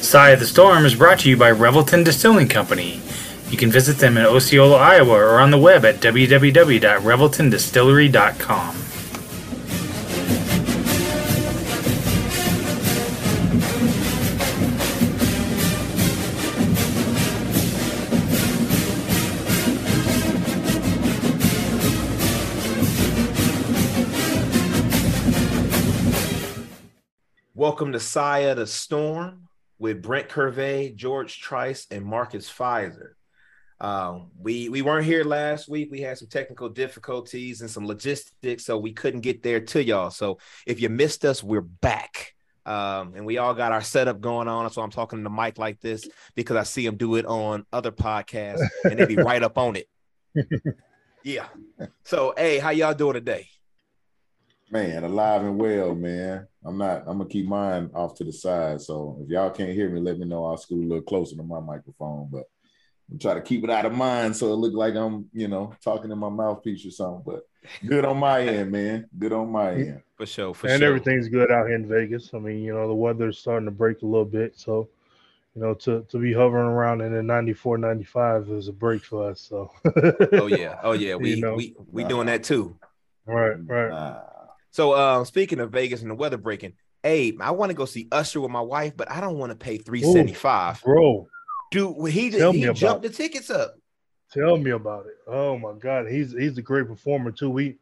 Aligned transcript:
Cye 0.00 0.30
of 0.30 0.40
the 0.40 0.46
Storm 0.46 0.86
is 0.86 0.94
brought 0.94 1.18
to 1.20 1.28
you 1.28 1.36
by 1.36 1.50
Revelton 1.50 2.02
Distilling 2.04 2.48
Company. 2.48 3.02
You 3.50 3.58
can 3.58 3.70
visit 3.70 3.98
them 3.98 4.16
in 4.16 4.24
Osceola, 4.24 4.76
Iowa, 4.76 5.14
or 5.14 5.38
on 5.40 5.50
the 5.50 5.58
web 5.58 5.84
at 5.84 5.96
www.reveltondistillery.com. 5.96 8.76
Welcome 27.54 27.92
to 27.92 28.00
Cye 28.00 28.38
of 28.38 28.56
the 28.58 28.66
Storm 28.66 29.47
with 29.78 30.02
Brent 30.02 30.28
Curvey, 30.28 30.94
George 30.94 31.40
Trice, 31.40 31.86
and 31.90 32.04
Marcus 32.04 32.50
Fizer. 32.50 33.12
Um, 33.80 34.30
we 34.38 34.68
we 34.68 34.82
weren't 34.82 35.04
here 35.04 35.22
last 35.22 35.68
week. 35.68 35.88
We 35.90 36.00
had 36.00 36.18
some 36.18 36.28
technical 36.28 36.68
difficulties 36.68 37.60
and 37.60 37.70
some 37.70 37.86
logistics, 37.86 38.64
so 38.64 38.76
we 38.76 38.92
couldn't 38.92 39.20
get 39.20 39.42
there 39.42 39.60
to 39.60 39.82
y'all. 39.82 40.10
So 40.10 40.38
if 40.66 40.80
you 40.80 40.88
missed 40.88 41.24
us, 41.24 41.42
we're 41.42 41.60
back. 41.60 42.34
Um, 42.66 43.14
and 43.14 43.24
we 43.24 43.38
all 43.38 43.54
got 43.54 43.72
our 43.72 43.80
setup 43.80 44.20
going 44.20 44.46
on. 44.46 44.68
So 44.70 44.82
I'm 44.82 44.90
talking 44.90 45.20
to 45.20 45.22
the 45.22 45.30
mic 45.30 45.56
like 45.56 45.80
this 45.80 46.06
because 46.34 46.56
I 46.56 46.64
see 46.64 46.84
them 46.84 46.96
do 46.96 47.14
it 47.14 47.24
on 47.24 47.64
other 47.72 47.90
podcasts 47.90 48.60
and 48.84 48.98
they 48.98 49.06
be 49.06 49.16
right 49.16 49.42
up 49.42 49.56
on 49.56 49.76
it. 49.76 49.88
Yeah. 51.24 51.46
So 52.04 52.32
hey, 52.36 52.58
how 52.58 52.70
y'all 52.70 52.94
doing 52.94 53.14
today? 53.14 53.48
Man, 54.70 55.04
alive 55.04 55.42
and 55.42 55.58
well, 55.58 55.94
man. 55.94 56.46
I'm 56.64 56.76
not. 56.76 57.04
I'm 57.06 57.18
gonna 57.18 57.26
keep 57.28 57.46
mine 57.46 57.90
off 57.94 58.14
to 58.16 58.24
the 58.24 58.32
side. 58.32 58.80
So 58.82 59.18
if 59.22 59.30
y'all 59.30 59.50
can't 59.50 59.72
hear 59.72 59.88
me, 59.88 60.00
let 60.00 60.18
me 60.18 60.26
know. 60.26 60.44
I'll 60.44 60.58
scoot 60.58 60.84
a 60.84 60.86
little 60.88 61.02
closer 61.02 61.36
to 61.36 61.42
my 61.42 61.60
microphone, 61.60 62.28
but 62.30 62.44
I'm 63.10 63.18
trying 63.18 63.36
to 63.36 63.42
keep 63.42 63.64
it 63.64 63.70
out 63.70 63.86
of 63.86 63.94
mind 63.94 64.36
so 64.36 64.52
it 64.52 64.56
look 64.56 64.74
like 64.74 64.94
I'm, 64.94 65.28
you 65.32 65.48
know, 65.48 65.74
talking 65.82 66.10
in 66.10 66.18
my 66.18 66.28
mouthpiece 66.28 66.84
or 66.84 66.90
something. 66.90 67.22
But 67.24 67.46
good 67.86 68.04
on 68.04 68.18
my 68.18 68.42
end, 68.42 68.70
man. 68.70 69.08
Good 69.18 69.32
on 69.32 69.50
my 69.50 69.72
end. 69.72 70.02
For 70.16 70.26
sure. 70.26 70.52
For 70.52 70.66
and 70.68 70.80
sure. 70.80 70.88
everything's 70.88 71.28
good 71.28 71.50
out 71.50 71.66
here 71.66 71.76
in 71.76 71.88
Vegas. 71.88 72.30
I 72.34 72.38
mean, 72.38 72.62
you 72.62 72.74
know, 72.74 72.86
the 72.86 72.94
weather's 72.94 73.38
starting 73.38 73.64
to 73.64 73.70
break 73.70 74.02
a 74.02 74.06
little 74.06 74.26
bit. 74.26 74.58
So, 74.58 74.90
you 75.54 75.62
know, 75.62 75.72
to, 75.74 76.04
to 76.10 76.18
be 76.18 76.34
hovering 76.34 76.66
around 76.68 77.00
in 77.00 77.14
the 77.14 77.22
94, 77.22 77.78
95 77.78 78.50
is 78.50 78.68
a 78.68 78.72
break 78.72 79.02
for 79.02 79.30
us. 79.30 79.40
So, 79.40 79.72
Oh 80.32 80.46
yeah. 80.46 80.78
Oh 80.82 80.92
yeah. 80.92 81.14
We 81.18 81.34
You 81.34 81.40
know. 81.40 81.54
we 81.54 81.74
we 81.90 82.04
doing 82.04 82.26
that 82.26 82.44
too. 82.44 82.76
right, 83.24 83.56
right. 83.66 83.90
Uh, 83.90 84.20
So 84.70 84.94
um 84.94 85.24
speaking 85.24 85.60
of 85.60 85.70
Vegas 85.70 86.02
and 86.02 86.10
the 86.10 86.14
weather 86.14 86.36
breaking, 86.36 86.74
hey, 87.02 87.36
I 87.40 87.50
want 87.52 87.70
to 87.70 87.74
go 87.76 87.84
see 87.84 88.08
Usher 88.12 88.40
with 88.40 88.50
my 88.50 88.60
wife, 88.60 88.96
but 88.96 89.10
I 89.10 89.20
don't 89.20 89.38
want 89.38 89.50
to 89.50 89.56
pay 89.56 89.78
375. 89.78 90.82
Bro, 90.82 91.28
Dude, 91.70 92.10
he 92.10 92.30
Tell 92.30 92.52
he 92.52 92.60
me 92.60 92.66
about 92.66 92.76
jumped 92.78 93.02
the 93.02 93.10
tickets 93.10 93.50
up. 93.50 93.76
tell 94.32 94.56
me 94.56 94.70
about 94.70 95.06
it. 95.06 95.16
Oh 95.26 95.58
my 95.58 95.72
God. 95.72 96.06
He's 96.08 96.32
he's 96.32 96.58
a 96.58 96.62
great 96.62 96.86
performer 96.86 97.30
too. 97.30 97.50
We 97.50 97.76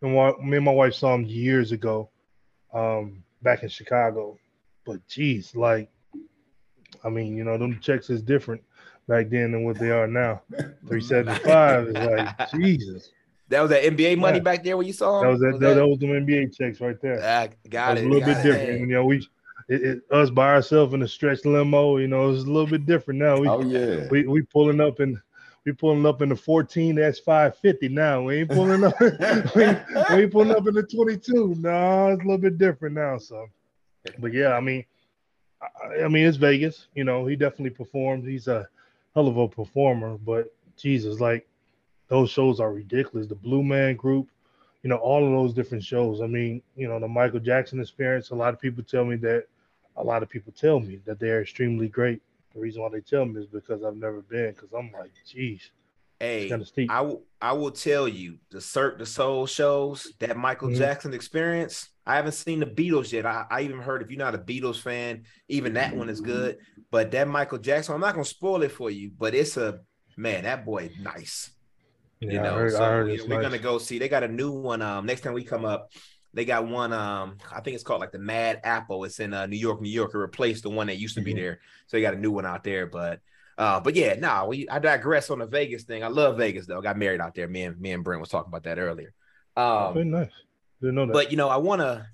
and 0.00 0.14
wa- 0.14 0.36
me 0.42 0.56
and 0.56 0.64
my 0.64 0.72
wife 0.72 0.94
saw 0.94 1.14
him 1.14 1.24
years 1.24 1.70
ago, 1.72 2.08
um, 2.74 3.22
back 3.42 3.62
in 3.62 3.68
Chicago. 3.68 4.38
But 4.84 5.06
geez, 5.06 5.54
like 5.54 5.90
I 7.04 7.08
mean, 7.08 7.36
you 7.36 7.44
know, 7.44 7.56
them 7.58 7.78
checks 7.80 8.10
is 8.10 8.22
different 8.22 8.62
back 9.08 9.28
then 9.30 9.52
than 9.52 9.64
what 9.64 9.78
they 9.78 9.90
are 9.90 10.06
now. 10.06 10.42
375 10.88 11.88
is 11.88 11.96
like 11.96 12.50
Jesus. 12.50 13.10
That 13.52 13.60
was 13.60 13.70
that 13.70 13.84
NBA 13.84 14.18
money 14.18 14.38
Yeah. 14.38 14.42
back 14.44 14.64
there 14.64 14.76
when 14.78 14.86
you 14.86 14.92
saw 14.94 15.20
him. 15.20 15.26
That 15.26 15.30
was 15.32 15.40
that, 15.40 15.60
that, 15.60 15.74
that 15.74 15.86
was 15.86 15.98
them 15.98 16.08
NBA 16.10 16.56
checks 16.56 16.80
right 16.80 16.98
there. 17.00 17.20
Ah, 17.22 17.42
It 17.42 17.70
got 17.70 17.94
was 17.94 18.02
it. 18.02 18.06
a 18.06 18.08
little 18.08 18.26
bit 18.26 18.38
it. 18.38 18.42
different. 18.42 18.80
You 18.80 18.86
know, 18.86 19.04
we 19.04 19.16
it, 19.68 19.82
it, 19.82 20.02
us 20.10 20.30
by 20.30 20.48
ourselves 20.54 20.94
in 20.94 21.02
a 21.02 21.08
stretch 21.08 21.44
limo. 21.44 21.98
You 21.98 22.08
know, 22.08 22.30
it's 22.30 22.44
a 22.44 22.46
little 22.46 22.66
bit 22.66 22.86
different 22.86 23.20
now. 23.20 23.38
We 23.38 23.48
oh 23.48 23.60
yeah. 23.60 24.08
we 24.10 24.26
we 24.26 24.40
pulling 24.42 24.80
up 24.80 25.00
in 25.00 25.20
we 25.66 25.72
pulling 25.72 26.06
up 26.06 26.22
in 26.22 26.30
the 26.30 26.36
14. 26.36 26.96
That's 26.96 27.18
550 27.18 27.88
now. 27.90 28.22
We 28.22 28.40
ain't 28.40 28.50
pulling 28.50 28.84
up. 28.84 28.94
we, 29.00 29.10
we 29.54 30.22
ain't 30.22 30.32
pulling 30.32 30.50
up 30.50 30.66
in 30.66 30.74
the 30.74 30.82
22. 30.82 31.56
No, 31.58 32.08
it's 32.08 32.20
a 32.22 32.24
little 32.24 32.38
bit 32.38 32.58
different 32.58 32.94
now. 32.94 33.18
So, 33.18 33.46
but 34.18 34.32
yeah, 34.32 34.54
I 34.54 34.60
mean, 34.60 34.84
I, 35.60 36.04
I 36.04 36.08
mean, 36.08 36.26
it's 36.26 36.38
Vegas. 36.38 36.88
You 36.94 37.04
know, 37.04 37.26
he 37.26 37.36
definitely 37.36 37.70
performed. 37.70 38.26
He's 38.26 38.48
a 38.48 38.66
hell 39.14 39.28
of 39.28 39.36
a 39.36 39.46
performer. 39.46 40.16
But 40.18 40.52
Jesus, 40.76 41.20
like 41.20 41.46
those 42.12 42.28
shows 42.30 42.60
are 42.60 42.70
ridiculous. 42.74 43.26
The 43.26 43.34
Blue 43.34 43.62
Man 43.62 43.96
Group, 43.96 44.28
you 44.82 44.90
know, 44.90 44.96
all 44.96 45.24
of 45.24 45.32
those 45.32 45.54
different 45.54 45.82
shows. 45.82 46.20
I 46.20 46.26
mean, 46.26 46.60
you 46.76 46.86
know, 46.86 47.00
the 47.00 47.08
Michael 47.08 47.40
Jackson 47.40 47.80
experience. 47.80 48.28
A 48.30 48.34
lot 48.34 48.52
of 48.52 48.60
people 48.60 48.84
tell 48.84 49.06
me 49.06 49.16
that. 49.16 49.46
A 49.96 50.04
lot 50.04 50.22
of 50.22 50.28
people 50.28 50.52
tell 50.52 50.78
me 50.78 51.00
that 51.06 51.18
they're 51.18 51.40
extremely 51.40 51.88
great. 51.88 52.20
The 52.52 52.60
reason 52.60 52.82
why 52.82 52.90
they 52.90 53.00
tell 53.00 53.24
me 53.24 53.40
is 53.40 53.46
because 53.46 53.82
I've 53.82 53.96
never 53.96 54.20
been. 54.20 54.50
Because 54.52 54.68
I'm 54.78 54.92
like, 54.92 55.10
geez, 55.26 55.70
Hey, 56.20 56.50
kind 56.50 56.60
of. 56.60 56.70
I 56.90 57.00
will 57.00 57.22
I 57.40 57.52
will 57.52 57.70
tell 57.70 58.06
you 58.06 58.36
the 58.50 58.60
Cirque 58.60 58.98
du 58.98 59.06
Soleil 59.06 59.46
shows 59.46 60.12
that 60.18 60.36
Michael 60.36 60.68
Mhm. 60.68 60.76
Jackson 60.76 61.14
experience. 61.14 61.88
I 62.06 62.16
haven't 62.16 62.32
seen 62.32 62.60
the 62.60 62.66
Beatles 62.66 63.10
yet. 63.10 63.24
I, 63.24 63.46
I 63.50 63.62
even 63.62 63.80
heard 63.80 64.02
if 64.02 64.10
you're 64.10 64.18
not 64.18 64.34
a 64.34 64.38
Beatles 64.38 64.80
fan, 64.80 65.24
even 65.48 65.72
that 65.74 65.96
one 65.96 66.10
is 66.10 66.20
good. 66.20 66.58
But 66.90 67.10
that 67.12 67.26
Michael 67.26 67.58
Jackson, 67.58 67.94
I'm 67.94 68.00
not 68.02 68.12
gonna 68.14 68.24
spoil 68.26 68.62
it 68.62 68.72
for 68.72 68.90
you, 68.90 69.10
but 69.18 69.34
it's 69.34 69.56
a 69.56 69.80
man, 70.16 70.44
that 70.44 70.66
boy 70.66 70.90
nice. 71.00 71.50
Yeah, 72.22 72.32
you 72.32 72.40
know, 72.42 72.54
heard, 72.54 72.72
so 72.72 72.82
I 72.84 72.88
heard 72.88 73.08
you 73.08 73.14
it's 73.14 73.24
know, 73.24 73.34
we're 73.36 73.42
nice. 73.42 73.50
gonna 73.50 73.62
go 73.62 73.78
see. 73.78 73.98
They 73.98 74.08
got 74.08 74.22
a 74.22 74.28
new 74.28 74.50
one. 74.52 74.82
Um, 74.82 75.06
next 75.06 75.22
time 75.22 75.32
we 75.34 75.44
come 75.44 75.64
up, 75.64 75.90
they 76.34 76.44
got 76.44 76.66
one. 76.66 76.92
Um, 76.92 77.38
I 77.52 77.60
think 77.60 77.74
it's 77.74 77.84
called 77.84 78.00
like 78.00 78.12
the 78.12 78.18
Mad 78.18 78.60
Apple. 78.64 79.04
It's 79.04 79.20
in 79.20 79.34
uh, 79.34 79.46
New 79.46 79.56
York, 79.58 79.80
New 79.80 79.90
York. 79.90 80.12
It 80.14 80.18
replaced 80.18 80.62
the 80.62 80.70
one 80.70 80.86
that 80.86 80.96
used 80.98 81.14
to 81.16 81.20
be 81.20 81.32
Mhm. 81.32 81.36
there. 81.36 81.60
So 81.86 81.96
they 81.96 82.00
got 82.02 82.14
a 82.14 82.18
new 82.18 82.30
one 82.30 82.46
out 82.46 82.64
there. 82.64 82.86
But 82.86 83.20
uh, 83.58 83.80
but 83.80 83.94
yeah, 83.94 84.14
nah, 84.14 84.46
we 84.46 84.68
I 84.68 84.78
digress 84.78 85.28
on 85.30 85.40
the 85.40 85.46
Vegas 85.46 85.84
thing. 85.84 86.02
I 86.02 86.08
love 86.08 86.38
Vegas 86.38 86.66
though. 86.66 86.80
Got 86.80 86.96
married 86.96 87.20
out 87.20 87.34
there. 87.34 87.48
Me 87.48 87.62
and 87.64 87.78
me 87.80 87.92
and 87.92 88.02
Brent 88.04 88.20
was 88.20 88.30
talking 88.30 88.48
about 88.48 88.62
that 88.64 88.78
earlier. 88.78 89.12
Very 89.56 89.68
Um, 89.68 90.10
nice. 90.10 90.30
Didn't 90.80 90.94
know 90.96 91.06
that. 91.06 91.12
but 91.12 91.30
you 91.30 91.36
know, 91.36 91.48
I 91.48 91.58
wanna, 91.58 92.06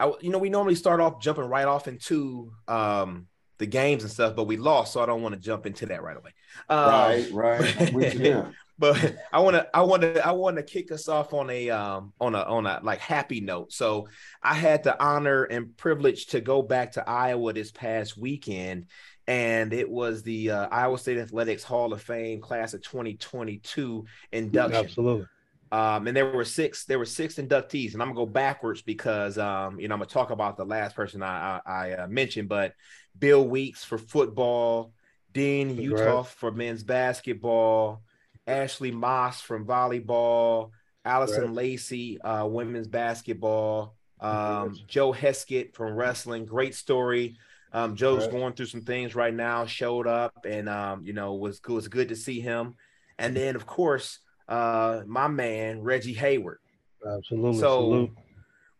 I 0.00 0.12
you 0.20 0.30
know, 0.30 0.38
we 0.38 0.50
normally 0.50 0.74
start 0.74 1.00
off 1.00 1.20
jumping 1.22 1.44
right 1.44 1.66
off 1.66 1.86
into 1.88 2.52
um 2.68 3.28
the 3.58 3.66
games 3.66 4.02
and 4.02 4.10
stuff, 4.10 4.34
but 4.34 4.44
we 4.44 4.56
lost, 4.56 4.92
so 4.92 5.00
I 5.00 5.06
don't 5.06 5.22
want 5.22 5.36
to 5.36 5.40
jump 5.40 5.66
into 5.66 5.86
that 5.86 6.02
right 6.02 6.16
away. 6.16 6.32
Um, 6.68 6.88
Right, 6.88 7.28
right. 7.32 7.80
I'm 7.80 7.94
with 7.94 8.12
you 8.14 8.18
there. 8.20 8.52
but 8.82 9.14
I 9.32 9.38
want 9.38 9.54
to, 9.54 9.68
I 9.72 9.82
want 9.82 10.02
to, 10.02 10.26
I 10.26 10.32
want 10.32 10.56
to 10.56 10.64
kick 10.64 10.90
us 10.90 11.08
off 11.08 11.32
on 11.32 11.48
a, 11.50 11.70
um, 11.70 12.12
on 12.20 12.34
a, 12.34 12.42
on 12.42 12.66
a 12.66 12.80
like 12.82 12.98
happy 12.98 13.40
note. 13.40 13.72
So 13.72 14.08
I 14.42 14.54
had 14.54 14.82
the 14.82 15.00
honor 15.00 15.44
and 15.44 15.76
privilege 15.76 16.26
to 16.26 16.40
go 16.40 16.62
back 16.62 16.92
to 16.92 17.08
Iowa 17.08 17.52
this 17.52 17.70
past 17.70 18.18
weekend, 18.18 18.86
and 19.28 19.72
it 19.72 19.88
was 19.88 20.24
the 20.24 20.50
uh, 20.50 20.68
Iowa 20.72 20.98
State 20.98 21.18
Athletics 21.18 21.62
Hall 21.62 21.92
of 21.92 22.02
Fame 22.02 22.40
class 22.40 22.74
of 22.74 22.82
2022 22.82 24.04
induction. 24.32 24.84
Absolutely. 24.84 25.26
Um, 25.70 26.08
and 26.08 26.16
there 26.16 26.32
were 26.32 26.44
six, 26.44 26.84
there 26.84 26.98
were 26.98 27.04
six 27.04 27.36
inductees, 27.36 27.92
and 27.92 28.02
I'm 28.02 28.08
gonna 28.08 28.26
go 28.26 28.26
backwards 28.26 28.82
because 28.82 29.38
um, 29.38 29.78
you 29.78 29.86
know, 29.86 29.94
I'm 29.94 30.00
gonna 30.00 30.10
talk 30.10 30.30
about 30.30 30.56
the 30.56 30.66
last 30.66 30.96
person 30.96 31.22
I 31.22 31.60
I, 31.64 31.72
I 31.72 31.92
uh, 31.92 32.06
mentioned, 32.08 32.48
but 32.48 32.72
Bill 33.16 33.46
Weeks 33.46 33.84
for 33.84 33.96
football, 33.96 34.92
Dean 35.32 35.76
Congrats. 35.76 36.02
Uthoff 36.02 36.26
for 36.26 36.50
men's 36.50 36.82
basketball, 36.82 38.02
Ashley 38.46 38.90
Moss 38.90 39.40
from 39.40 39.66
volleyball, 39.66 40.70
Allison 41.04 41.44
Congrats. 41.44 41.56
Lacey, 41.56 42.20
uh, 42.20 42.46
women's 42.46 42.88
basketball, 42.88 43.94
um, 44.20 44.76
Joe 44.86 45.12
Heskett 45.12 45.74
from 45.74 45.94
wrestling. 45.94 46.44
Great 46.44 46.74
story. 46.74 47.36
Um, 47.72 47.96
Joe's 47.96 48.24
Congrats. 48.24 48.32
going 48.32 48.52
through 48.54 48.66
some 48.66 48.82
things 48.82 49.14
right 49.14 49.34
now. 49.34 49.66
Showed 49.66 50.06
up, 50.06 50.44
and 50.48 50.68
um, 50.68 51.04
you 51.04 51.12
know, 51.12 51.34
was 51.34 51.60
was 51.66 51.88
good 51.88 52.08
to 52.10 52.16
see 52.16 52.40
him. 52.40 52.74
And 53.18 53.36
then, 53.36 53.56
of 53.56 53.66
course, 53.66 54.18
uh, 54.48 55.02
my 55.06 55.28
man 55.28 55.82
Reggie 55.82 56.12
Hayward. 56.14 56.58
Absolutely. 57.04 57.60
So 57.60 58.10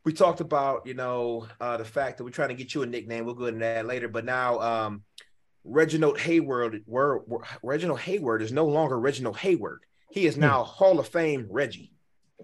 we 0.05 0.13
talked 0.13 0.41
about, 0.41 0.87
you 0.87 0.95
know, 0.95 1.47
uh, 1.61 1.77
the 1.77 1.85
fact 1.85 2.19
that 2.19 2.25
we're 2.25 2.31
trying 2.31 2.49
to 2.49 2.55
get 2.55 2.75
you 2.75 2.83
a 2.83 2.87
nickname. 2.87 3.25
We'll 3.25 3.35
go 3.35 3.47
into 3.47 3.61
that 3.61 3.87
later. 3.87 4.09
But 4.09 4.25
now, 4.25 4.59
um, 4.61 5.03
Reginald 5.65 6.19
Hayward, 6.21 6.83
we're, 6.87 7.19
we're- 7.21 7.45
Reginald 7.63 8.01
Hayward 8.01 8.43
is 8.43 8.53
no 8.53 8.67
longer 8.67 8.99
Reginald 8.99 9.37
Hayward. 9.39 9.81
He 10.11 10.27
is 10.27 10.37
now 10.37 10.63
Hall 10.65 10.99
of 10.99 11.09
Fame 11.09 11.47
Reggie. 11.51 11.93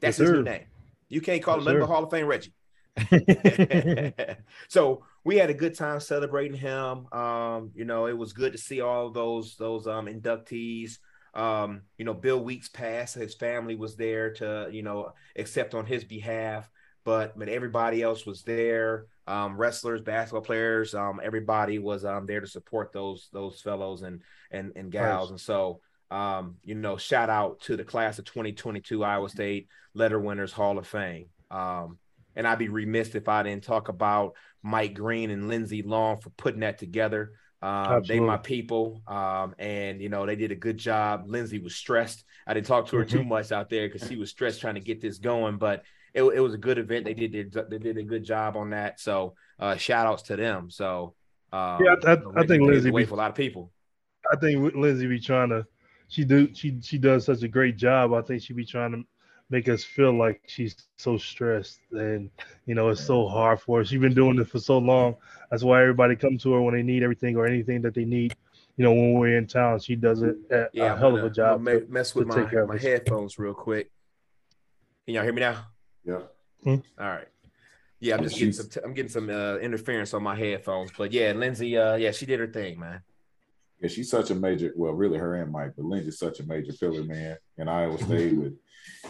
That's 0.00 0.16
Hmm. 0.16 0.22
Yes, 0.22 0.28
his 0.30 0.38
new 0.38 0.42
name. 0.44 0.64
You 1.08 1.20
can't 1.20 1.42
call 1.42 1.58
Yes, 1.58 1.66
him 1.66 1.78
nothing. 1.78 1.88
Hall 1.94 2.04
of 2.04 2.10
Fame 2.10 2.26
Reggie. 2.26 2.52
so 4.68 5.04
we 5.24 5.36
had 5.36 5.50
a 5.50 5.54
good 5.54 5.74
time 5.74 6.00
celebrating 6.00 6.56
him. 6.56 7.06
Um, 7.12 7.70
you 7.74 7.84
know, 7.84 8.06
it 8.06 8.16
was 8.16 8.32
good 8.32 8.52
to 8.52 8.58
see 8.58 8.80
all 8.80 9.10
those 9.10 9.56
those 9.56 9.86
um 9.86 10.06
inductees. 10.06 10.98
Um, 11.34 11.82
you 11.98 12.04
know, 12.04 12.14
Bill 12.14 12.42
Weeks 12.42 12.68
passed, 12.68 13.14
his 13.14 13.34
family 13.34 13.76
was 13.76 13.96
there 13.96 14.32
to, 14.34 14.68
you 14.72 14.82
know, 14.82 15.12
accept 15.36 15.74
on 15.74 15.86
his 15.86 16.02
behalf, 16.02 16.68
but 17.04 17.38
but 17.38 17.48
everybody 17.48 18.02
else 18.02 18.26
was 18.26 18.42
there. 18.42 19.06
Um, 19.26 19.56
wrestlers, 19.56 20.00
basketball 20.00 20.42
players, 20.42 20.94
um, 20.94 21.20
everybody 21.22 21.78
was 21.78 22.04
um 22.04 22.26
there 22.26 22.40
to 22.40 22.46
support 22.46 22.92
those 22.92 23.28
those 23.32 23.60
fellows 23.60 24.02
and 24.02 24.22
and 24.50 24.72
and 24.76 24.90
gals. 24.90 25.28
Nice. 25.28 25.30
And 25.30 25.40
so 25.40 25.80
um, 26.10 26.56
you 26.64 26.74
know, 26.74 26.96
shout 26.96 27.30
out 27.30 27.60
to 27.62 27.76
the 27.76 27.84
class 27.84 28.18
of 28.18 28.24
2022 28.24 29.04
Iowa 29.04 29.28
State 29.28 29.68
letter 29.94 30.18
winners 30.18 30.52
Hall 30.52 30.78
of 30.78 30.86
Fame. 30.86 31.26
Um, 31.50 31.98
and 32.34 32.46
I'd 32.46 32.58
be 32.58 32.68
remiss 32.68 33.14
if 33.14 33.28
I 33.28 33.42
didn't 33.42 33.64
talk 33.64 33.88
about 33.88 34.34
Mike 34.62 34.94
Green 34.94 35.30
and 35.30 35.48
Lindsey 35.48 35.82
Long 35.82 36.18
for 36.18 36.30
putting 36.30 36.60
that 36.60 36.78
together. 36.78 37.32
Um, 37.60 38.04
they 38.06 38.20
my 38.20 38.36
people, 38.36 39.02
um, 39.08 39.54
and 39.58 40.00
you 40.00 40.08
know 40.08 40.24
they 40.24 40.36
did 40.36 40.52
a 40.52 40.56
good 40.56 40.78
job. 40.78 41.24
Lindsey 41.26 41.58
was 41.58 41.74
stressed. 41.74 42.24
I 42.46 42.54
didn't 42.54 42.66
talk 42.66 42.86
to 42.88 42.96
her 42.96 43.04
too 43.04 43.18
mm-hmm. 43.18 43.30
much 43.30 43.50
out 43.50 43.68
there 43.68 43.88
because 43.88 44.08
she 44.08 44.14
was 44.14 44.30
stressed 44.30 44.60
trying 44.60 44.76
to 44.76 44.80
get 44.80 45.00
this 45.00 45.18
going, 45.18 45.58
but 45.58 45.82
it, 46.14 46.22
it 46.22 46.40
was 46.40 46.54
a 46.54 46.58
good 46.58 46.78
event. 46.78 47.04
They 47.04 47.14
did 47.14 47.52
they 47.68 47.78
did 47.78 47.96
a 47.96 48.02
good 48.02 48.24
job 48.24 48.56
on 48.56 48.70
that. 48.70 49.00
So 49.00 49.34
uh, 49.58 49.76
shout 49.76 50.06
outs 50.06 50.22
to 50.24 50.36
them. 50.36 50.70
So 50.70 51.14
um, 51.52 51.82
yeah, 51.84 51.94
I, 52.04 52.12
I, 52.12 52.18
I 52.36 52.46
think 52.46 52.62
Lindsey 52.62 52.90
wait 52.90 53.08
for 53.08 53.14
a 53.14 53.18
lot 53.18 53.30
of 53.30 53.36
people. 53.36 53.72
I 54.30 54.36
think 54.36 54.74
Lindsey 54.74 55.06
be 55.06 55.20
trying 55.20 55.50
to. 55.50 55.66
She 56.08 56.24
do 56.24 56.52
she 56.54 56.78
she 56.82 56.98
does 56.98 57.26
such 57.26 57.42
a 57.42 57.48
great 57.48 57.76
job. 57.76 58.14
I 58.14 58.22
think 58.22 58.42
she 58.42 58.52
be 58.52 58.64
trying 58.64 58.92
to 58.92 59.04
make 59.50 59.68
us 59.68 59.82
feel 59.82 60.12
like 60.12 60.42
she's 60.46 60.76
so 60.96 61.16
stressed 61.16 61.80
and 61.92 62.30
you 62.66 62.74
know 62.74 62.90
it's 62.90 63.04
so 63.04 63.26
hard 63.26 63.60
for 63.60 63.78
her. 63.78 63.84
She's 63.84 64.00
been 64.00 64.14
doing 64.14 64.38
it 64.38 64.48
for 64.48 64.58
so 64.58 64.78
long. 64.78 65.16
That's 65.50 65.62
why 65.62 65.80
everybody 65.80 66.16
comes 66.16 66.42
to 66.42 66.52
her 66.52 66.62
when 66.62 66.74
they 66.74 66.82
need 66.82 67.02
everything 67.02 67.36
or 67.36 67.46
anything 67.46 67.82
that 67.82 67.94
they 67.94 68.04
need. 68.04 68.34
You 68.76 68.84
know, 68.84 68.92
when 68.92 69.14
we're 69.14 69.38
in 69.38 69.46
town, 69.46 69.80
she 69.80 69.96
does 69.96 70.22
it 70.22 70.36
a, 70.50 70.68
yeah, 70.72 70.94
a 70.94 70.96
hell 70.96 71.10
gonna, 71.10 71.24
of 71.24 71.32
a 71.32 71.34
job. 71.34 71.64
To, 71.64 71.86
mess 71.88 72.14
with 72.14 72.28
my, 72.28 72.44
my 72.64 72.78
headphones 72.78 73.38
real 73.38 73.54
quick. 73.54 73.90
Can 75.04 75.14
y'all 75.14 75.24
hear 75.24 75.32
me 75.32 75.40
now? 75.40 75.66
Yeah. 76.08 76.20
Hmm? 76.64 76.76
All 76.98 77.06
right. 77.06 77.28
Yeah, 78.00 78.16
I'm 78.16 78.22
just 78.22 78.38
getting 78.38 78.52
some. 78.52 78.68
T- 78.68 78.80
I'm 78.82 78.94
getting 78.94 79.10
some 79.10 79.28
uh, 79.28 79.56
interference 79.56 80.14
on 80.14 80.22
my 80.22 80.34
headphones, 80.34 80.90
but 80.96 81.12
yeah, 81.12 81.32
Lindsey. 81.32 81.76
Uh, 81.76 81.96
yeah, 81.96 82.12
she 82.12 82.26
did 82.26 82.40
her 82.40 82.46
thing, 82.46 82.78
man. 82.78 83.02
Yeah, 83.80 83.88
she's 83.88 84.10
such 84.10 84.30
a 84.30 84.34
major. 84.34 84.72
Well, 84.76 84.92
really, 84.92 85.18
her 85.18 85.34
and 85.34 85.52
Mike, 85.52 85.72
but 85.76 85.84
Lindsey's 85.84 86.18
such 86.18 86.40
a 86.40 86.46
major 86.46 86.72
pillar, 86.72 87.02
man. 87.02 87.36
And 87.58 87.68
Iowa 87.68 87.98
State 87.98 88.36
with 88.36 88.54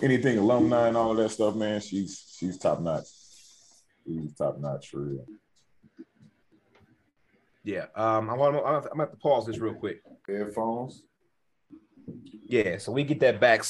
anything 0.02 0.38
alumni 0.38 0.88
and 0.88 0.96
all 0.96 1.10
of 1.10 1.18
that 1.18 1.28
stuff, 1.30 1.54
man. 1.54 1.80
She's 1.80 2.34
she's 2.38 2.58
top 2.58 2.80
notch. 2.80 3.06
She's 4.06 4.34
top 4.34 4.58
notch 4.58 4.88
for 4.88 5.00
real. 5.00 5.26
Yeah, 7.62 7.86
um, 7.94 8.30
I'm, 8.30 8.40
I'm, 8.40 8.56
I'm 8.56 8.62
gonna 8.62 8.88
have 9.00 9.10
to 9.10 9.16
pause 9.18 9.46
this 9.46 9.58
real 9.58 9.74
quick. 9.74 10.00
Headphones. 10.26 11.02
Yeah, 12.46 12.78
so 12.78 12.92
we 12.92 13.04
get 13.04 13.20
that 13.20 13.38
back. 13.38 13.64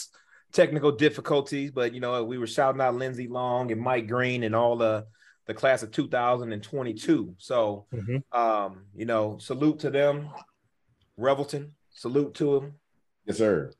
Technical 0.52 0.92
difficulties, 0.92 1.70
but 1.70 1.92
you 1.92 2.00
know 2.00 2.24
we 2.24 2.38
were 2.38 2.46
shouting 2.46 2.80
out 2.80 2.94
Lindsey 2.94 3.28
Long 3.28 3.70
and 3.70 3.80
Mike 3.80 4.08
Green 4.08 4.44
and 4.44 4.56
all 4.56 4.76
the 4.76 5.06
the 5.48 5.54
class 5.54 5.82
of 5.82 5.90
2022. 5.90 7.34
So, 7.38 7.86
mm-hmm. 7.92 8.38
um, 8.38 8.84
you 8.94 9.06
know, 9.06 9.38
salute 9.38 9.80
to 9.80 9.90
them. 9.90 10.28
Revelton, 11.18 11.70
salute 11.90 12.34
to 12.34 12.56
him. 12.56 12.74
Yes, 13.26 13.38
sir. 13.38 13.72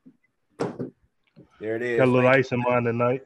There 1.60 1.76
it 1.76 1.82
is. 1.82 1.98
Got 1.98 2.08
a 2.08 2.10
little 2.10 2.28
ice 2.28 2.50
in 2.52 2.60
mine 2.60 2.84
tonight. 2.84 3.22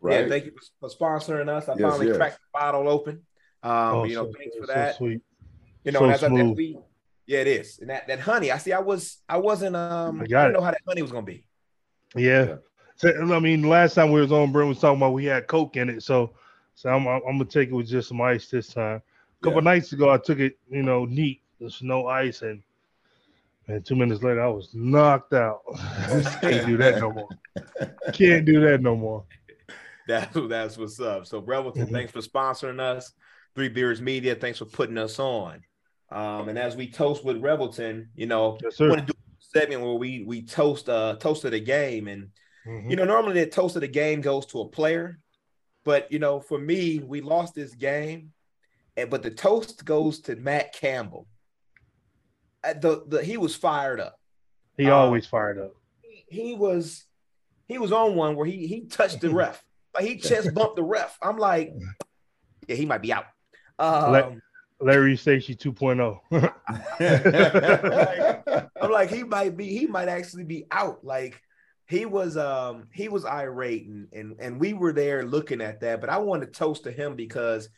Right. 0.00 0.22
Yeah, 0.22 0.28
thank 0.28 0.46
you 0.46 0.52
for, 0.78 0.88
sponsoring 0.88 1.48
us. 1.48 1.68
I 1.68 1.72
yes, 1.72 1.82
finally 1.82 2.06
yes. 2.06 2.16
cracked 2.16 2.38
the 2.38 2.58
bottle 2.58 2.88
open. 2.88 3.22
Um, 3.62 3.72
oh, 3.72 4.04
you 4.04 4.14
know, 4.14 4.26
so, 4.26 4.32
thanks 4.38 4.56
for 4.56 4.66
that. 4.68 4.92
So 4.92 4.98
sweet. 4.98 5.20
You 5.84 5.92
know, 5.92 5.98
so 6.00 6.10
as 6.10 6.20
smooth. 6.20 6.40
I, 6.40 6.52
we, 6.52 6.78
yeah, 7.26 7.40
it 7.40 7.48
is. 7.48 7.78
And 7.80 7.90
that, 7.90 8.06
that 8.06 8.20
honey, 8.20 8.50
I 8.50 8.58
see. 8.58 8.72
I 8.72 8.78
was, 8.78 9.18
I 9.28 9.38
wasn't. 9.38 9.76
Um, 9.76 10.22
I, 10.22 10.26
got 10.26 10.40
I 10.40 10.42
didn't 10.44 10.56
it. 10.56 10.58
know 10.58 10.64
how 10.64 10.70
that 10.70 10.80
honey 10.86 11.02
was 11.02 11.12
gonna 11.12 11.26
be. 11.26 11.44
Yeah. 12.14 12.56
I 13.04 13.38
mean, 13.38 13.68
last 13.68 13.94
time 13.94 14.10
we 14.10 14.20
was 14.20 14.32
on, 14.32 14.52
Brent 14.52 14.68
was 14.68 14.78
talking 14.78 14.98
about 14.98 15.12
we 15.12 15.24
had 15.24 15.46
Coke 15.46 15.76
in 15.76 15.88
it, 15.88 16.02
so 16.02 16.32
so 16.74 16.90
I'm, 16.90 17.06
I'm 17.06 17.22
gonna 17.22 17.44
take 17.44 17.68
it 17.68 17.74
with 17.74 17.88
just 17.88 18.08
some 18.08 18.20
ice 18.20 18.48
this 18.48 18.72
time. 18.72 19.02
A 19.40 19.44
couple 19.44 19.62
yeah. 19.62 19.72
nights 19.72 19.92
ago, 19.92 20.10
I 20.10 20.18
took 20.18 20.38
it, 20.38 20.58
you 20.70 20.82
know, 20.82 21.04
neat. 21.04 21.42
There's 21.58 21.82
no 21.82 22.06
ice, 22.06 22.42
and 22.42 22.62
and 23.68 23.84
two 23.84 23.96
minutes 23.96 24.22
later, 24.22 24.42
I 24.42 24.48
was 24.48 24.70
knocked 24.74 25.32
out. 25.32 25.60
Can't 26.40 26.66
do 26.66 26.76
that 26.78 26.98
no 27.00 27.12
more. 27.12 27.28
Can't 28.12 28.44
do 28.44 28.60
that 28.60 28.82
no 28.82 28.96
more. 28.96 29.24
That's 30.08 30.36
that's 30.48 30.76
what's 30.76 31.00
up. 31.00 31.26
So, 31.26 31.40
Revelton, 31.40 31.76
mm-hmm. 31.76 31.94
thanks 31.94 32.12
for 32.12 32.20
sponsoring 32.20 32.80
us. 32.80 33.12
Three 33.54 33.68
Beers 33.68 34.00
Media, 34.00 34.34
thanks 34.34 34.58
for 34.58 34.64
putting 34.64 34.98
us 34.98 35.18
on. 35.18 35.62
Um, 36.10 36.48
and 36.48 36.58
as 36.58 36.76
we 36.76 36.90
toast 36.90 37.24
with 37.24 37.40
Revelton, 37.40 38.08
you 38.14 38.26
know, 38.26 38.58
yes, 38.62 38.80
want 38.80 39.06
to 39.06 39.06
do 39.06 39.12
a 39.12 39.58
segment 39.58 39.82
where 39.82 39.94
we 39.94 40.24
we 40.24 40.42
toast 40.42 40.88
uh 40.88 41.16
toast 41.20 41.44
of 41.44 41.52
the 41.52 41.60
game, 41.60 42.08
and 42.08 42.30
mm-hmm. 42.66 42.90
you 42.90 42.96
know, 42.96 43.04
normally 43.04 43.40
the 43.40 43.50
toast 43.50 43.76
of 43.76 43.82
the 43.82 43.88
game 43.88 44.20
goes 44.20 44.46
to 44.46 44.60
a 44.60 44.68
player, 44.68 45.18
but 45.84 46.10
you 46.12 46.18
know, 46.18 46.40
for 46.40 46.58
me, 46.58 46.98
we 46.98 47.20
lost 47.20 47.54
this 47.54 47.74
game, 47.74 48.32
and 48.96 49.10
but 49.10 49.22
the 49.22 49.30
toast 49.30 49.84
goes 49.84 50.20
to 50.22 50.36
Matt 50.36 50.72
Campbell 50.72 51.26
the, 52.62 53.02
the 53.06 53.22
he 53.22 53.36
was 53.36 53.54
fired 53.56 54.00
up. 54.00 54.18
He 54.76 54.86
um, 54.86 54.92
always 54.92 55.26
fired 55.26 55.58
up. 55.58 55.72
He, 56.02 56.24
he, 56.28 56.54
was 56.54 57.04
he 57.66 57.78
was 57.78 57.92
on 57.92 58.14
one 58.14 58.36
where 58.36 58.46
he 58.46 58.66
he 58.66 58.82
touched 58.82 59.20
the 59.20 59.30
ref. 59.30 59.62
Like 59.94 60.04
he 60.08 60.16
chest 60.16 60.54
bumped 60.54 60.76
the 60.76 60.82
ref. 60.82 61.16
I'm 61.22 61.38
like, 61.38 61.72
yeah, 62.66 62.76
he 62.76 62.86
might 62.86 63.02
be 63.02 63.12
out. 63.12 63.26
Um, 63.78 64.40
Larry 64.82 65.14
Eustachy 65.14 65.56
2.0. 65.56 66.20
I'm 68.80 68.90
like, 68.90 69.10
he 69.10 69.24
might 69.24 69.54
be, 69.56 69.66
he 69.66 69.86
might 69.86 70.08
actually 70.08 70.44
be 70.44 70.66
out. 70.70 71.04
Like 71.04 71.40
he 71.90 72.06
was 72.06 72.36
um 72.36 72.86
he 72.92 73.08
was 73.08 73.24
irate 73.24 73.88
and 73.88 74.06
and, 74.12 74.36
and 74.38 74.60
we 74.60 74.72
were 74.72 74.92
there 74.92 75.24
looking 75.24 75.60
at 75.60 75.80
that, 75.80 76.00
but 76.00 76.08
I 76.08 76.18
want 76.18 76.42
to 76.42 76.46
toast 76.46 76.84
to 76.84 76.92
him 76.92 77.16
because 77.16 77.68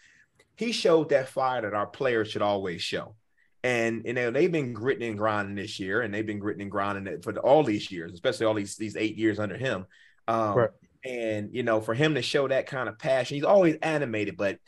he 0.57 0.71
showed 0.71 1.09
that 1.09 1.31
fire 1.31 1.63
that 1.63 1.73
our 1.73 1.87
players 1.87 2.29
should 2.29 2.43
always 2.43 2.83
show. 2.83 3.15
And 3.65 4.03
you 4.05 4.13
know 4.13 4.31
they've 4.31 4.53
been 4.53 4.75
gritting 4.75 5.09
and 5.09 5.19
grinding 5.19 5.55
this 5.55 5.81
year, 5.81 6.03
and 6.03 6.13
they've 6.13 6.27
been 6.27 6.41
gritting 6.41 6.61
and 6.61 6.71
grinding 6.71 7.07
it 7.07 7.25
for 7.25 7.35
all 7.39 7.65
these 7.65 7.91
years, 7.91 8.13
especially 8.13 8.45
all 8.45 8.55
these 8.55 8.77
these 8.77 8.97
eight 8.97 9.17
years 9.17 9.39
under 9.39 9.57
him. 9.57 9.87
Um, 10.29 10.55
right. 10.57 10.71
And 11.07 11.49
you 11.55 11.63
know, 11.63 11.81
for 11.81 11.95
him 11.95 12.15
to 12.15 12.23
show 12.23 12.47
that 12.49 12.67
kind 12.67 12.91
of 12.91 12.99
passion, 12.99 13.37
he's 13.37 13.45
always 13.45 13.77
animated. 13.81 14.37
But 14.37 14.59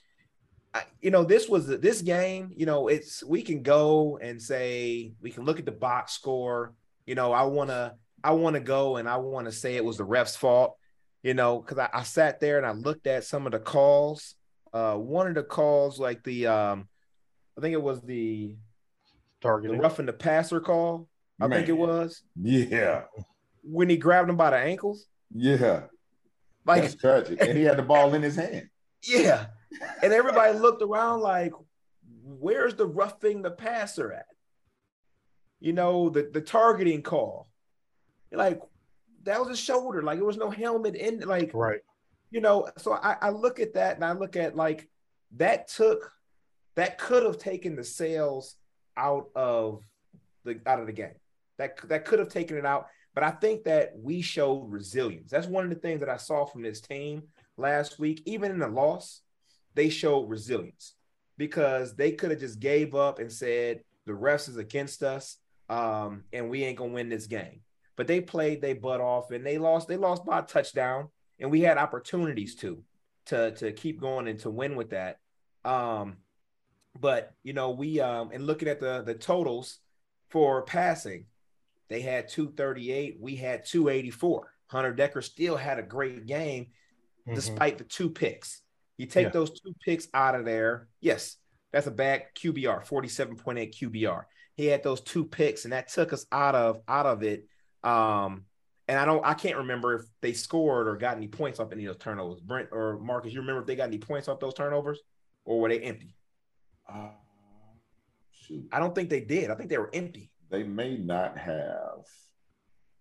I, 0.72 0.84
you 1.02 1.10
know, 1.10 1.22
this 1.22 1.50
was 1.50 1.66
this 1.66 2.00
game. 2.00 2.50
You 2.56 2.64
know, 2.64 2.88
it's 2.88 3.22
we 3.22 3.42
can 3.42 3.62
go 3.62 4.18
and 4.22 4.40
say 4.40 5.12
we 5.20 5.30
can 5.30 5.44
look 5.44 5.58
at 5.58 5.66
the 5.66 5.72
box 5.72 6.14
score. 6.14 6.72
You 7.04 7.14
know, 7.14 7.32
I 7.32 7.42
want 7.42 7.68
to 7.68 7.94
I 8.24 8.32
want 8.32 8.54
to 8.54 8.60
go 8.60 8.96
and 8.96 9.08
I 9.08 9.18
want 9.18 9.46
to 9.46 9.52
say 9.52 9.76
it 9.76 9.84
was 9.84 9.98
the 9.98 10.04
ref's 10.04 10.34
fault. 10.34 10.76
You 11.22 11.32
know, 11.34 11.60
because 11.60 11.78
I, 11.78 11.88
I 11.92 12.02
sat 12.02 12.40
there 12.40 12.58
and 12.58 12.66
I 12.66 12.72
looked 12.72 13.06
at 13.06 13.24
some 13.24 13.46
of 13.46 13.52
the 13.52 13.58
calls. 13.58 14.34
Uh, 14.72 14.96
one 14.96 15.26
of 15.28 15.34
the 15.34 15.42
calls, 15.42 15.98
like 15.98 16.22
the 16.24 16.48
um, 16.48 16.88
I 17.56 17.60
think 17.60 17.72
it 17.72 17.82
was 17.82 18.02
the 18.02 18.56
targeting. 19.40 19.76
The 19.76 19.82
roughing 19.82 20.06
the 20.06 20.12
passer 20.12 20.60
call, 20.60 21.08
I 21.40 21.46
Man. 21.46 21.58
think 21.58 21.68
it 21.68 21.76
was. 21.78 22.22
Yeah. 22.40 23.04
When 23.62 23.88
he 23.88 23.96
grabbed 23.96 24.28
him 24.28 24.36
by 24.36 24.50
the 24.50 24.56
ankles. 24.56 25.06
Yeah. 25.32 25.84
Like 26.66 26.82
That's 26.82 26.94
tragic. 26.94 27.40
And 27.40 27.56
he 27.56 27.64
had 27.64 27.76
the 27.78 27.82
ball 27.82 28.14
in 28.14 28.22
his 28.22 28.36
hand. 28.36 28.68
Yeah. 29.06 29.48
And 30.02 30.14
everybody 30.14 30.56
looked 30.58 30.80
around 30.80 31.20
like, 31.20 31.52
where's 32.22 32.74
the 32.74 32.86
roughing 32.86 33.42
the 33.42 33.50
passer 33.50 34.14
at? 34.14 34.24
You 35.60 35.74
know, 35.74 36.08
the, 36.08 36.30
the 36.32 36.40
targeting 36.40 37.02
call. 37.02 37.48
Like, 38.36 38.60
that 39.24 39.40
was 39.40 39.48
a 39.48 39.56
shoulder. 39.56 40.02
Like, 40.02 40.18
it 40.18 40.24
was 40.24 40.36
no 40.36 40.50
helmet 40.50 40.94
in 40.94 41.20
like 41.20 41.50
right. 41.54 41.80
You 42.30 42.40
know, 42.40 42.68
so 42.78 42.94
I, 42.94 43.16
I 43.20 43.30
look 43.30 43.60
at 43.60 43.74
that 43.74 43.96
and 43.96 44.04
I 44.04 44.12
look 44.12 44.36
at 44.36 44.56
like 44.56 44.88
that 45.36 45.68
took 45.68 46.12
that 46.74 46.98
could 46.98 47.22
have 47.22 47.38
taken 47.38 47.76
the 47.76 47.84
sales 47.84 48.56
out 48.96 49.28
of 49.34 49.82
the 50.44 50.60
out 50.66 50.80
of 50.80 50.86
the 50.86 50.92
game. 50.92 51.14
That 51.58 51.76
that 51.88 52.04
could 52.04 52.18
have 52.18 52.28
taken 52.28 52.56
it 52.56 52.66
out, 52.66 52.88
but 53.14 53.22
I 53.22 53.30
think 53.30 53.64
that 53.64 53.92
we 53.96 54.20
showed 54.22 54.70
resilience. 54.70 55.30
That's 55.30 55.46
one 55.46 55.64
of 55.64 55.70
the 55.70 55.76
things 55.76 56.00
that 56.00 56.08
I 56.08 56.16
saw 56.16 56.44
from 56.44 56.62
this 56.62 56.80
team 56.80 57.22
last 57.56 57.98
week. 57.98 58.22
Even 58.26 58.50
in 58.50 58.58
the 58.58 58.68
loss, 58.68 59.20
they 59.74 59.88
showed 59.88 60.28
resilience 60.28 60.94
because 61.38 61.94
they 61.94 62.12
could 62.12 62.30
have 62.30 62.40
just 62.40 62.60
gave 62.60 62.94
up 62.94 63.18
and 63.18 63.30
said 63.30 63.80
the 64.06 64.12
refs 64.12 64.48
is 64.48 64.56
against 64.56 65.02
us, 65.02 65.36
um, 65.68 66.24
and 66.32 66.50
we 66.50 66.64
ain't 66.64 66.78
gonna 66.78 66.92
win 66.92 67.08
this 67.08 67.26
game. 67.26 67.60
But 67.96 68.06
they 68.06 68.20
played 68.20 68.60
they 68.60 68.72
butt 68.72 69.00
off 69.00 69.30
and 69.30 69.44
they 69.46 69.58
lost. 69.58 69.88
They 69.88 69.96
lost 69.96 70.24
by 70.24 70.40
a 70.40 70.42
touchdown, 70.42 71.08
and 71.38 71.50
we 71.50 71.60
had 71.60 71.78
opportunities 71.78 72.54
to 72.56 72.82
to 73.26 73.52
to 73.52 73.72
keep 73.72 74.00
going 74.00 74.28
and 74.28 74.38
to 74.40 74.50
win 74.50 74.76
with 74.76 74.90
that. 74.90 75.18
Um, 75.64 76.16
but 76.98 77.34
you 77.42 77.52
know, 77.52 77.70
we 77.70 78.00
um 78.00 78.30
and 78.32 78.46
looking 78.46 78.68
at 78.68 78.80
the 78.80 79.02
the 79.02 79.14
totals 79.14 79.78
for 80.30 80.62
passing, 80.62 81.26
they 81.88 82.00
had 82.00 82.28
238, 82.28 83.18
we 83.20 83.36
had 83.36 83.64
284. 83.64 84.52
Hunter 84.66 84.94
Dekkers 84.94 85.24
still 85.24 85.56
had 85.56 85.78
a 85.78 85.82
great 85.82 86.26
game 86.26 86.66
mm-hmm. 87.26 87.34
despite 87.34 87.78
the 87.78 87.84
two 87.84 88.10
picks. 88.10 88.62
You 88.96 89.06
take 89.06 89.26
yeah. 89.26 89.32
those 89.32 89.50
two 89.50 89.74
picks 89.84 90.08
out 90.14 90.34
of 90.34 90.44
there. 90.44 90.88
Yes, 91.00 91.36
that's 91.72 91.86
a 91.86 91.92
bad 91.92 92.24
QBR, 92.36 92.86
47.8 92.86 93.74
QBR. 93.74 94.24
He 94.56 94.66
had 94.66 94.82
those 94.82 95.00
two 95.00 95.24
picks, 95.24 95.64
and 95.64 95.72
that 95.72 95.88
took 95.88 96.12
us 96.12 96.26
out 96.30 96.54
of 96.54 96.80
out 96.86 97.06
of 97.06 97.22
it. 97.22 97.46
Um, 97.84 98.46
and 98.88 98.98
I 98.98 99.04
don't 99.04 99.24
I 99.24 99.34
can't 99.34 99.58
remember 99.58 99.94
if 99.94 100.02
they 100.20 100.32
scored 100.32 100.88
or 100.88 100.96
got 100.96 101.16
any 101.16 101.28
points 101.28 101.60
off 101.60 101.72
any 101.72 101.84
of 101.86 101.94
those 101.94 102.02
turnovers. 102.02 102.40
Brent 102.40 102.68
or 102.72 102.98
Marcus, 102.98 103.32
you 103.32 103.40
remember 103.40 103.60
if 103.60 103.66
they 103.66 103.76
got 103.76 103.88
any 103.88 103.98
points 103.98 104.28
off 104.28 104.40
those 104.40 104.54
turnovers 104.54 105.00
or 105.44 105.60
were 105.60 105.68
they 105.68 105.80
empty? 105.80 106.14
Uh, 106.92 107.10
shoot. 108.32 108.66
I 108.72 108.80
don't 108.80 108.94
think 108.94 109.10
they 109.10 109.20
did. 109.20 109.50
I 109.50 109.54
think 109.54 109.70
they 109.70 109.78
were 109.78 109.90
empty. 109.94 110.30
They 110.50 110.62
may 110.62 110.96
not 110.96 111.38
have. 111.38 112.04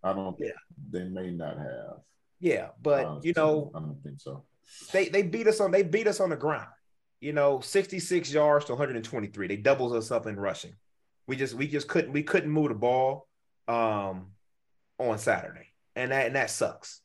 I 0.03 0.13
don't. 0.13 0.35
Yeah. 0.39 0.51
They 0.91 1.03
may 1.03 1.31
not 1.31 1.57
have. 1.57 1.99
Yeah, 2.39 2.69
but 2.81 3.23
you 3.23 3.33
know, 3.35 3.71
I 3.73 3.79
don't 3.79 4.01
think 4.03 4.19
so. 4.19 4.43
they 4.91 5.09
they 5.09 5.23
beat 5.23 5.47
us 5.47 5.59
on 5.59 5.71
they 5.71 5.83
beat 5.83 6.07
us 6.07 6.19
on 6.19 6.29
the 6.29 6.35
ground. 6.35 6.67
You 7.21 7.31
know, 7.31 7.61
66 7.61 8.33
yards 8.33 8.65
to 8.65 8.73
123. 8.73 9.47
They 9.47 9.55
doubles 9.55 9.93
us 9.93 10.11
up 10.11 10.27
in 10.27 10.35
rushing. 10.35 10.75
We 11.25 11.37
just 11.37 11.53
we 11.53 11.67
just 11.67 11.87
couldn't 11.87 12.11
we 12.11 12.23
couldn't 12.23 12.49
move 12.49 12.69
the 12.69 12.75
ball 12.75 13.27
um 13.69 14.32
on 15.09 15.19
Saturday. 15.19 15.73
And 15.95 16.11
that 16.11 16.27
and 16.27 16.35
that 16.35 16.49
sucks. 16.49 17.01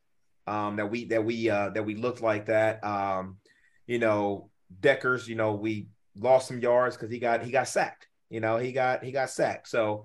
Um 0.46 0.76
that 0.76 0.90
we 0.90 1.06
that 1.06 1.24
we 1.24 1.50
uh 1.50 1.70
that 1.70 1.84
we 1.84 1.94
looked 1.94 2.22
like 2.22 2.46
that. 2.46 2.84
Um, 2.84 3.38
you 3.86 3.98
know, 3.98 4.50
Dekkers, 4.80 5.26
you 5.26 5.34
know, 5.34 5.54
we 5.54 5.88
lost 6.16 6.48
some 6.48 6.60
yards 6.60 6.96
because 6.96 7.10
he 7.10 7.18
got 7.18 7.42
he 7.42 7.50
got 7.50 7.68
sacked. 7.68 8.08
You 8.30 8.40
know, 8.40 8.58
he 8.58 8.72
got 8.72 9.04
he 9.04 9.12
got 9.12 9.30
sacked. 9.30 9.68
So 9.68 10.04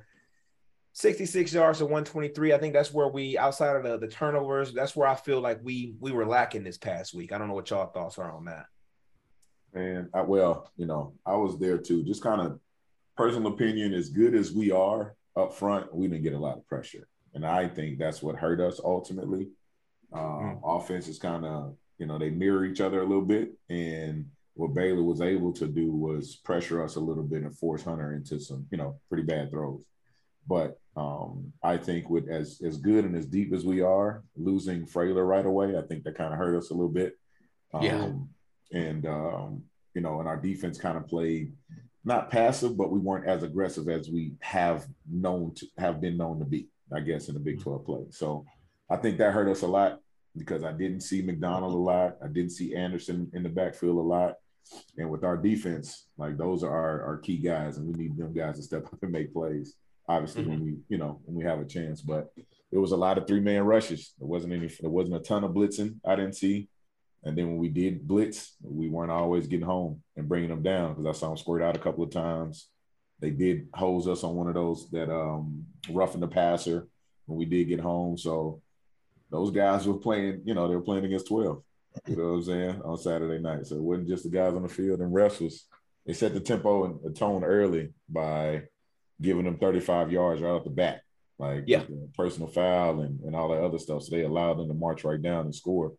66 0.94 1.52
yards 1.54 1.80
to 1.80 1.86
123. 1.86 2.54
I 2.54 2.58
think 2.60 2.74
that's 2.74 2.94
where 2.94 3.08
we 3.08 3.38
outside 3.38 3.76
of 3.76 3.84
the, 3.84 3.98
the 3.98 4.08
turnovers, 4.08 4.74
that's 4.74 4.96
where 4.96 5.08
I 5.08 5.16
feel 5.16 5.42
like 5.42 5.60
we 5.64 5.96
we 6.00 6.12
were 6.12 6.26
lacking 6.26 6.64
this 6.64 6.78
past 6.78 7.14
week. 7.14 7.32
I 7.32 7.38
don't 7.38 7.48
know 7.48 7.56
what 7.56 7.70
y'all 7.70 7.92
thoughts 7.92 8.18
are 8.18 8.32
on 8.32 8.46
that. 8.46 8.66
And 9.74 10.10
I, 10.14 10.22
well, 10.22 10.72
you 10.78 10.86
know, 10.86 11.14
I 11.26 11.36
was 11.36 11.58
there 11.58 11.80
too. 11.80 12.04
Just 12.04 12.22
kind 12.22 12.42
of 12.42 12.60
personal 13.18 13.54
opinion, 13.54 13.94
as 13.94 14.10
good 14.10 14.36
as 14.36 14.52
we 14.52 14.72
are 14.72 15.16
up 15.36 15.56
front, 15.56 15.94
we 15.94 16.08
didn't 16.08 16.24
get 16.24 16.34
a 16.34 16.40
lot 16.40 16.58
of 16.58 16.68
pressure. 16.68 17.08
And 17.34 17.46
I 17.46 17.68
think 17.68 17.98
that's 17.98 18.22
what 18.22 18.36
hurt 18.36 18.60
us 18.60 18.80
ultimately. 18.84 19.50
Um, 20.14 20.22
mm. 20.22 20.60
Offense 20.64 21.08
is 21.08 21.20
kind 21.20 21.46
of, 21.46 21.76
you 21.98 22.06
know, 22.06 22.18
they 22.18 22.30
mirror 22.30 22.66
each 22.66 22.82
other 22.82 23.02
a 23.02 23.06
little 23.06 23.26
bit. 23.26 23.54
And 23.70 24.26
what 24.54 24.74
Baylor 24.74 25.04
was 25.04 25.22
able 25.22 25.52
to 25.54 25.68
do 25.68 25.92
was 25.92 26.36
pressure 26.36 26.84
us 26.84 26.96
a 26.96 27.00
little 27.00 27.24
bit 27.24 27.44
and 27.44 27.58
force 27.58 27.84
Hunter 27.84 28.14
into 28.14 28.40
some, 28.40 28.68
you 28.72 28.78
know, 28.78 29.00
pretty 29.10 29.24
bad 29.24 29.50
throws. 29.50 29.84
But 30.48 30.80
um, 30.96 31.54
I 31.64 31.78
think 31.78 32.10
with 32.10 32.30
as 32.30 32.62
as 32.64 32.78
good 32.78 33.06
and 33.06 33.16
as 33.16 33.26
deep 33.26 33.54
as 33.54 33.66
we 33.66 33.82
are, 33.82 34.24
losing 34.36 34.86
Freyler 34.86 35.26
right 35.26 35.46
away, 35.46 35.78
I 35.78 35.82
think 35.82 36.04
that 36.04 36.18
kind 36.18 36.34
of 36.34 36.38
hurt 36.38 36.58
us 36.58 36.70
a 36.70 36.74
little 36.74 36.90
bit. 36.90 37.18
Um, 37.74 37.84
yeah. 37.84 38.80
And 38.80 39.06
um, 39.06 39.64
you 39.96 40.02
know, 40.02 40.20
and 40.20 40.28
our 40.28 40.38
defense 40.38 40.78
kind 40.78 40.98
of 40.98 41.08
played 41.08 41.54
not 42.06 42.30
passive, 42.30 42.78
but 42.78 42.92
we 42.92 43.00
weren't 43.00 43.28
as 43.28 43.44
aggressive 43.44 43.88
as 43.88 44.10
we 44.10 44.34
have 44.42 44.86
known 45.10 45.54
to 45.56 45.68
have 45.78 46.02
been 46.02 46.18
known 46.18 46.40
to 46.40 46.46
be, 46.46 46.68
I 46.94 47.00
guess, 47.00 47.28
in 47.28 47.34
the 47.34 47.40
Big 47.40 47.62
12 47.62 47.86
play. 47.86 48.04
So 48.12 48.46
I 48.90 48.98
think 48.98 49.18
that 49.18 49.34
hurt 49.34 49.50
us 49.50 49.62
a 49.62 49.68
lot 49.68 50.00
because 50.36 50.64
I 50.64 50.72
didn't 50.72 51.02
see 51.02 51.22
McDonald 51.22 51.74
a 51.74 51.78
lot. 51.78 52.18
I 52.24 52.28
didn't 52.28 52.52
see 52.52 52.76
Anderson 52.76 53.30
in 53.34 53.44
the 53.44 53.50
backfield 53.50 53.98
a 53.98 54.02
lot. 54.02 54.36
And 54.98 55.10
with 55.10 55.24
our 55.24 55.38
defense, 55.38 56.08
like 56.18 56.38
those 56.38 56.64
are 56.64 56.72
our, 56.72 57.04
our 57.04 57.18
key 57.18 57.38
guys, 57.38 57.78
and 57.78 57.86
we 57.86 58.02
need 58.02 58.18
them 58.18 58.34
guys 58.34 58.56
to 58.56 58.64
step 58.64 58.86
up 58.86 59.04
and 59.04 59.12
make 59.12 59.34
plays 59.34 59.76
obviously 60.08 60.42
mm-hmm. 60.42 60.52
when 60.52 60.66
we 60.66 60.78
you 60.90 60.98
know 60.98 61.20
when 61.26 61.38
we 61.38 61.44
have 61.44 61.60
a 61.60 61.66
chance 61.66 62.02
but 62.02 62.34
it 62.72 62.78
was 62.78 62.92
a 62.92 62.98
lot 62.98 63.18
of 63.18 63.28
three 63.28 63.40
man 63.40 63.64
rushes 63.64 64.14
there 64.20 64.28
wasn't 64.28 64.52
any 64.52 64.68
there 64.80 64.90
wasn't 64.90 65.16
a 65.16 65.20
ton 65.20 65.44
of 65.44 65.52
blitzing 65.52 65.96
i 66.06 66.16
didn't 66.16 66.36
see 66.36 66.68
and 67.24 67.38
then 67.38 67.48
when 67.48 67.58
we 67.58 67.70
did 67.70 68.06
blitz 68.08 68.56
we 68.62 68.90
weren't 68.90 69.12
always 69.12 69.48
getting 69.48 69.66
home 69.66 70.02
and 70.18 70.28
bringing 70.28 70.50
them 70.50 70.64
down 70.64 70.94
because 70.94 71.06
i 71.06 71.18
saw 71.18 71.28
them 71.30 71.38
squirt 71.38 71.62
out 71.62 71.76
a 71.76 71.80
couple 71.80 72.04
of 72.04 72.12
times 72.12 72.68
they 73.24 73.32
did 73.32 73.68
hose 73.74 74.08
us 74.08 74.24
on 74.24 74.36
one 74.36 74.48
of 74.48 74.54
those 74.54 74.90
that 74.92 75.12
um 75.12 75.66
roughing 75.90 76.22
the 76.22 76.28
passer 76.28 76.88
when 77.26 77.38
we 77.38 77.46
did 77.46 77.68
get 77.68 77.80
home 77.80 78.18
so 78.18 78.62
those 79.32 79.50
guys 79.50 79.88
were 79.88 79.98
playing 79.98 80.42
you 80.46 80.54
know 80.54 80.68
they 80.68 80.76
were 80.76 80.82
playing 80.82 81.06
against 81.06 81.28
12 81.28 81.64
you 82.08 82.16
know 82.16 82.24
what 82.24 82.34
i'm 82.36 82.44
saying 82.44 82.82
on 82.84 82.98
saturday 82.98 83.42
night 83.42 83.66
so 83.66 83.76
it 83.76 83.82
wasn't 83.82 84.08
just 84.08 84.24
the 84.24 84.30
guys 84.30 84.54
on 84.54 84.64
the 84.64 84.70
field 84.70 85.00
and 85.00 85.14
refs 85.14 85.42
was 85.42 85.66
they 86.06 86.14
set 86.14 86.34
the 86.34 86.40
tempo 86.40 86.86
and 86.86 87.00
the 87.04 87.12
tone 87.12 87.44
early 87.44 87.94
by 88.10 88.64
giving 89.22 89.46
them 89.46 89.58
35 89.58 90.12
yards 90.12 90.42
right 90.42 90.50
off 90.50 90.66
the 90.66 90.70
bat, 90.70 91.02
like 91.40 91.64
yeah, 91.66 91.84
personal 92.16 92.48
foul 92.48 93.02
and, 93.02 93.22
and 93.22 93.36
all 93.36 93.50
that 93.50 93.64
other 93.64 93.80
stuff. 93.80 94.04
So 94.04 94.16
they 94.16 94.24
allowed 94.24 94.58
them 94.58 94.68
to 94.68 94.74
march 94.74 95.04
right 95.04 95.22
down 95.22 95.46
and 95.46 95.56
score. 95.56 95.94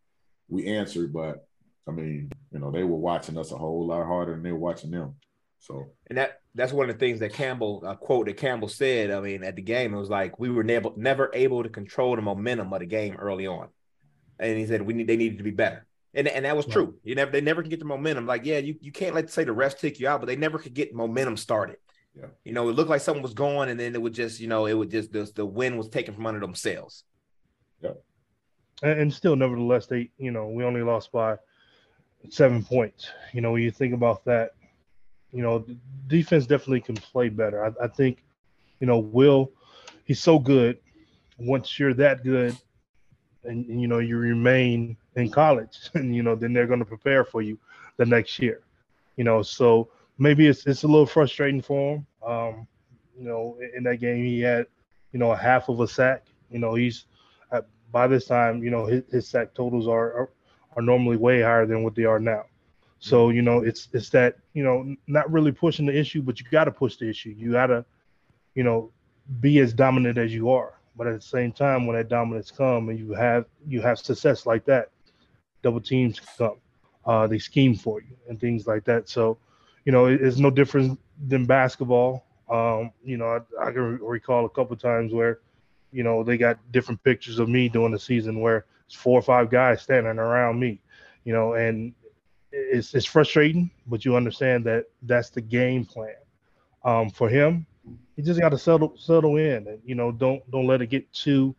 We 0.48 0.66
answered, 0.66 1.12
but 1.12 1.46
I 1.88 1.92
mean, 1.92 2.30
you 2.52 2.58
know, 2.58 2.70
they 2.70 2.84
were 2.84 2.96
watching 2.96 3.38
us 3.38 3.52
a 3.52 3.56
whole 3.56 3.86
lot 3.86 4.06
harder 4.06 4.32
than 4.32 4.42
they 4.42 4.52
were 4.52 4.58
watching 4.58 4.90
them. 4.90 5.14
So 5.64 5.86
and 6.08 6.18
that 6.18 6.42
that's 6.54 6.74
one 6.74 6.90
of 6.90 6.94
the 6.94 6.98
things 6.98 7.20
that 7.20 7.32
Campbell 7.32 7.82
a 7.86 7.96
quote 7.96 8.26
that 8.26 8.36
Campbell 8.36 8.68
said. 8.68 9.10
I 9.10 9.20
mean, 9.20 9.42
at 9.42 9.56
the 9.56 9.62
game, 9.62 9.94
it 9.94 9.98
was 9.98 10.10
like 10.10 10.38
we 10.38 10.50
were 10.50 10.62
never 10.62 10.90
never 10.96 11.30
able 11.32 11.62
to 11.62 11.70
control 11.70 12.14
the 12.16 12.22
momentum 12.22 12.70
of 12.70 12.80
the 12.80 12.86
game 12.86 13.16
early 13.16 13.46
on, 13.46 13.68
and 14.38 14.58
he 14.58 14.66
said 14.66 14.82
we 14.82 14.92
need 14.92 15.06
they 15.06 15.16
needed 15.16 15.38
to 15.38 15.44
be 15.44 15.50
better. 15.50 15.86
And, 16.12 16.28
and 16.28 16.44
that 16.44 16.56
was 16.56 16.66
true. 16.66 16.96
You 17.02 17.14
never 17.14 17.30
they 17.30 17.40
never 17.40 17.62
can 17.62 17.70
get 17.70 17.78
the 17.78 17.86
momentum. 17.86 18.26
Like, 18.26 18.44
yeah, 18.44 18.58
you, 18.58 18.76
you 18.80 18.92
can't 18.92 19.14
let 19.14 19.30
say 19.30 19.44
the 19.44 19.54
refs 19.54 19.78
take 19.78 19.98
you 19.98 20.06
out, 20.06 20.20
but 20.20 20.26
they 20.26 20.36
never 20.36 20.58
could 20.58 20.74
get 20.74 20.94
momentum 20.94 21.36
started. 21.38 21.78
Yeah. 22.14 22.26
You 22.44 22.52
know, 22.52 22.68
it 22.68 22.72
looked 22.72 22.90
like 22.90 23.00
something 23.00 23.22
was 23.22 23.34
going, 23.34 23.70
and 23.70 23.80
then 23.80 23.94
it 23.94 24.02
would 24.02 24.14
just, 24.14 24.38
you 24.38 24.46
know, 24.46 24.66
it 24.66 24.74
would 24.74 24.90
just 24.90 25.12
the, 25.12 25.28
the 25.34 25.46
wind 25.46 25.78
was 25.78 25.88
taken 25.88 26.14
from 26.14 26.26
under 26.26 26.40
themselves. 26.40 27.04
Yeah. 27.80 27.94
And, 28.82 29.00
and 29.00 29.12
still, 29.12 29.34
nevertheless, 29.34 29.86
they, 29.86 30.10
you 30.18 30.30
know, 30.30 30.46
we 30.48 30.62
only 30.62 30.82
lost 30.82 31.10
by 31.10 31.38
seven 32.28 32.62
points. 32.62 33.08
You 33.32 33.40
know, 33.40 33.52
when 33.52 33.62
you 33.62 33.70
think 33.70 33.94
about 33.94 34.24
that, 34.26 34.50
you 35.34 35.42
know, 35.42 35.64
defense 36.06 36.46
definitely 36.46 36.80
can 36.80 36.94
play 36.94 37.28
better. 37.28 37.64
I, 37.64 37.84
I 37.84 37.88
think, 37.88 38.22
you 38.80 38.86
know, 38.86 38.98
Will, 38.98 39.50
he's 40.04 40.20
so 40.20 40.38
good. 40.38 40.78
Once 41.38 41.78
you're 41.78 41.94
that 41.94 42.22
good, 42.22 42.56
and, 43.42 43.66
and 43.66 43.80
you 43.80 43.88
know 43.88 43.98
you 43.98 44.16
remain 44.16 44.96
in 45.16 45.30
college, 45.30 45.78
and 45.94 46.14
you 46.14 46.22
know 46.22 46.34
then 46.34 46.52
they're 46.52 46.66
going 46.66 46.78
to 46.78 46.84
prepare 46.86 47.24
for 47.24 47.42
you 47.42 47.58
the 47.98 48.06
next 48.06 48.38
year. 48.38 48.60
You 49.16 49.24
know, 49.24 49.42
so 49.42 49.90
maybe 50.16 50.46
it's 50.46 50.66
it's 50.66 50.84
a 50.84 50.86
little 50.86 51.06
frustrating 51.06 51.60
for 51.60 51.96
him. 51.96 52.06
Um, 52.24 52.66
you 53.18 53.24
know, 53.24 53.58
in 53.76 53.82
that 53.84 53.96
game 53.96 54.24
he 54.24 54.40
had, 54.40 54.66
you 55.12 55.18
know, 55.18 55.32
a 55.32 55.36
half 55.36 55.68
of 55.68 55.80
a 55.80 55.88
sack. 55.88 56.24
You 56.50 56.60
know, 56.60 56.74
he's 56.74 57.06
by 57.94 58.08
this 58.08 58.26
time, 58.26 58.62
you 58.62 58.70
know, 58.70 58.86
his, 58.86 59.04
his 59.10 59.28
sack 59.28 59.54
totals 59.54 59.86
are, 59.86 60.12
are, 60.12 60.30
are 60.74 60.82
normally 60.82 61.16
way 61.16 61.40
higher 61.40 61.64
than 61.64 61.84
what 61.84 61.94
they 61.94 62.04
are 62.04 62.18
now. 62.18 62.44
So 63.04 63.28
you 63.28 63.42
know, 63.42 63.58
it's 63.58 63.88
it's 63.92 64.08
that 64.10 64.36
you 64.54 64.64
know 64.64 64.96
not 65.06 65.30
really 65.30 65.52
pushing 65.52 65.84
the 65.84 65.94
issue, 65.94 66.22
but 66.22 66.40
you 66.40 66.46
got 66.50 66.64
to 66.64 66.70
push 66.70 66.96
the 66.96 67.06
issue. 67.06 67.34
You 67.36 67.52
got 67.52 67.66
to, 67.66 67.84
you 68.54 68.64
know, 68.64 68.92
be 69.40 69.58
as 69.58 69.74
dominant 69.74 70.16
as 70.16 70.32
you 70.32 70.48
are. 70.48 70.78
But 70.96 71.08
at 71.08 71.12
the 71.12 71.20
same 71.20 71.52
time, 71.52 71.86
when 71.86 71.96
that 71.96 72.08
dominance 72.08 72.50
come 72.50 72.88
and 72.88 72.98
you 72.98 73.12
have 73.12 73.44
you 73.68 73.82
have 73.82 73.98
success 73.98 74.46
like 74.46 74.64
that, 74.64 74.88
double 75.62 75.82
teams 75.82 76.18
come, 76.38 76.56
uh, 77.04 77.26
they 77.26 77.38
scheme 77.38 77.74
for 77.74 78.00
you 78.00 78.16
and 78.26 78.40
things 78.40 78.66
like 78.66 78.84
that. 78.84 79.10
So 79.10 79.36
you 79.84 79.92
know, 79.92 80.06
it's 80.06 80.38
no 80.38 80.48
different 80.48 80.98
than 81.28 81.44
basketball. 81.44 82.24
Um, 82.48 82.90
you 83.04 83.18
know, 83.18 83.38
I, 83.60 83.66
I 83.66 83.70
can 83.70 83.98
recall 83.98 84.46
a 84.46 84.48
couple 84.48 84.76
times 84.76 85.12
where, 85.12 85.40
you 85.92 86.04
know, 86.04 86.24
they 86.24 86.38
got 86.38 86.58
different 86.72 87.04
pictures 87.04 87.38
of 87.38 87.50
me 87.50 87.68
during 87.68 87.92
the 87.92 87.98
season 87.98 88.40
where 88.40 88.64
it's 88.86 88.94
four 88.94 89.18
or 89.18 89.22
five 89.22 89.50
guys 89.50 89.82
standing 89.82 90.18
around 90.18 90.58
me, 90.58 90.80
you 91.24 91.34
know, 91.34 91.52
and 91.52 91.92
it's 92.54 92.94
it's 92.94 93.06
frustrating, 93.06 93.70
but 93.86 94.04
you 94.04 94.16
understand 94.16 94.64
that 94.64 94.86
that's 95.02 95.30
the 95.30 95.40
game 95.40 95.84
plan. 95.84 96.14
Um, 96.84 97.10
for 97.10 97.28
him, 97.28 97.66
he 98.16 98.22
just 98.22 98.40
got 98.40 98.50
to 98.50 98.58
settle 98.58 98.94
settle 98.96 99.36
in, 99.36 99.66
and 99.68 99.80
you 99.84 99.94
know, 99.94 100.12
don't 100.12 100.48
don't 100.50 100.66
let 100.66 100.82
it 100.82 100.86
get 100.86 101.12
too 101.12 101.54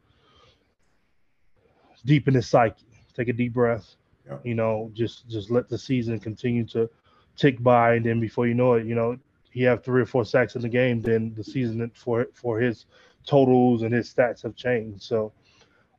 deep 2.05 2.27
in 2.27 2.33
his 2.33 2.47
psyche. 2.47 2.85
Take 3.13 3.29
a 3.29 3.33
deep 3.33 3.53
breath. 3.53 3.95
Yeah. 4.25 4.37
You 4.43 4.55
know, 4.55 4.91
just 4.93 5.27
just 5.27 5.51
let 5.51 5.69
the 5.69 5.77
season 5.77 6.19
continue 6.19 6.65
to 6.67 6.89
tick 7.35 7.61
by, 7.61 7.95
and 7.95 8.05
then 8.05 8.19
before 8.19 8.47
you 8.47 8.53
know 8.53 8.73
it, 8.73 8.85
you 8.85 8.95
know, 8.95 9.17
he 9.51 9.63
have 9.63 9.83
three 9.83 10.01
or 10.01 10.05
four 10.05 10.25
sacks 10.25 10.55
in 10.55 10.61
the 10.61 10.69
game, 10.69 11.01
then 11.01 11.33
the 11.35 11.43
season 11.43 11.91
for 11.93 12.27
for 12.33 12.59
his 12.59 12.85
totals 13.25 13.81
and 13.81 13.93
his 13.93 14.13
stats 14.13 14.43
have 14.43 14.55
changed. 14.55 15.01
So 15.01 15.33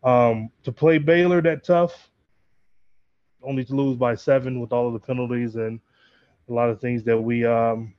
um, 0.05 0.51
to 0.63 0.73
play 0.73 0.99
Baylor 0.99 1.43
that 1.43 1.65
tough, 1.65 2.11
only 3.43 3.65
to 3.65 3.75
lose 3.75 3.97
by 3.97 4.15
seven 4.15 4.61
with 4.61 4.73
all 4.73 4.87
of 4.87 4.93
the 4.93 4.99
penalties 4.99 5.57
and 5.57 5.81
a 6.49 6.53
lot 6.53 6.71
of 6.71 6.81
things 6.81 7.03
that 7.05 7.19
we 7.19 7.45
um, 7.45 7.93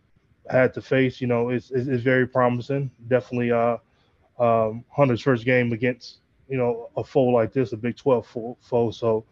had 0.49 0.73
to 0.73 0.81
face, 0.81 1.19
you 1.19 1.27
know, 1.27 1.49
it's, 1.49 1.71
it's, 1.71 2.03
very 2.03 2.27
promising. 2.27 2.89
Definitely 3.07 3.51
uh, 3.51 3.77
um, 4.39 4.85
Hunter's 4.89 5.21
first 5.21 5.45
game 5.45 5.73
against, 5.73 6.19
you 6.47 6.57
know, 6.57 6.89
a 6.95 7.03
foe 7.03 7.23
like 7.23 7.51
this, 7.51 7.73
a 7.73 7.77
Big 7.77 7.97
12 7.97 8.57
foe. 8.61 8.91
So 8.91 9.25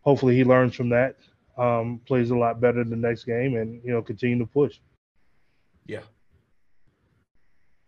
hopefully 0.00 0.36
he 0.36 0.44
learns 0.44 0.74
from 0.74 0.88
that 0.90 1.16
um, 1.56 2.00
plays 2.06 2.30
a 2.30 2.36
lot 2.36 2.60
better 2.60 2.84
the 2.84 2.96
next 2.96 3.24
game, 3.24 3.56
and 3.56 3.80
you 3.84 3.92
know 3.92 4.02
continue 4.02 4.38
to 4.38 4.46
push. 4.46 4.78
Yeah, 5.86 6.00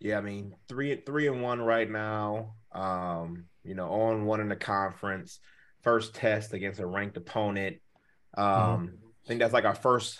yeah. 0.00 0.18
I 0.18 0.20
mean, 0.20 0.54
three 0.68 0.94
three 0.96 1.28
and 1.28 1.42
one 1.42 1.60
right 1.60 1.90
now. 1.90 2.54
Um, 2.72 3.46
you 3.62 3.74
know, 3.74 3.88
on 3.88 4.26
one 4.26 4.40
in 4.40 4.48
the 4.48 4.56
conference. 4.56 5.40
First 5.84 6.14
test 6.14 6.52
against 6.52 6.80
a 6.80 6.86
ranked 6.86 7.16
opponent. 7.16 7.76
Um, 8.36 8.46
mm-hmm. 8.46 8.86
I 9.24 9.28
think 9.28 9.40
that's 9.40 9.52
like 9.52 9.64
our 9.64 9.74
first. 9.74 10.18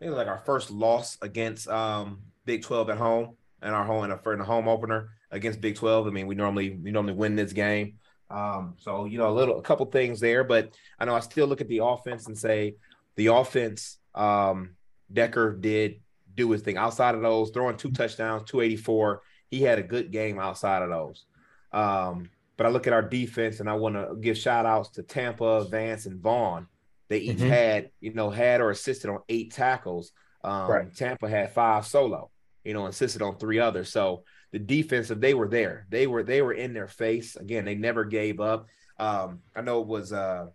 I 0.00 0.06
think 0.06 0.16
like 0.16 0.26
our 0.26 0.42
first 0.44 0.70
loss 0.70 1.16
against 1.22 1.68
um, 1.68 2.22
Big 2.44 2.62
Twelve 2.62 2.90
at 2.90 2.98
home 2.98 3.36
and 3.60 3.74
our 3.74 3.84
home 3.84 4.04
in 4.04 4.10
a, 4.10 4.30
in 4.30 4.40
a 4.40 4.44
home 4.44 4.68
opener 4.68 5.10
against 5.30 5.60
Big 5.60 5.76
Twelve. 5.76 6.06
I 6.06 6.10
mean, 6.10 6.26
we 6.26 6.34
normally 6.34 6.78
we 6.82 6.90
normally 6.90 7.14
win 7.14 7.36
this 7.36 7.52
game. 7.52 7.98
Um, 8.30 8.74
so 8.78 9.04
you 9.04 9.18
know, 9.18 9.28
a 9.28 9.34
little, 9.34 9.58
a 9.58 9.62
couple 9.62 9.86
things 9.86 10.18
there, 10.18 10.42
but 10.42 10.74
I 10.98 11.04
know 11.04 11.14
I 11.14 11.20
still 11.20 11.46
look 11.46 11.60
at 11.60 11.68
the 11.68 11.84
offense 11.84 12.26
and 12.26 12.36
say 12.36 12.76
the 13.16 13.26
offense. 13.26 13.98
Um, 14.14 14.76
Dekkers 15.12 15.60
did 15.60 16.00
do 16.34 16.50
his 16.50 16.62
thing 16.62 16.78
outside 16.78 17.14
of 17.14 17.20
those, 17.20 17.50
throwing 17.50 17.76
two 17.76 17.92
touchdowns, 17.92 18.48
284. 18.48 19.22
He 19.50 19.62
had 19.62 19.78
a 19.78 19.82
good 19.82 20.10
game 20.10 20.38
outside 20.38 20.82
of 20.82 20.88
those. 20.88 21.26
Um, 21.72 22.30
but 22.62 22.68
I 22.68 22.70
look 22.70 22.86
at 22.86 22.92
our 22.92 23.02
defense 23.02 23.58
and 23.58 23.68
I 23.68 23.72
want 23.72 23.96
to 23.96 24.14
give 24.20 24.38
shout 24.38 24.66
outs 24.66 24.90
to 24.90 25.02
Tampa, 25.02 25.64
Vance, 25.64 26.06
and 26.06 26.20
Vaughn. 26.20 26.68
They 27.08 27.18
each 27.18 27.38
Mhm. 27.38 27.48
had, 27.48 27.90
you 28.00 28.14
know, 28.14 28.30
had 28.30 28.60
or 28.60 28.70
assisted 28.70 29.10
on 29.10 29.18
eight 29.28 29.52
tackles. 29.52 30.12
Um, 30.44 30.70
Right. 30.70 30.94
Tampa 30.94 31.28
had 31.28 31.50
five 31.52 31.84
solo, 31.84 32.30
you 32.62 32.72
know, 32.72 32.86
insisted 32.86 33.20
on 33.20 33.36
three 33.36 33.58
others. 33.58 33.88
So 33.90 34.22
the 34.52 34.60
defensive, 34.60 35.20
they 35.20 35.34
were 35.34 35.48
there. 35.48 35.86
They 35.88 36.06
were 36.06 36.22
they 36.22 36.40
were 36.40 36.52
in 36.52 36.72
their 36.72 36.86
face. 36.86 37.34
Again, 37.34 37.64
they 37.64 37.74
never 37.74 38.04
gave 38.04 38.38
up. 38.38 38.68
Um, 38.96 39.40
I 39.56 39.62
know 39.62 39.80
it 39.80 39.88
was 39.88 40.12
uh 40.12 40.46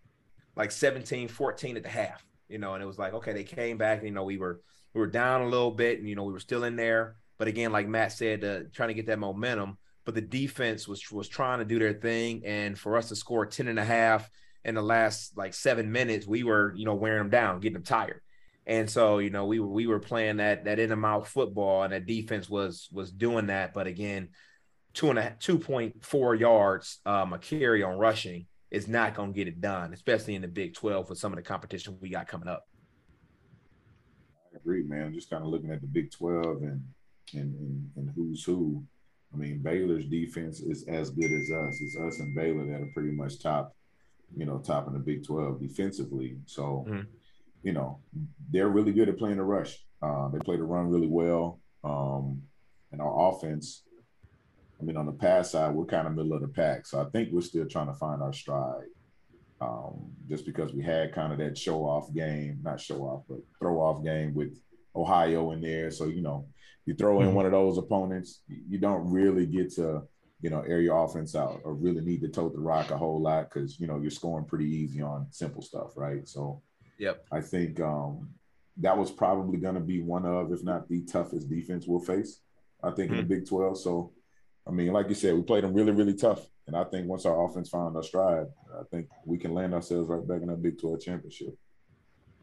like 0.56 0.72
17, 0.72 1.28
14 1.28 1.76
at 1.76 1.84
the 1.84 1.90
half, 1.90 2.26
you 2.48 2.58
know, 2.58 2.74
and 2.74 2.82
it 2.82 2.88
was 2.88 2.98
like, 2.98 3.16
okay, 3.16 3.34
they 3.34 3.44
came 3.44 3.78
back, 3.78 4.02
you 4.02 4.12
know, 4.12 4.24
we 4.24 4.38
were 4.38 4.62
we 4.94 5.02
were 5.02 5.08
down 5.08 5.42
a 5.42 5.50
little 5.50 5.72
bit, 5.72 6.00
and 6.00 6.08
you 6.08 6.16
know, 6.16 6.24
we 6.24 6.32
were 6.32 6.40
still 6.40 6.64
in 6.64 6.78
there. 6.78 7.18
But 7.38 7.50
again, 7.50 7.74
like 7.74 7.86
Matt 7.90 8.14
said, 8.14 8.46
uh, 8.46 8.60
trying 8.74 8.88
to 8.88 8.94
get 8.96 9.08
that 9.08 9.20
momentum. 9.20 9.78
But 10.08 10.16
the 10.16 10.22
defense 10.22 10.88
was 10.88 11.12
was 11.12 11.28
trying 11.28 11.60
to 11.60 11.66
do 11.66 11.80
their 11.80 11.92
thing, 11.92 12.46
and 12.46 12.80
for 12.80 12.96
us 12.96 13.10
to 13.10 13.16
score 13.18 13.46
10 13.46 13.68
and 13.68 13.78
a 13.78 13.84
half 13.84 14.30
in 14.64 14.74
the 14.74 14.82
last 14.82 15.36
like 15.36 15.54
seven 15.54 15.92
minutes, 15.92 16.26
we 16.26 16.44
were, 16.44 16.74
you 16.78 16.86
know, 16.86 16.94
wearing 16.94 17.18
them 17.18 17.30
down, 17.30 17.60
getting 17.60 17.74
them 17.74 17.84
tired. 17.84 18.22
And 18.66 18.90
so, 18.90 19.20
you 19.20 19.30
know, 19.30 19.48
we 19.48 19.60
were 19.60 19.68
we 19.68 19.86
were 19.86 20.00
playing 20.00 20.38
that 20.38 20.64
that 20.64 20.80
in 20.80 20.94
and 20.94 21.04
out 21.04 21.28
football, 21.28 21.84
and 21.84 21.92
that 21.92 22.06
defense 22.06 22.50
was 22.50 22.88
was 22.90 23.12
doing 23.12 23.48
that. 23.48 23.74
But 23.74 23.88
again, 23.88 24.30
two 24.94 25.10
and 25.10 25.20
a 25.20 25.36
two 25.42 25.60
point 25.60 26.06
four 26.06 26.36
yards 26.36 27.00
um, 27.06 27.34
a 27.34 27.38
carry 27.38 27.84
on 27.84 27.98
rushing 27.98 28.46
is 28.72 28.88
not 28.88 29.14
going 29.14 29.34
to 29.34 29.36
get 29.36 29.50
it 29.50 29.60
done, 29.60 29.92
especially 29.92 30.36
in 30.36 30.42
the 30.42 30.48
Big 30.48 30.74
Twelve 30.74 31.10
with 31.10 31.20
some 31.20 31.34
of 31.34 31.36
the 31.36 31.44
competition 31.44 31.98
we 32.00 32.08
got 32.08 32.30
coming 32.30 32.48
up. 32.48 32.66
I 34.54 34.56
agree, 34.56 34.84
man. 34.84 35.14
Just 35.14 35.30
kind 35.30 35.44
of 35.44 35.50
looking 35.50 35.72
at 35.72 35.82
the 35.82 35.88
Big 35.88 36.12
Twelve 36.12 36.62
and 36.62 36.82
and, 37.34 37.54
and 37.60 37.90
and 37.98 38.12
who's 38.16 38.46
who. 38.46 38.86
I 39.34 39.38
mean, 39.38 39.60
Baylor's 39.60 40.06
defense 40.06 40.62
is 40.62 40.88
as 40.88 41.10
good 41.10 41.32
as 41.32 41.52
us. 41.52 41.82
It's 41.82 41.98
us 41.98 42.20
and 42.20 42.34
Baylor 42.36 42.66
that 42.68 42.82
are 42.82 42.92
pretty 42.94 43.12
much 43.12 43.42
top, 43.42 43.76
you 44.36 44.46
know, 44.46 44.60
top 44.60 44.88
in 44.88 44.94
the 44.94 45.00
Big 45.00 45.26
Twelve 45.26 45.60
defensively. 45.60 46.38
So, 46.46 46.86
Mhm. 46.88 47.08
you 47.64 47.74
know, 47.74 48.00
they're 48.50 48.70
really 48.70 48.94
good 48.94 49.10
at 49.10 49.18
playing 49.18 49.38
the 49.38 49.44
rush. 49.44 49.86
Uh, 50.02 50.30
they 50.30 50.40
play 50.40 50.58
the 50.58 50.64
run 50.64 50.90
really 50.90 51.08
well. 51.08 51.60
Um, 51.84 52.44
and 52.92 53.02
our 53.02 53.30
offense, 53.30 53.84
I 54.80 54.84
mean, 54.84 54.96
on 54.96 55.06
the 55.06 55.12
pass 55.12 55.52
side, 55.52 55.76
we're 55.76 55.86
kind 55.86 56.08
of 56.08 56.16
middle 56.16 56.34
of 56.34 56.42
the 56.42 56.48
pack. 56.48 56.86
So 56.86 57.02
I 57.02 57.06
think 57.10 57.32
we're 57.32 57.42
still 57.42 57.68
trying 57.68 57.88
to 57.88 57.94
find 57.94 58.22
our 58.22 58.34
stride. 58.34 58.88
Um, 59.60 60.16
just 60.30 60.46
because 60.46 60.72
we 60.72 60.84
had 60.84 61.14
kind 61.14 61.34
of 61.34 61.40
that 61.40 61.58
show 61.58 61.84
off 61.84 62.14
game, 62.14 62.60
not 62.62 62.80
show 62.80 63.02
off, 63.02 63.24
but 63.28 63.40
throw 63.60 63.82
off 63.82 64.04
game 64.04 64.36
with 64.36 64.62
Ohio 64.96 65.52
in 65.52 65.62
there. 65.62 65.90
So, 65.90 66.06
you 66.06 66.22
know, 66.22 66.48
you 66.88 66.96
throw 66.96 67.20
in 67.22 67.28
Mhm. 67.28 67.34
one 67.34 67.46
of 67.46 67.52
those 67.52 67.78
opponents, 67.78 68.42
you 68.48 68.80
don't 68.80 69.12
really 69.12 69.46
get 69.46 69.72
to, 69.74 70.08
you 70.42 70.50
know, 70.50 70.62
air 70.62 70.80
your 70.80 71.04
offense 71.04 71.36
out 71.36 71.60
or 71.66 71.74
really 71.74 72.02
need 72.02 72.22
to 72.22 72.30
tote 72.30 72.54
the 72.54 72.60
rock 72.60 72.92
a 72.92 72.98
whole 72.98 73.22
lot 73.22 73.50
because, 73.50 73.78
you 73.80 73.88
know, 73.88 74.00
you're 74.00 74.10
scoring 74.10 74.46
pretty 74.46 74.70
easy 74.70 75.02
on 75.02 75.28
simple 75.30 75.62
stuff, 75.62 75.98
right? 75.98 76.26
So 76.28 76.62
Yep. 76.98 77.26
I 77.32 77.42
think 77.42 77.80
um, 77.82 78.30
that 78.78 78.98
was 78.98 79.12
probably 79.12 79.60
going 79.60 79.76
to 79.76 79.82
be 79.82 80.02
one 80.02 80.26
of, 80.26 80.52
if 80.52 80.64
not 80.64 80.88
the 80.88 81.04
toughest 81.04 81.50
defense 81.50 81.86
we'll 81.86 82.00
face, 82.00 82.40
I 82.82 82.92
think, 82.92 83.12
in 83.12 83.18
the 83.18 83.24
Big 83.24 83.46
12. 83.46 83.78
So, 83.78 84.14
I 84.66 84.72
mean, 84.72 84.94
like 84.94 85.10
you 85.10 85.16
said, 85.16 85.36
we 85.36 85.42
played 85.44 85.64
them 85.66 85.74
really, 85.74 85.92
really 85.92 86.14
tough. 86.16 86.48
And 86.68 86.76
I 86.76 86.86
think 86.86 87.08
once 87.08 87.26
our 87.26 87.46
offense 87.46 87.70
found 87.70 87.96
our 87.98 88.04
stride, 88.04 88.48
I 88.74 88.84
think 88.90 89.10
we 89.26 89.38
can 89.38 89.54
land 89.54 89.74
ourselves 89.74 90.08
right 90.08 90.26
back 90.28 90.42
in 90.42 90.48
that 90.48 90.62
Big 90.62 90.80
12 90.80 91.02
championship. 91.02 91.56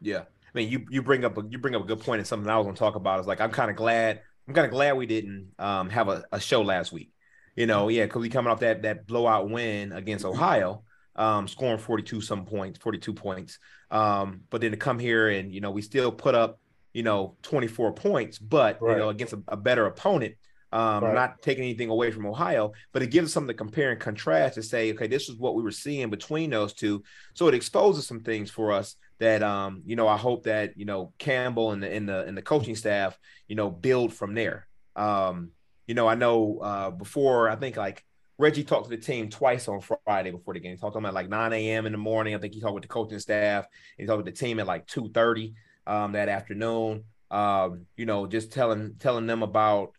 Yeah. 0.01 0.21
I 0.21 0.57
mean, 0.57 0.69
you 0.69 0.85
you 0.89 1.01
bring 1.01 1.25
up 1.25 1.37
a 1.37 1.43
you 1.49 1.57
bring 1.57 1.75
up 1.75 1.83
a 1.83 1.85
good 1.85 1.99
point 1.99 2.19
and 2.19 2.27
something 2.27 2.49
I 2.49 2.57
was 2.57 2.65
going 2.65 2.75
to 2.75 2.79
talk 2.79 2.95
about 2.95 3.19
is 3.19 3.27
like 3.27 3.41
I'm 3.41 3.51
kind 3.51 3.69
of 3.69 3.75
glad 3.75 4.21
I'm 4.47 4.53
kind 4.53 4.65
of 4.65 4.71
glad 4.71 4.97
we 4.97 5.05
didn't 5.05 5.51
um, 5.57 5.89
have 5.89 6.07
a, 6.07 6.23
a 6.31 6.39
show 6.39 6.61
last 6.61 6.91
week. 6.91 7.11
You 7.55 7.65
know, 7.67 7.87
yeah, 7.87 8.05
because 8.05 8.21
we 8.21 8.29
coming 8.29 8.51
off 8.51 8.59
that 8.59 8.81
that 8.83 9.07
blowout 9.07 9.49
win 9.49 9.91
against 9.93 10.25
Ohio, 10.25 10.83
um, 11.15 11.47
scoring 11.47 11.77
42 11.79 12.21
some 12.21 12.45
points, 12.45 12.79
42 12.79 13.13
points. 13.13 13.59
Um, 13.89 14.41
but 14.49 14.61
then 14.61 14.71
to 14.71 14.77
come 14.77 14.99
here 14.99 15.29
and 15.29 15.53
you 15.53 15.61
know 15.61 15.71
we 15.71 15.81
still 15.81 16.11
put 16.11 16.35
up 16.35 16.59
you 16.93 17.03
know 17.03 17.37
24 17.43 17.93
points, 17.93 18.37
but 18.39 18.83
you 18.85 18.95
know 18.95 19.09
against 19.09 19.33
a, 19.33 19.41
a 19.47 19.57
better 19.57 19.85
opponent. 19.85 20.35
Um, 20.71 21.05
Right. 21.05 21.13
not 21.13 21.41
taking 21.41 21.63
anything 21.63 21.89
away 21.89 22.11
from 22.11 22.25
Ohio, 22.25 22.73
but 22.91 23.01
it 23.01 23.09
gives 23.09 23.29
us 23.29 23.33
something 23.33 23.47
to 23.47 23.53
compare 23.53 23.91
and 23.91 23.99
contrast 23.99 24.55
to 24.55 24.63
say, 24.63 24.91
okay, 24.91 25.07
this 25.07 25.29
is 25.29 25.37
what 25.37 25.55
we 25.55 25.63
were 25.63 25.71
seeing 25.71 26.09
between 26.09 26.49
those 26.49 26.73
two. 26.73 27.01
So 27.33 27.47
it 27.47 27.53
exposes 27.53 28.05
some 28.05 28.19
things 28.23 28.51
for 28.51 28.73
us 28.73 28.97
that 29.19 29.43
um, 29.43 29.81
you 29.85 29.95
know, 29.95 30.07
I 30.07 30.17
hope 30.17 30.43
that, 30.43 30.77
you 30.77 30.85
know, 30.85 31.13
Campbell 31.17 31.71
and 31.71 31.81
the 31.81 31.91
and 31.91 32.07
the 32.07 32.25
and 32.25 32.37
the 32.37 32.41
coaching 32.41 32.75
staff, 32.75 33.17
you 33.47 33.55
know, 33.55 33.69
build 33.69 34.13
from 34.13 34.33
there. 34.33 34.67
Um, 34.95 35.51
you 35.87 35.93
know, 35.93 36.07
I 36.07 36.15
know 36.15 36.59
uh 36.59 36.91
before 36.91 37.49
I 37.49 37.55
think 37.55 37.77
like 37.77 38.03
Reggie 38.37 38.63
talked 38.63 38.85
to 38.85 38.89
the 38.89 39.01
team 39.01 39.29
twice 39.29 39.67
on 39.67 39.79
Friday 40.03 40.31
before 40.31 40.53
the 40.53 40.59
game. 40.59 40.71
He 40.71 40.77
talked 40.77 40.93
to 40.93 40.97
them 40.97 41.05
at 41.05 41.13
like 41.13 41.29
9 41.29 41.53
a.m. 41.53 41.85
in 41.85 41.93
the 41.93 41.97
morning. 41.97 42.35
I 42.35 42.37
think 42.37 42.53
he 42.53 42.59
talked 42.59 42.73
with 42.73 42.83
the 42.83 42.89
coaching 42.89 43.19
staff. 43.19 43.65
He 43.97 44.05
talked 44.05 44.25
with 44.25 44.25
the 44.25 44.39
team 44.39 44.59
at 44.59 44.67
like 44.67 44.87
2:30 44.87 45.53
um, 45.87 46.11
that 46.13 46.29
afternoon. 46.29 47.05
Um, 47.31 47.85
you 47.95 48.05
know, 48.05 48.27
just 48.27 48.51
telling 48.51 48.95
telling 48.99 49.27
them 49.27 49.43
about 49.43 49.93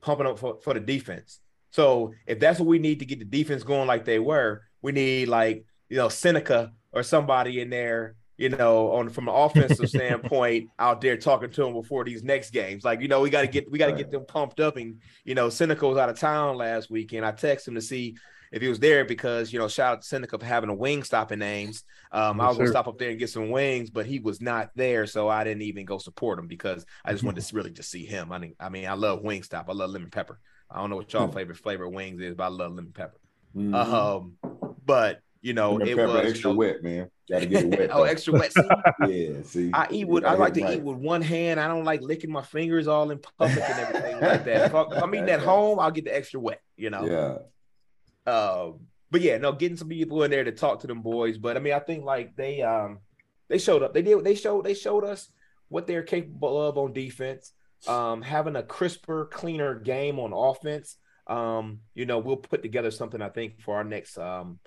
pumping 0.00 0.26
up 0.26 0.38
for, 0.38 0.58
for 0.62 0.74
the 0.74 0.80
defense. 0.80 1.40
So 1.70 2.12
if 2.26 2.38
that's 2.38 2.58
what 2.58 2.68
we 2.68 2.78
need 2.78 2.98
to 2.98 3.06
get 3.06 3.18
the 3.18 3.24
defense 3.24 3.62
going 3.62 3.86
like 3.86 4.04
they 4.04 4.18
were, 4.18 4.62
we 4.82 4.92
need 4.92 5.28
like 5.28 5.64
you 5.88 5.96
know 5.96 6.10
Seneca 6.10 6.72
or 6.92 7.02
somebody 7.02 7.60
in 7.60 7.70
there, 7.70 8.16
you 8.42 8.48
know, 8.50 8.92
on 8.92 9.08
from 9.10 9.28
an 9.28 9.34
offensive 9.34 9.88
standpoint 9.90 10.70
out 10.78 11.00
there 11.00 11.16
talking 11.16 11.50
to 11.50 11.62
them 11.64 11.74
before 11.74 12.04
these 12.04 12.22
next 12.22 12.50
games. 12.50 12.84
Like 12.84 13.00
you 13.00 13.08
know, 13.08 13.20
we 13.20 13.30
got 13.30 13.42
to 13.42 13.48
get 13.48 13.70
we 13.70 13.78
got 13.78 13.86
to 13.86 13.92
get 13.92 14.10
them 14.10 14.24
pumped 14.26 14.60
up. 14.60 14.76
And 14.76 15.00
you 15.24 15.34
know, 15.34 15.48
Seneca 15.50 15.86
was 15.86 15.98
out 15.98 16.08
of 16.10 16.18
town 16.18 16.56
last 16.56 16.90
weekend. 16.90 17.24
I 17.26 17.32
texted 17.32 17.68
him 17.68 17.74
to 17.76 17.82
see 17.82 18.16
if 18.50 18.60
he 18.60 18.68
was 18.68 18.78
there 18.80 19.04
because 19.04 19.52
you 19.52 19.58
know, 19.58 19.68
shout 19.68 19.92
out 19.94 20.02
to 20.02 20.06
Seneca 20.06 20.38
for 20.38 20.44
having 20.44 20.70
a 20.70 20.74
Wingstop 20.76 21.32
in 21.32 21.42
Ames. 21.42 21.84
Um, 22.10 22.40
I 22.40 22.48
Yes, 22.48 22.48
was 22.48 22.58
gonna 22.58 22.66
stop 22.66 22.88
up 22.88 22.98
there 22.98 23.10
and 23.10 23.18
get 23.18 23.30
some 23.30 23.50
wings, 23.50 23.90
but 23.90 24.06
he 24.06 24.18
was 24.18 24.40
not 24.40 24.70
there, 24.74 25.06
so 25.06 25.28
I 25.28 25.44
didn't 25.44 25.62
even 25.62 25.86
go 25.86 25.98
support 25.98 26.38
him 26.38 26.48
because 26.48 26.84
I 27.04 27.12
just 27.12 27.24
wanted 27.24 27.42
to 27.44 27.56
really 27.56 27.70
just 27.70 27.90
see 27.90 28.04
him. 28.04 28.32
I 28.32 28.38
mean, 28.38 28.54
I 28.60 28.68
mean, 28.68 28.86
I 28.86 28.94
love 28.94 29.22
Wingstop. 29.22 29.64
I 29.68 29.72
love 29.72 29.90
lemon 29.90 30.10
pepper. 30.10 30.38
I 30.70 30.78
don't 30.80 30.90
know 30.90 30.96
what 30.96 31.12
y'all 31.12 31.26
Hmm. 31.26 31.32
favorite 31.32 31.58
flavor 31.58 31.84
of 31.84 31.92
wings 31.92 32.20
is, 32.20 32.34
but 32.34 32.44
I 32.44 32.48
love 32.48 32.72
lemon 32.74 32.92
pepper. 32.92 33.18
Mhm. 33.54 33.72
Um, 33.76 34.36
but 34.84 35.20
you 35.42 35.54
know, 35.54 35.78
it 35.78 35.96
was 35.96 36.24
extra 36.24 36.50
you 36.50 36.54
know- 36.54 36.58
wet, 36.58 36.82
man. 36.82 37.10
Got 37.28 37.40
to 37.40 37.46
get 37.46 37.64
it 37.64 37.78
wet. 37.78 37.90
oh, 37.92 38.04
extra 38.04 38.32
wet. 38.32 38.52
See, 38.52 38.62
Yeah, 39.08 39.42
see. 39.42 39.70
I 39.72 39.88
eat 39.90 40.06
with. 40.06 40.24
I 40.24 40.34
like 40.34 40.54
to 40.54 40.60
it 40.60 40.76
eat 40.76 40.82
with 40.82 40.98
one 40.98 41.20
hand. 41.20 41.58
I 41.58 41.66
don't 41.66 41.84
like 41.84 42.00
licking 42.00 42.30
my 42.30 42.42
fingers 42.42 42.86
all 42.86 43.10
in 43.10 43.18
public 43.18 43.58
and 43.58 43.80
everything 43.80 44.20
like 44.20 44.44
that. 44.44 44.66
If, 44.66 44.74
I, 44.74 44.82
I'm 44.82 45.14
eating 45.14 45.30
at 45.30 45.40
home, 45.52 45.80
I'll 45.80 45.90
get 45.90 46.04
the 46.04 46.14
extra 46.14 46.40
wet. 46.40 46.60
You 46.76 46.90
know. 46.90 47.04
Yeah. 47.04 48.32
Um, 48.32 48.80
but 49.10 49.20
yeah, 49.20 49.38
no, 49.38 49.52
getting 49.52 49.76
some 49.76 49.88
people 49.88 50.22
in 50.22 50.30
there 50.30 50.44
to 50.44 50.52
talk 50.52 50.80
to 50.80 50.86
them 50.86 51.02
boys. 51.02 51.38
But 51.38 51.56
I 51.56 51.60
mean, 51.60 51.72
I 51.72 51.80
think 51.80 52.04
like 52.04 52.36
they 52.36 52.62
um 52.62 53.00
they 53.48 53.58
showed 53.58 53.82
up. 53.82 53.94
They 53.94 54.02
did. 54.02 54.22
They 54.24 54.34
showed. 54.34 54.64
They 54.64 54.74
showed 54.74 55.04
us 55.04 55.28
what 55.68 55.86
they're 55.86 56.02
capable 56.02 56.62
of 56.62 56.78
on 56.78 56.92
defense. 56.92 57.52
Um, 57.88 58.22
having 58.22 58.54
a 58.54 58.62
crisper, 58.62 59.26
cleaner 59.26 59.74
game 59.74 60.20
on 60.20 60.32
offense. 60.32 60.96
Um, 61.26 61.80
you 61.94 62.06
know, 62.06 62.18
we'll 62.18 62.36
put 62.36 62.62
together 62.62 62.90
something 62.90 63.20
I 63.20 63.28
think 63.28 63.60
for 63.60 63.76
our 63.76 63.84
next 63.84 64.18
um 64.18 64.58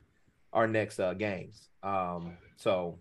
our 0.56 0.68
next 0.68 1.00
uh 1.00 1.13
games. 1.13 1.70
Um, 1.84 2.38
so 2.56 2.98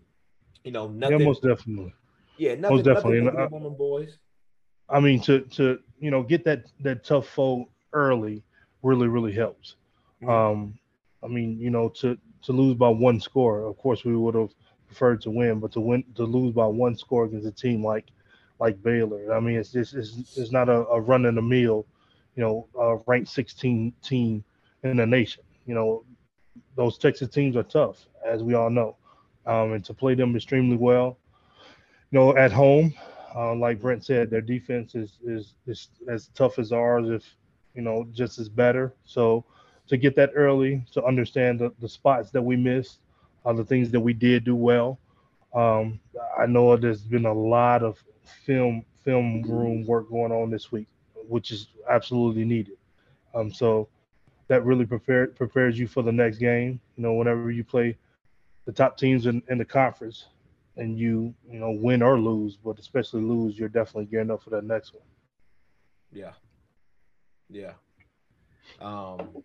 you 0.63 0.71
know, 0.71 0.87
nothing. 0.87 1.19
Yeah, 1.19 1.25
most 1.25 1.41
definitely. 1.41 1.93
yeah, 2.37 2.55
nothing. 2.55 2.83
definitely, 2.83 3.21
Nothing 3.21 3.75
boys. 3.75 4.17
I 4.89 4.99
mean, 4.99 5.19
to 5.21 5.41
to 5.41 5.79
you 5.99 6.11
know 6.11 6.21
get 6.21 6.43
that 6.45 6.65
that 6.81 7.03
tough 7.03 7.27
foe 7.27 7.67
early 7.93 8.43
really 8.83 9.07
really 9.07 9.31
helps. 9.31 9.77
Mhm. 10.21 10.29
Um, 10.29 10.79
I 11.23 11.27
mean, 11.27 11.59
you 11.59 11.71
know, 11.71 11.89
to 11.89 12.17
to 12.43 12.51
lose 12.51 12.75
by 12.75 12.89
one 12.89 13.19
score, 13.19 13.65
of 13.65 13.77
course 13.77 14.03
we 14.03 14.15
would 14.15 14.35
have 14.35 14.53
preferred 14.87 15.21
to 15.21 15.31
win, 15.31 15.59
but 15.59 15.71
to 15.71 15.79
win 15.79 16.03
to 16.15 16.23
lose 16.23 16.53
by 16.53 16.67
one 16.67 16.95
score 16.95 17.25
against 17.25 17.47
a 17.47 17.51
team 17.51 17.83
like 17.83 18.05
like 18.59 18.81
Baylor, 18.83 19.33
I 19.33 19.39
mean, 19.39 19.57
it's 19.57 19.71
just 19.71 19.93
it's, 19.95 20.37
it's 20.37 20.51
not 20.51 20.69
a, 20.69 20.85
a 20.87 21.01
run 21.01 21.25
in 21.25 21.35
the 21.35 21.41
mill, 21.41 21.85
you 22.35 22.43
know, 22.43 22.67
uh, 22.79 22.95
ranked 23.05 23.29
16 23.29 23.93
team 24.01 24.43
in 24.83 24.97
the 24.97 25.05
nation. 25.05 25.43
You 25.65 25.73
know, 25.73 26.05
those 26.75 26.97
Texas 26.97 27.29
teams 27.29 27.55
are 27.55 27.63
tough, 27.63 28.05
as 28.25 28.43
we 28.43 28.53
all 28.53 28.69
know, 28.69 28.95
um, 29.45 29.73
and 29.73 29.85
to 29.85 29.93
play 29.93 30.15
them 30.15 30.35
extremely 30.35 30.77
well, 30.77 31.17
you 32.11 32.19
know, 32.19 32.35
at 32.35 32.51
home, 32.51 32.93
uh, 33.35 33.55
like 33.55 33.81
Brent 33.81 34.05
said, 34.05 34.29
their 34.29 34.41
defense 34.41 34.95
is, 34.95 35.17
is 35.25 35.55
is 35.67 35.89
as 36.07 36.29
tough 36.35 36.59
as 36.59 36.71
ours, 36.71 37.09
if 37.09 37.23
you 37.73 37.81
know, 37.81 38.07
just 38.13 38.39
as 38.39 38.47
better. 38.47 38.93
So 39.05 39.43
to 39.87 39.97
get 39.97 40.15
that 40.15 40.31
early, 40.35 40.85
to 40.93 41.03
understand 41.03 41.59
the, 41.59 41.73
the 41.79 41.89
spots 41.89 42.31
that 42.31 42.41
we 42.41 42.55
missed, 42.55 42.99
uh, 43.45 43.53
the 43.53 43.65
things 43.65 43.91
that 43.91 43.99
we 43.99 44.13
did 44.13 44.45
do 44.45 44.55
well. 44.55 44.99
Um, 45.53 45.99
I 46.37 46.45
know 46.45 46.75
there's 46.75 47.01
been 47.01 47.25
a 47.25 47.33
lot 47.33 47.83
of 47.83 48.01
film 48.45 48.85
film 49.03 49.43
room 49.43 49.85
work 49.85 50.09
going 50.09 50.31
on 50.31 50.49
this 50.49 50.71
week, 50.71 50.87
which 51.27 51.51
is 51.51 51.67
absolutely 51.89 52.43
needed. 52.43 52.77
Um, 53.33 53.51
so 53.51 53.87
that 54.47 54.63
really 54.63 54.85
prepare, 54.85 55.27
prepares 55.27 55.77
you 55.77 55.87
for 55.87 56.03
the 56.03 56.11
next 56.11 56.37
game. 56.37 56.79
You 56.95 57.03
know, 57.03 57.13
whenever 57.13 57.51
you 57.51 57.63
play 57.63 57.97
the 58.65 58.71
top 58.71 58.97
teams 58.97 59.25
in, 59.25 59.41
in 59.49 59.57
the 59.57 59.65
conference, 59.65 60.25
and 60.77 60.99
you 60.99 61.33
you 61.49 61.59
know 61.59 61.71
win 61.71 62.01
or 62.01 62.19
lose, 62.19 62.57
but 62.57 62.79
especially 62.79 63.21
lose, 63.21 63.57
you're 63.57 63.69
definitely 63.69 64.05
gearing 64.05 64.31
up 64.31 64.43
for 64.43 64.49
that 64.51 64.63
next 64.63 64.93
one. 64.93 65.03
Yeah. 66.11 66.31
Yeah. 67.49 67.73
Um, 68.81 69.43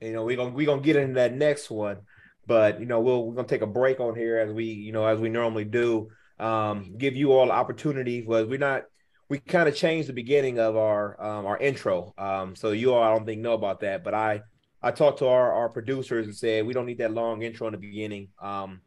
you 0.00 0.12
know, 0.12 0.24
we're 0.24 0.36
gonna 0.36 0.50
we're 0.50 0.66
gonna 0.66 0.82
get 0.82 0.96
into 0.96 1.14
that 1.14 1.34
next 1.34 1.70
one. 1.70 1.98
But 2.46 2.80
you 2.80 2.86
know, 2.86 3.00
we'll 3.00 3.26
we're 3.26 3.34
gonna 3.34 3.48
take 3.48 3.62
a 3.62 3.66
break 3.66 4.00
on 4.00 4.14
here 4.14 4.38
as 4.38 4.52
we 4.52 4.64
you 4.64 4.92
know 4.92 5.06
as 5.06 5.18
we 5.18 5.28
normally 5.28 5.64
do. 5.64 6.10
Um, 6.38 6.94
give 6.98 7.16
you 7.16 7.32
all 7.32 7.50
opportunity. 7.50 8.22
Was 8.22 8.46
we're 8.46 8.58
not 8.58 8.84
we 9.28 9.38
kind 9.38 9.68
of 9.68 9.74
changed 9.74 10.08
the 10.08 10.12
beginning 10.12 10.58
of 10.58 10.76
our 10.76 11.20
um, 11.22 11.46
our 11.46 11.58
intro. 11.58 12.14
Um, 12.16 12.54
so 12.54 12.70
you 12.70 12.94
all 12.94 13.02
I 13.02 13.10
don't 13.10 13.26
think 13.26 13.40
know 13.40 13.54
about 13.54 13.80
that, 13.80 14.04
but 14.04 14.14
I 14.14 14.42
I 14.82 14.92
talked 14.92 15.18
to 15.18 15.26
our 15.26 15.52
our 15.52 15.68
producers 15.68 16.26
and 16.26 16.36
said 16.36 16.66
we 16.66 16.74
don't 16.74 16.86
need 16.86 16.98
that 16.98 17.12
long 17.12 17.42
intro 17.42 17.66
in 17.66 17.72
the 17.72 17.78
beginning. 17.78 18.28
Um, 18.40 18.80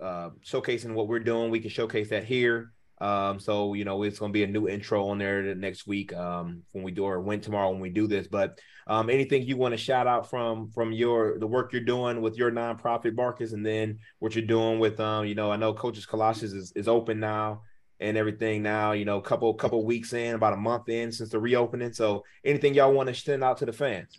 uh, 0.00 0.30
showcasing 0.44 0.94
what 0.94 1.08
we're 1.08 1.18
doing, 1.18 1.50
we 1.50 1.60
can 1.60 1.70
showcase 1.70 2.10
that 2.10 2.24
here. 2.24 2.72
Um, 3.00 3.38
so 3.38 3.74
you 3.74 3.84
know, 3.84 4.02
it's 4.02 4.18
gonna 4.18 4.32
be 4.32 4.44
a 4.44 4.48
new 4.48 4.68
intro 4.68 5.08
on 5.08 5.18
there 5.18 5.42
the 5.42 5.54
next 5.54 5.86
week 5.86 6.14
um, 6.14 6.62
when 6.72 6.82
we 6.82 6.90
do 6.90 7.04
or 7.04 7.20
when 7.20 7.40
tomorrow 7.40 7.70
when 7.70 7.80
we 7.80 7.90
do 7.90 8.06
this. 8.06 8.26
But 8.26 8.58
um, 8.86 9.10
anything 9.10 9.42
you 9.42 9.58
want 9.58 9.72
to 9.72 9.78
shout 9.78 10.06
out 10.06 10.30
from 10.30 10.70
from 10.70 10.92
your 10.92 11.38
the 11.38 11.46
work 11.46 11.74
you're 11.74 11.82
doing 11.82 12.22
with 12.22 12.38
your 12.38 12.50
nonprofit, 12.50 13.14
Marcus, 13.14 13.52
and 13.52 13.64
then 13.64 13.98
what 14.18 14.34
you're 14.34 14.46
doing 14.46 14.78
with 14.78 14.98
um, 14.98 15.26
you 15.26 15.34
know, 15.34 15.52
I 15.52 15.56
know 15.56 15.74
Coaches 15.74 16.06
Kolaches 16.06 16.54
is, 16.54 16.72
is 16.74 16.88
open 16.88 17.20
now 17.20 17.62
and 18.00 18.16
everything 18.16 18.62
now. 18.62 18.92
You 18.92 19.04
know, 19.04 19.20
couple 19.20 19.52
couple 19.54 19.84
weeks 19.84 20.12
in, 20.12 20.34
about 20.34 20.52
a 20.52 20.56
month 20.56 20.88
in 20.88 21.12
since 21.12 21.30
the 21.30 21.38
reopening. 21.38 21.92
So 21.92 22.24
anything 22.44 22.74
y'all 22.74 22.92
want 22.92 23.08
to 23.08 23.14
send 23.14 23.44
out 23.44 23.58
to 23.58 23.66
the 23.66 23.72
fans? 23.72 24.18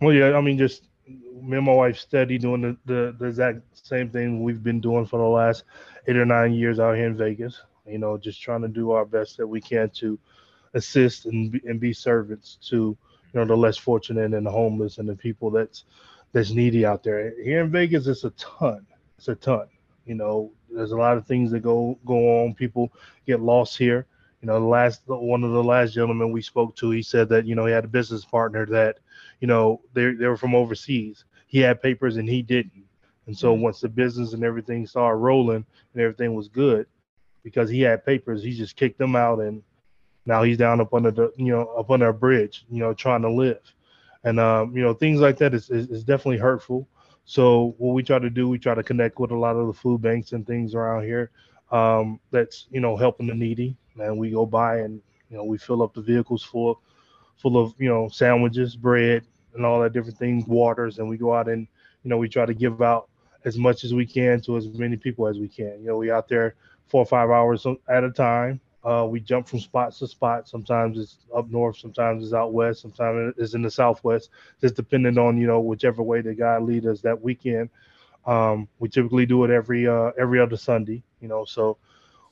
Well, 0.00 0.14
yeah, 0.14 0.36
I 0.36 0.40
mean, 0.40 0.58
just 0.58 0.88
me 1.08 1.56
and 1.56 1.66
my 1.66 1.72
wife 1.72 1.98
steady 1.98 2.38
doing 2.38 2.62
the, 2.62 2.76
the, 2.86 3.16
the 3.18 3.26
exact 3.26 3.60
same 3.72 4.10
thing 4.10 4.42
we've 4.42 4.62
been 4.62 4.80
doing 4.80 5.06
for 5.06 5.18
the 5.18 5.28
last 5.28 5.64
eight 6.08 6.16
or 6.16 6.24
nine 6.24 6.52
years 6.52 6.80
out 6.80 6.96
here 6.96 7.06
in 7.06 7.16
Vegas. 7.16 7.60
You 7.86 7.98
know, 7.98 8.18
just 8.18 8.42
trying 8.42 8.62
to 8.62 8.68
do 8.68 8.90
our 8.90 9.04
best 9.04 9.36
that 9.36 9.46
we 9.46 9.60
can 9.60 9.90
to 9.90 10.18
assist 10.74 11.26
and 11.26 11.52
be, 11.52 11.60
and 11.66 11.80
be 11.80 11.92
servants 11.92 12.58
to 12.68 12.76
you 12.76 13.40
know 13.40 13.44
the 13.44 13.56
less 13.56 13.76
fortunate 13.76 14.34
and 14.34 14.46
the 14.46 14.50
homeless 14.50 14.98
and 14.98 15.08
the 15.08 15.14
people 15.14 15.50
that's 15.50 15.84
that's 16.32 16.50
needy 16.50 16.84
out 16.84 17.02
there. 17.02 17.32
Here 17.42 17.62
in 17.62 17.70
Vegas, 17.70 18.06
it's 18.06 18.24
a 18.24 18.30
ton. 18.30 18.86
It's 19.18 19.28
a 19.28 19.34
ton. 19.34 19.66
You 20.04 20.16
know, 20.16 20.52
there's 20.76 20.92
a 20.92 20.96
lot 20.96 21.16
of 21.16 21.26
things 21.26 21.50
that 21.50 21.60
go 21.60 21.98
go 22.04 22.44
on. 22.44 22.54
People 22.54 22.92
get 23.26 23.40
lost 23.40 23.76
here. 23.76 24.06
You 24.42 24.46
know, 24.46 24.60
the 24.60 24.66
last 24.66 25.02
one 25.06 25.42
of 25.42 25.52
the 25.52 25.64
last 25.64 25.94
gentlemen 25.94 26.30
we 26.30 26.42
spoke 26.42 26.76
to, 26.76 26.90
he 26.90 27.02
said 27.02 27.28
that 27.30 27.46
you 27.46 27.54
know 27.54 27.66
he 27.66 27.72
had 27.72 27.84
a 27.84 27.88
business 27.88 28.24
partner 28.24 28.66
that, 28.66 28.98
you 29.40 29.48
know, 29.48 29.80
they 29.94 30.12
they 30.12 30.26
were 30.26 30.36
from 30.36 30.54
overseas. 30.54 31.24
He 31.46 31.58
had 31.60 31.82
papers 31.82 32.16
and 32.16 32.28
he 32.28 32.42
didn't. 32.42 32.84
And 33.26 33.36
so 33.36 33.52
mm-hmm. 33.52 33.62
once 33.62 33.80
the 33.80 33.88
business 33.88 34.34
and 34.34 34.44
everything 34.44 34.86
started 34.86 35.18
rolling 35.18 35.64
and 35.94 36.02
everything 36.02 36.34
was 36.34 36.48
good, 36.48 36.86
because 37.42 37.70
he 37.70 37.80
had 37.80 38.04
papers, 38.04 38.42
he 38.42 38.52
just 38.52 38.76
kicked 38.76 38.98
them 38.98 39.16
out 39.16 39.40
and 39.40 39.62
now 40.26 40.42
he's 40.42 40.58
down 40.58 40.80
up 40.80 40.92
under 40.92 41.10
the 41.10 41.32
you 41.36 41.52
know 41.52 41.66
up 41.78 41.90
under 41.90 42.08
a 42.08 42.14
bridge, 42.14 42.64
you 42.70 42.80
know, 42.80 42.92
trying 42.92 43.22
to 43.22 43.30
live. 43.30 43.60
And 44.24 44.40
um, 44.40 44.76
you 44.76 44.82
know, 44.82 44.92
things 44.92 45.20
like 45.20 45.38
that 45.38 45.54
is, 45.54 45.70
is, 45.70 45.88
is 45.88 46.04
definitely 46.04 46.38
hurtful. 46.38 46.88
So 47.26 47.74
what 47.78 47.94
we 47.94 48.02
try 48.02 48.18
to 48.18 48.30
do, 48.30 48.48
we 48.48 48.58
try 48.58 48.74
to 48.74 48.82
connect 48.82 49.18
with 49.18 49.32
a 49.32 49.36
lot 49.36 49.56
of 49.56 49.66
the 49.66 49.74
food 49.74 50.02
banks 50.02 50.32
and 50.32 50.46
things 50.46 50.74
around 50.74 51.04
here 51.04 51.30
um, 51.72 52.20
that's 52.30 52.66
you 52.70 52.80
know 52.80 52.96
helping 52.96 53.26
the 53.26 53.34
needy. 53.34 53.76
And 53.98 54.18
we 54.18 54.30
go 54.30 54.46
by 54.46 54.78
and 54.78 55.02
you 55.30 55.36
know 55.36 55.44
we 55.44 55.58
fill 55.58 55.82
up 55.82 55.94
the 55.94 56.02
vehicles 56.02 56.42
full 56.42 56.80
full 57.36 57.58
of 57.58 57.74
you 57.78 57.88
know 57.88 58.08
sandwiches, 58.08 58.76
bread, 58.76 59.24
and 59.54 59.66
all 59.66 59.80
that 59.80 59.92
different 59.92 60.18
things, 60.18 60.46
waters, 60.46 60.98
and 60.98 61.08
we 61.08 61.18
go 61.18 61.34
out 61.34 61.48
and 61.48 61.66
you 62.04 62.10
know 62.10 62.18
we 62.18 62.28
try 62.28 62.46
to 62.46 62.54
give 62.54 62.80
out 62.82 63.08
as 63.44 63.56
much 63.58 63.84
as 63.84 63.94
we 63.94 64.06
can 64.06 64.40
to 64.42 64.56
as 64.56 64.66
many 64.68 64.96
people 64.96 65.26
as 65.26 65.38
we 65.38 65.48
can. 65.48 65.78
You 65.80 65.88
know, 65.88 65.96
we 65.96 66.10
out 66.10 66.28
there 66.28 66.54
four 66.88 67.02
or 67.02 67.06
five 67.06 67.30
hours 67.30 67.66
at 67.88 68.04
a 68.04 68.10
time. 68.10 68.60
Uh, 68.86 69.04
we 69.04 69.18
jump 69.18 69.48
from 69.48 69.58
spot 69.58 69.92
to 69.92 70.06
spot. 70.06 70.48
Sometimes 70.48 70.96
it's 70.96 71.16
up 71.34 71.50
north, 71.50 71.76
sometimes 71.76 72.22
it's 72.22 72.32
out 72.32 72.52
west, 72.52 72.82
sometimes 72.82 73.34
it's 73.36 73.54
in 73.54 73.62
the 73.62 73.70
southwest. 73.70 74.30
Just 74.60 74.76
depending 74.76 75.18
on 75.18 75.36
you 75.38 75.46
know 75.48 75.58
whichever 75.58 76.04
way 76.04 76.20
the 76.20 76.34
guy 76.34 76.58
lead 76.58 76.86
us 76.86 77.00
that 77.00 77.20
weekend. 77.20 77.68
Um, 78.26 78.68
we 78.78 78.88
typically 78.88 79.26
do 79.26 79.42
it 79.42 79.50
every 79.50 79.88
uh, 79.88 80.12
every 80.16 80.38
other 80.40 80.56
Sunday. 80.56 81.02
You 81.20 81.26
know, 81.26 81.44
so 81.44 81.78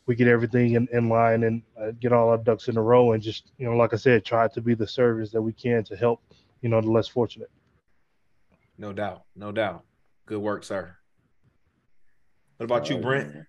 we 0.07 0.15
get 0.15 0.29
everything 0.29 0.75
in, 0.75 0.87
in 0.93 1.09
line 1.09 1.43
and 1.43 1.63
uh, 1.81 1.91
get 1.99 2.13
all 2.13 2.29
our 2.29 2.39
ducks 2.39 2.69
in 2.69 2.77
a 2.77 2.83
row 2.83 3.13
and 3.13 3.23
just 3.23 3.51
you 3.59 3.67
know 3.67 3.77
like 3.77 3.93
I 3.93 3.97
said, 3.97 4.25
try 4.25 4.47
to 4.47 4.61
be 4.61 4.75
the 4.75 4.87
service 4.87 5.33
that 5.33 5.43
we 5.43 5.53
can 5.53 5.83
to 5.85 5.97
help 5.97 6.23
you 6.61 6.69
know 6.69 6.81
the 6.81 6.91
less 6.91 7.09
fortunate. 7.09 7.51
No 8.79 8.93
doubt, 8.93 9.25
no 9.35 9.51
doubt. 9.51 9.85
Good 10.27 10.39
work, 10.39 10.63
sir. 10.63 10.97
What 12.59 12.67
about 12.67 12.89
you, 12.89 12.99
Brent? 12.99 13.47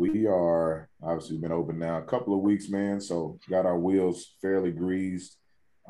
We 0.00 0.26
are 0.26 0.88
obviously 1.02 1.36
been 1.36 1.52
open 1.52 1.78
now 1.78 1.98
a 1.98 2.02
couple 2.02 2.32
of 2.32 2.40
weeks, 2.40 2.70
man. 2.70 3.02
So 3.02 3.38
got 3.50 3.66
our 3.66 3.78
wheels 3.78 4.34
fairly 4.40 4.72
greased. 4.72 5.36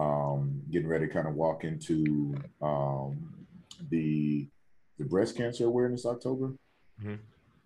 Um, 0.01 0.62
getting 0.68 0.88
ready 0.88 1.07
to 1.07 1.12
kind 1.12 1.29
of 1.29 1.35
walk 1.35 1.62
into 1.62 2.35
um, 2.61 3.46
the 3.88 4.49
the 4.99 5.05
breast 5.05 5.37
cancer 5.37 5.64
awareness 5.66 6.07
October. 6.07 6.57
Mm-hmm. 7.01 7.14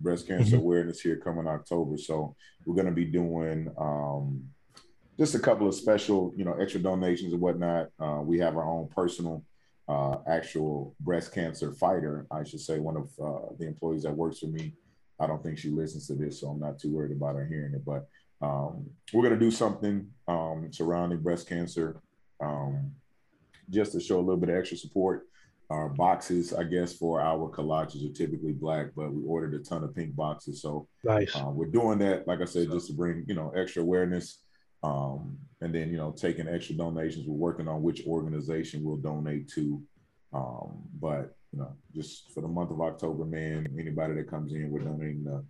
Breast 0.00 0.28
cancer 0.28 0.56
mm-hmm. 0.56 0.66
awareness 0.66 1.00
here 1.00 1.16
coming 1.16 1.48
October. 1.48 1.96
So 1.96 2.36
we're 2.66 2.74
going 2.74 2.88
to 2.88 2.92
be 2.92 3.06
doing 3.06 3.72
um, 3.78 4.44
just 5.18 5.34
a 5.34 5.38
couple 5.38 5.66
of 5.66 5.74
special, 5.74 6.34
you 6.36 6.44
know, 6.44 6.58
extra 6.60 6.78
donations 6.78 7.32
and 7.32 7.40
whatnot. 7.40 7.88
Uh, 7.98 8.20
we 8.22 8.38
have 8.40 8.58
our 8.58 8.68
own 8.68 8.88
personal 8.88 9.42
uh, 9.88 10.16
actual 10.28 10.94
breast 11.00 11.32
cancer 11.32 11.72
fighter, 11.72 12.26
I 12.30 12.44
should 12.44 12.60
say, 12.60 12.80
one 12.80 12.98
of 12.98 13.08
uh, 13.18 13.54
the 13.58 13.66
employees 13.66 14.02
that 14.02 14.14
works 14.14 14.40
for 14.40 14.48
me. 14.48 14.74
I 15.20 15.26
don't 15.26 15.42
think 15.42 15.58
she 15.58 15.70
listens 15.70 16.06
to 16.08 16.14
this, 16.14 16.40
so 16.40 16.48
I'm 16.48 16.60
not 16.60 16.78
too 16.78 16.92
worried 16.92 17.12
about 17.16 17.36
her 17.36 17.46
hearing 17.46 17.74
it. 17.74 17.84
But 17.84 18.08
um, 18.40 18.86
we're 19.12 19.22
going 19.22 19.38
to 19.38 19.44
do 19.44 19.50
something 19.50 20.08
um, 20.28 20.68
surrounding 20.72 21.20
breast 21.20 21.48
cancer 21.48 22.00
um, 22.40 22.92
just 23.70 23.92
to 23.92 24.00
show 24.00 24.18
a 24.18 24.20
little 24.20 24.36
bit 24.36 24.50
of 24.50 24.56
extra 24.56 24.76
support. 24.76 25.26
Our 25.70 25.88
boxes, 25.88 26.52
I 26.52 26.64
guess, 26.64 26.92
for 26.92 27.22
our 27.22 27.50
kolaches 27.50 28.08
are 28.08 28.12
typically 28.12 28.52
black, 28.52 28.88
but 28.94 29.12
we 29.12 29.24
ordered 29.24 29.54
a 29.54 29.64
ton 29.64 29.82
of 29.82 29.94
pink 29.94 30.14
boxes. 30.14 30.60
So 30.60 30.88
nice. 31.02 31.34
Uh, 31.34 31.48
we're 31.48 31.66
doing 31.66 31.98
that, 32.00 32.28
like 32.28 32.40
I 32.42 32.44
said, 32.44 32.70
just 32.70 32.88
to 32.88 32.92
bring 32.92 33.24
you 33.26 33.34
know 33.34 33.50
extra 33.56 33.82
awareness 33.82 34.40
um, 34.84 35.38
and 35.62 35.74
then, 35.74 35.90
you 35.90 35.96
know, 35.96 36.12
taking 36.12 36.46
extra 36.46 36.76
donations. 36.76 37.26
We're 37.26 37.34
working 37.34 37.68
on 37.68 37.82
which 37.82 38.06
organization 38.06 38.84
we'll 38.84 38.98
donate 38.98 39.48
to. 39.52 39.82
Um, 40.34 40.82
but, 41.00 41.34
you 41.54 41.60
know, 41.60 41.72
just 41.94 42.32
for 42.32 42.40
the 42.40 42.48
month 42.48 42.72
of 42.72 42.80
October, 42.80 43.24
man, 43.24 43.68
anybody 43.78 44.14
that 44.14 44.28
comes 44.28 44.52
in, 44.52 44.70
we're 44.70 44.80
donating 44.80 45.24
a 45.28 45.42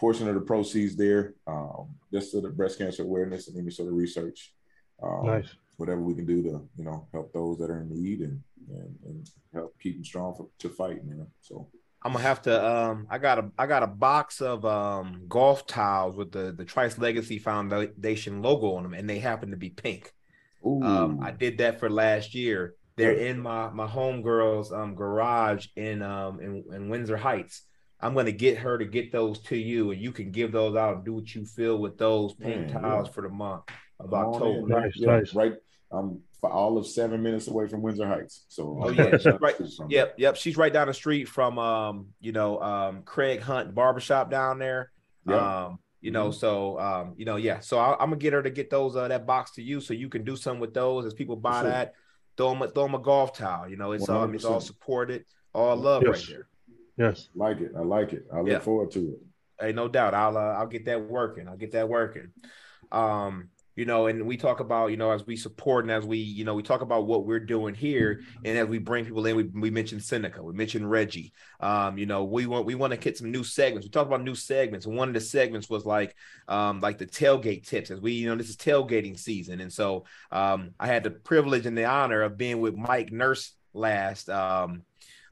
portion 0.00 0.26
of 0.26 0.34
the 0.34 0.40
proceeds 0.40 0.96
there 0.96 1.34
um, 1.46 1.94
just 2.10 2.32
to 2.32 2.40
the 2.40 2.48
breast 2.48 2.78
cancer 2.78 3.02
awareness 3.02 3.48
and 3.48 3.58
any 3.58 3.70
sort 3.70 3.88
of 3.88 3.94
research. 3.94 4.54
Um, 5.02 5.26
nice. 5.26 5.48
Whatever 5.76 6.00
we 6.00 6.14
can 6.14 6.24
do 6.24 6.42
to, 6.44 6.66
you 6.76 6.84
know, 6.84 7.08
help 7.12 7.32
those 7.34 7.58
that 7.58 7.70
are 7.70 7.80
in 7.80 7.90
need 7.90 8.20
and, 8.20 8.40
and, 8.70 8.96
and 9.04 9.30
help 9.52 9.74
keep 9.82 9.96
them 9.96 10.04
strong 10.04 10.34
for, 10.34 10.48
to 10.60 10.70
fight, 10.70 11.00
you 11.06 11.14
know. 11.14 11.26
So, 11.42 11.68
I'm 12.02 12.12
gonna 12.12 12.24
have 12.24 12.40
to. 12.42 12.66
Um, 12.66 13.06
I 13.10 13.18
got 13.18 13.38
a 13.38 13.50
I 13.58 13.66
got 13.66 13.82
a 13.82 13.86
box 13.86 14.40
of 14.40 14.64
um 14.64 15.24
golf 15.28 15.66
tiles 15.66 16.16
with 16.16 16.32
the 16.32 16.52
the 16.52 16.64
Trice 16.64 16.96
Legacy 16.96 17.38
Foundation 17.38 18.40
logo 18.40 18.76
on 18.76 18.84
them, 18.84 18.94
and 18.94 19.08
they 19.08 19.18
happen 19.18 19.50
to 19.50 19.58
be 19.58 19.68
pink. 19.68 20.12
Um, 20.64 21.20
I 21.22 21.30
did 21.30 21.58
that 21.58 21.78
for 21.78 21.90
last 21.90 22.34
year. 22.34 22.74
They're 23.00 23.12
in 23.12 23.40
my 23.40 23.70
my 23.70 23.86
homegirl's 23.86 24.72
um 24.72 24.94
garage 24.94 25.66
in 25.76 26.02
um 26.02 26.40
in, 26.40 26.64
in 26.74 26.88
Windsor 26.88 27.16
Heights. 27.16 27.62
I'm 28.00 28.14
gonna 28.14 28.32
get 28.32 28.58
her 28.58 28.78
to 28.78 28.84
get 28.84 29.12
those 29.12 29.40
to 29.44 29.56
you, 29.56 29.90
and 29.90 30.00
you 30.00 30.12
can 30.12 30.30
give 30.30 30.52
those 30.52 30.76
out 30.76 30.96
and 30.96 31.04
do 31.04 31.14
what 31.14 31.34
you 31.34 31.44
feel 31.44 31.78
with 31.78 31.98
those 31.98 32.34
pink 32.34 32.72
Man, 32.72 32.82
tiles 32.82 33.08
yeah. 33.08 33.12
for 33.12 33.22
the 33.22 33.28
month 33.28 33.64
of 33.98 34.12
October. 34.12 34.80
Nice, 34.80 34.92
yeah, 34.96 35.18
nice. 35.18 35.34
Right. 35.34 35.54
Um, 35.92 36.20
for 36.40 36.50
all 36.50 36.78
of 36.78 36.86
seven 36.86 37.22
minutes 37.22 37.48
away 37.48 37.66
from 37.66 37.82
Windsor 37.82 38.06
Heights. 38.06 38.44
So 38.48 38.78
oh 38.82 38.90
yeah, 38.90 39.10
she's 39.18 39.40
right. 39.40 39.54
Yep, 39.88 40.14
yep. 40.16 40.36
She's 40.36 40.56
right 40.56 40.72
down 40.72 40.86
the 40.86 40.94
street 40.94 41.28
from 41.28 41.58
um, 41.58 42.06
you 42.20 42.32
know, 42.32 42.60
um, 42.60 43.02
Craig 43.02 43.40
Hunt 43.40 43.74
barbershop 43.74 44.30
down 44.30 44.58
there. 44.58 44.90
Yep. 45.28 45.40
Um, 45.40 45.78
you 46.00 46.10
know, 46.10 46.28
mm-hmm. 46.28 46.38
so 46.38 46.80
um, 46.80 47.14
you 47.16 47.26
know, 47.26 47.36
yeah. 47.36 47.60
So 47.60 47.78
I, 47.78 47.92
am 47.92 48.10
gonna 48.10 48.16
get 48.16 48.32
her 48.32 48.42
to 48.42 48.50
get 48.50 48.70
those 48.70 48.96
uh, 48.96 49.08
that 49.08 49.26
box 49.26 49.52
to 49.52 49.62
you, 49.62 49.80
so 49.80 49.92
you 49.92 50.08
can 50.08 50.24
do 50.24 50.34
something 50.34 50.60
with 50.60 50.72
those 50.72 51.04
as 51.04 51.12
people 51.12 51.36
buy 51.36 51.60
sure. 51.60 51.70
that. 51.70 51.94
Throw 52.40 52.54
them, 52.54 52.70
throw 52.70 52.84
them 52.84 52.94
a 52.94 52.98
golf 52.98 53.36
towel. 53.36 53.68
You 53.68 53.76
know, 53.76 53.92
it's 53.92 54.08
um, 54.08 54.34
it's 54.34 54.46
all 54.46 54.62
supported, 54.62 55.26
all 55.52 55.76
love 55.76 56.02
yes. 56.06 56.26
right 56.26 56.26
there. 56.30 56.48
Yes, 56.96 57.28
like 57.34 57.60
it. 57.60 57.72
I 57.76 57.80
like 57.80 58.14
it. 58.14 58.24
I 58.32 58.40
look 58.40 58.62
forward 58.62 58.90
to 58.92 59.10
it. 59.10 59.18
Hey, 59.60 59.72
no 59.72 59.88
doubt. 59.88 60.14
I'll 60.14 60.38
uh, 60.38 60.54
I'll 60.54 60.66
get 60.66 60.86
that 60.86 61.02
working. 61.02 61.48
I'll 61.48 61.58
get 61.58 61.72
that 61.72 61.86
working. 61.86 62.28
Um, 62.90 63.50
you 63.80 63.86
know, 63.86 64.08
and 64.08 64.26
we 64.26 64.36
talk 64.36 64.60
about, 64.60 64.90
you 64.90 64.98
know, 64.98 65.10
as 65.10 65.26
we 65.26 65.36
support 65.36 65.86
and 65.86 65.90
as 65.90 66.04
we, 66.04 66.18
you 66.18 66.44
know, 66.44 66.52
we 66.54 66.62
talk 66.62 66.82
about 66.82 67.06
what 67.06 67.24
we're 67.24 67.40
doing 67.40 67.74
here, 67.74 68.20
and 68.44 68.58
as 68.58 68.68
we 68.68 68.76
bring 68.76 69.06
people 69.06 69.24
in, 69.24 69.34
we, 69.34 69.44
we 69.44 69.70
mentioned 69.70 70.02
Seneca, 70.02 70.42
we 70.42 70.52
mentioned 70.52 70.90
Reggie. 70.90 71.32
Um, 71.60 71.96
you 71.96 72.04
know, 72.04 72.24
we 72.24 72.44
want 72.44 72.66
we 72.66 72.74
want 72.74 72.90
to 72.90 72.98
get 72.98 73.16
some 73.16 73.30
new 73.30 73.42
segments. 73.42 73.86
We 73.86 73.90
talk 73.90 74.06
about 74.06 74.22
new 74.22 74.34
segments, 74.34 74.84
and 74.84 74.94
one 74.94 75.08
of 75.08 75.14
the 75.14 75.20
segments 75.22 75.70
was 75.70 75.86
like, 75.86 76.14
um, 76.46 76.80
like 76.80 76.98
the 76.98 77.06
tailgate 77.06 77.66
tips, 77.66 77.90
as 77.90 78.02
we, 78.02 78.12
you 78.12 78.28
know, 78.28 78.34
this 78.34 78.50
is 78.50 78.56
tailgating 78.58 79.18
season, 79.18 79.62
and 79.62 79.72
so 79.72 80.04
um, 80.30 80.72
I 80.78 80.86
had 80.86 81.02
the 81.02 81.12
privilege 81.12 81.64
and 81.64 81.76
the 81.76 81.86
honor 81.86 82.20
of 82.20 82.36
being 82.36 82.60
with 82.60 82.76
Mike 82.76 83.10
Nurse 83.10 83.54
last 83.72 84.28
um 84.28 84.82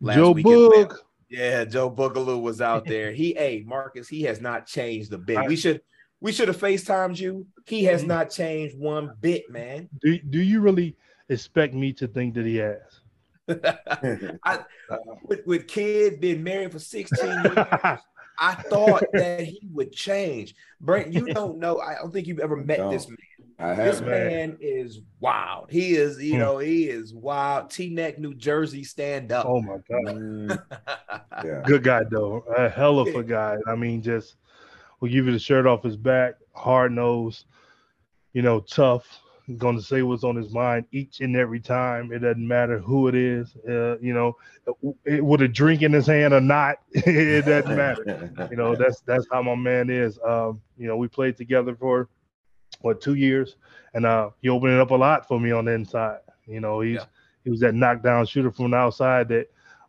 last 0.00 0.16
Joe 0.16 0.32
Book. 0.32 1.04
Yeah, 1.28 1.66
Joe 1.66 1.90
Boogaloo 1.90 2.40
was 2.40 2.62
out 2.62 2.86
there. 2.86 3.12
He, 3.12 3.34
hey, 3.34 3.62
Marcus, 3.66 4.08
he 4.08 4.22
has 4.22 4.40
not 4.40 4.64
changed 4.64 5.12
a 5.12 5.18
bit. 5.18 5.46
We 5.46 5.56
should 5.56 5.82
we 6.20 6.32
should 6.32 6.48
have 6.48 6.58
FaceTimed 6.58 7.18
you. 7.18 7.46
He 7.66 7.84
has 7.84 8.00
mm-hmm. 8.00 8.08
not 8.08 8.30
changed 8.30 8.78
one 8.78 9.12
bit, 9.20 9.50
man. 9.50 9.88
Do 10.00 10.18
do 10.18 10.40
you 10.40 10.60
really 10.60 10.96
expect 11.28 11.74
me 11.74 11.92
to 11.94 12.06
think 12.08 12.34
that 12.34 12.46
he 12.46 12.56
has? 12.56 13.00
I, 14.44 14.64
with, 15.22 15.46
with 15.46 15.68
kids 15.68 16.18
being 16.18 16.42
married 16.42 16.72
for 16.72 16.78
16 16.78 17.26
years, 17.26 17.56
I 18.40 18.54
thought 18.54 19.04
that 19.12 19.40
he 19.40 19.60
would 19.72 19.92
change. 19.92 20.54
Brent, 20.80 21.12
you 21.12 21.32
don't 21.32 21.58
know. 21.58 21.80
I 21.80 21.94
don't 21.94 22.12
think 22.12 22.26
you've 22.26 22.40
ever 22.40 22.56
met 22.56 22.78
No. 22.78 22.90
this 22.90 23.08
man. 23.08 23.16
I 23.60 23.74
This 23.74 23.98
have 23.98 24.08
man 24.08 24.56
is 24.60 25.00
wild. 25.18 25.70
He 25.70 25.96
is, 25.96 26.22
you 26.22 26.34
Hmm. 26.34 26.38
know, 26.38 26.58
he 26.58 26.88
is 26.88 27.12
wild. 27.12 27.70
Teaneck, 27.70 28.18
New 28.18 28.34
Jersey, 28.34 28.84
stand 28.84 29.32
up. 29.32 29.46
Oh 29.46 29.60
my 29.60 29.78
god. 29.90 30.14
Mm, 30.14 30.62
yeah. 31.44 31.62
Good 31.66 31.82
guy 31.82 32.04
though. 32.08 32.44
A 32.56 32.68
hell 32.68 33.00
of 33.00 33.08
a 33.08 33.24
guy. 33.24 33.56
I 33.66 33.74
mean, 33.74 34.00
just 34.00 34.36
will 35.00 35.08
give 35.08 35.26
you 35.26 35.32
the 35.32 35.38
shirt 35.38 35.66
off 35.66 35.82
his 35.82 35.96
back, 35.96 36.34
hard 36.54 36.92
nosed, 36.92 37.44
you 38.32 38.42
know, 38.42 38.60
tough. 38.60 39.20
Going 39.56 39.76
to 39.76 39.82
say 39.82 40.02
what's 40.02 40.24
on 40.24 40.36
his 40.36 40.52
mind 40.52 40.84
each 40.92 41.20
and 41.20 41.34
every 41.34 41.58
time. 41.58 42.12
It 42.12 42.18
doesn't 42.18 42.46
matter 42.46 42.78
who 42.78 43.08
it 43.08 43.14
is. 43.14 43.56
Uh, 43.66 43.98
you 43.98 44.12
know, 44.12 44.36
it, 45.06 45.24
with 45.24 45.40
a 45.40 45.48
drink 45.48 45.80
in 45.80 45.90
his 45.90 46.06
hand 46.06 46.34
or 46.34 46.40
not, 46.42 46.76
it 46.92 47.46
doesn't 47.46 47.74
matter. 47.74 48.30
You 48.50 48.58
know, 48.58 48.76
that's 48.78 49.00
that's 49.06 49.26
how 49.32 49.40
my 49.40 49.54
man 49.54 49.88
is. 49.88 50.18
Um, 50.22 50.60
you 50.76 50.86
know, 50.86 50.98
we 50.98 51.08
played 51.08 51.38
together 51.38 51.74
for 51.74 52.10
what 52.82 53.00
two 53.00 53.14
years, 53.14 53.56
and 53.94 54.04
uh, 54.04 54.28
he 54.42 54.50
opened 54.50 54.74
it 54.74 54.80
up 54.80 54.90
a 54.90 54.94
lot 54.94 55.26
for 55.26 55.40
me 55.40 55.50
on 55.50 55.64
the 55.64 55.72
inside. 55.72 56.18
You 56.46 56.60
know, 56.60 56.80
he's 56.80 56.96
Yeah. 56.96 57.04
he 57.44 57.48
was 57.50 57.60
that 57.60 57.74
knockdown 57.74 58.26
shooter 58.26 58.50
from 58.52 58.72
the 58.72 58.76
outside 58.76 59.28
that 59.28 59.46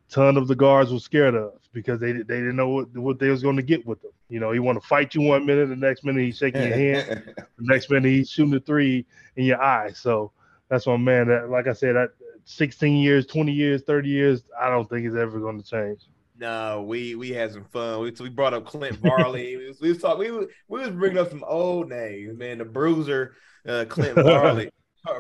ton 0.09 0.37
of 0.37 0.47
the 0.47 0.55
guards 0.55 0.93
were 0.93 0.99
scared 0.99 1.35
of 1.35 1.58
because 1.79 1.99
they 1.99 2.11
they 2.11 2.21
didn't 2.21 2.55
know 2.55 2.69
what, 2.69 2.97
what 2.97 3.19
they 3.19 3.29
was 3.29 3.41
going 3.41 3.55
to 3.55 3.61
get 3.61 3.85
with 3.85 4.03
him. 4.03 4.11
You 4.29 4.39
know, 4.39 4.51
he 4.51 4.59
want 4.59 4.81
to 4.81 4.87
fight 4.87 5.15
you 5.15 5.21
one 5.21 5.45
minute, 5.45 5.69
the 5.69 5.75
next 5.75 6.03
minute 6.03 6.23
he's 6.23 6.37
shaking 6.37 6.61
your 6.61 6.75
hand, 6.75 7.23
the 7.35 7.45
next 7.59 7.89
minute 7.89 8.09
he's 8.09 8.29
shooting 8.29 8.53
a 8.53 8.59
three 8.59 9.05
in 9.35 9.45
your 9.45 9.61
eye. 9.61 9.91
So 9.91 10.31
that's 10.69 10.85
my 10.85 10.97
man. 10.97 11.27
That 11.27 11.49
like 11.49 11.67
I 11.67 11.73
said, 11.73 11.95
that 11.95 12.09
16 12.45 12.97
years, 12.97 13.25
20 13.25 13.51
years, 13.51 13.83
30 13.83 14.09
years, 14.09 14.43
I 14.59 14.69
don't 14.69 14.89
think 14.89 15.05
it's 15.05 15.15
ever 15.15 15.39
going 15.39 15.61
to 15.61 15.67
change. 15.67 16.01
No, 16.37 16.83
we 16.87 17.15
we 17.15 17.31
had 17.31 17.51
some 17.51 17.65
fun. 17.65 17.99
We, 17.99 18.11
we 18.11 18.29
brought 18.29 18.53
up 18.53 18.65
Clint 18.65 18.97
Varley. 18.97 19.57
we 19.57 19.67
was, 19.67 19.81
we 19.81 19.89
was 19.89 19.97
talking. 19.97 20.19
We 20.19 20.47
we 20.67 20.79
was 20.79 20.91
bringing 20.91 21.17
up 21.17 21.29
some 21.29 21.43
old 21.45 21.89
names, 21.89 22.37
man. 22.37 22.59
The 22.59 22.65
Bruiser, 22.65 23.35
uh, 23.67 23.85
Clint 23.89 24.15
Varley, 24.15 24.69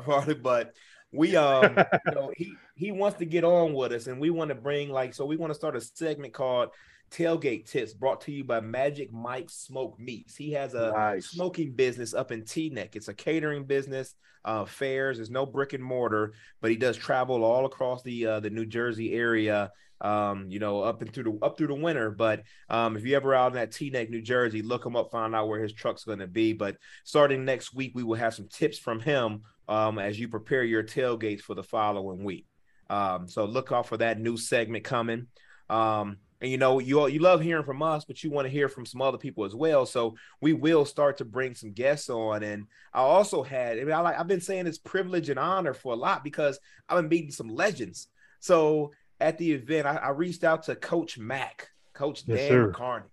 Varley. 0.05 0.33
But 0.35 0.73
we 1.11 1.35
um, 1.35 1.77
you 2.05 2.11
know, 2.13 2.31
he 2.37 2.53
he 2.79 2.91
wants 2.93 3.17
to 3.19 3.25
get 3.25 3.43
on 3.43 3.73
with 3.73 3.91
us, 3.91 4.07
and 4.07 4.21
we 4.21 4.29
want 4.29 4.49
to 4.49 4.55
bring 4.55 4.89
like 4.89 5.13
so. 5.13 5.25
We 5.25 5.35
want 5.35 5.51
to 5.51 5.55
start 5.55 5.75
a 5.75 5.81
segment 5.81 6.33
called 6.33 6.69
Tailgate 7.11 7.69
Tips, 7.69 7.93
brought 7.93 8.21
to 8.21 8.31
you 8.31 8.45
by 8.45 8.61
Magic 8.61 9.11
Mike 9.11 9.49
Smoke 9.49 9.99
Meats. 9.99 10.37
He 10.37 10.51
has 10.53 10.75
a 10.75 10.91
Nice. 10.91 11.25
smoking 11.27 11.73
business 11.73 12.13
up 12.13 12.31
in 12.31 12.43
Teaneck. 12.43 12.95
It's 12.95 13.09
a 13.09 13.13
catering 13.13 13.65
business, 13.65 14.15
uh, 14.45 14.63
fairs. 14.63 15.17
There's 15.17 15.29
no 15.29 15.45
brick 15.45 15.73
and 15.73 15.83
mortar, 15.83 16.33
but 16.61 16.71
he 16.71 16.77
does 16.77 16.95
travel 16.95 17.43
all 17.43 17.65
across 17.65 18.01
the 18.01 18.25
uh, 18.25 18.39
the 18.39 18.49
New 18.49 18.65
Jersey 18.65 19.13
area 19.13 19.71
um, 20.01 20.45
you 20.49 20.59
know, 20.59 20.81
up 20.81 21.01
and 21.01 21.13
through 21.13 21.23
the 21.25 21.45
up 21.45 21.57
through 21.57 21.67
the 21.67 21.73
winter. 21.73 22.09
But 22.11 22.43
um, 22.69 22.95
if 22.95 23.05
you 23.05 23.17
ever 23.17 23.35
out 23.35 23.47
in 23.51 23.55
that 23.55 23.71
Teaneck, 23.71 24.09
New 24.09 24.21
Jersey, 24.21 24.61
look 24.61 24.85
him 24.85 24.95
up, 24.95 25.11
find 25.11 25.35
out 25.35 25.49
where 25.49 25.61
his 25.61 25.73
truck's 25.73 26.05
going 26.05 26.19
to 26.19 26.27
be. 26.27 26.53
But 26.53 26.77
starting 27.03 27.43
next 27.43 27.73
week, 27.73 27.91
we 27.93 28.03
will 28.03 28.15
have 28.15 28.33
some 28.33 28.47
tips 28.47 28.77
from 28.79 29.01
him 29.01 29.41
um, 29.67 29.99
as 29.99 30.17
you 30.17 30.29
prepare 30.29 30.63
your 30.63 30.83
tailgates 30.83 31.41
for 31.41 31.53
the 31.53 31.63
following 31.63 32.23
week. 32.23 32.45
Um, 32.89 33.27
so 33.27 33.45
look 33.45 33.71
out 33.71 33.87
for 33.87 33.97
that 33.97 34.19
new 34.19 34.37
segment 34.37 34.83
coming. 34.83 35.27
Um, 35.69 36.17
and 36.41 36.49
you 36.49 36.57
know, 36.57 36.79
you 36.79 36.99
all, 36.99 37.09
you 37.09 37.19
love 37.19 37.41
hearing 37.41 37.65
from 37.65 37.81
us, 37.83 38.05
but 38.05 38.23
you 38.23 38.31
want 38.31 38.45
to 38.45 38.51
hear 38.51 38.69
from 38.69 38.85
some 38.85 39.01
other 39.01 39.17
people 39.17 39.43
as 39.43 39.53
well. 39.53 39.85
So 39.85 40.15
we 40.41 40.53
will 40.53 40.85
start 40.85 41.17
to 41.17 41.25
bring 41.25 41.53
some 41.53 41.73
guests 41.73 42.09
on. 42.09 42.43
And 42.43 42.65
I 42.93 43.01
also 43.01 43.43
had, 43.43 43.77
I 43.77 43.83
mean, 43.83 43.93
I 43.93 43.99
like 43.99 44.17
I've 44.17 44.27
been 44.27 44.41
saying 44.41 44.65
it's 44.65 44.77
privilege 44.77 45.29
and 45.29 45.37
honor 45.37 45.73
for 45.73 45.93
a 45.93 45.97
lot 45.97 46.23
because 46.23 46.59
I've 46.87 46.97
been 46.97 47.09
meeting 47.09 47.31
some 47.31 47.49
legends. 47.49 48.07
So 48.39 48.91
at 49.19 49.37
the 49.37 49.51
event, 49.51 49.85
I, 49.85 49.97
I 49.97 50.09
reached 50.09 50.45
out 50.45 50.63
to 50.63 50.75
Coach 50.75 51.17
Mack, 51.17 51.69
Coach 51.93 52.23
Yes, 52.25 52.37
Dan 52.37 52.49
sir. 52.49 52.71
McCarney, 52.71 53.03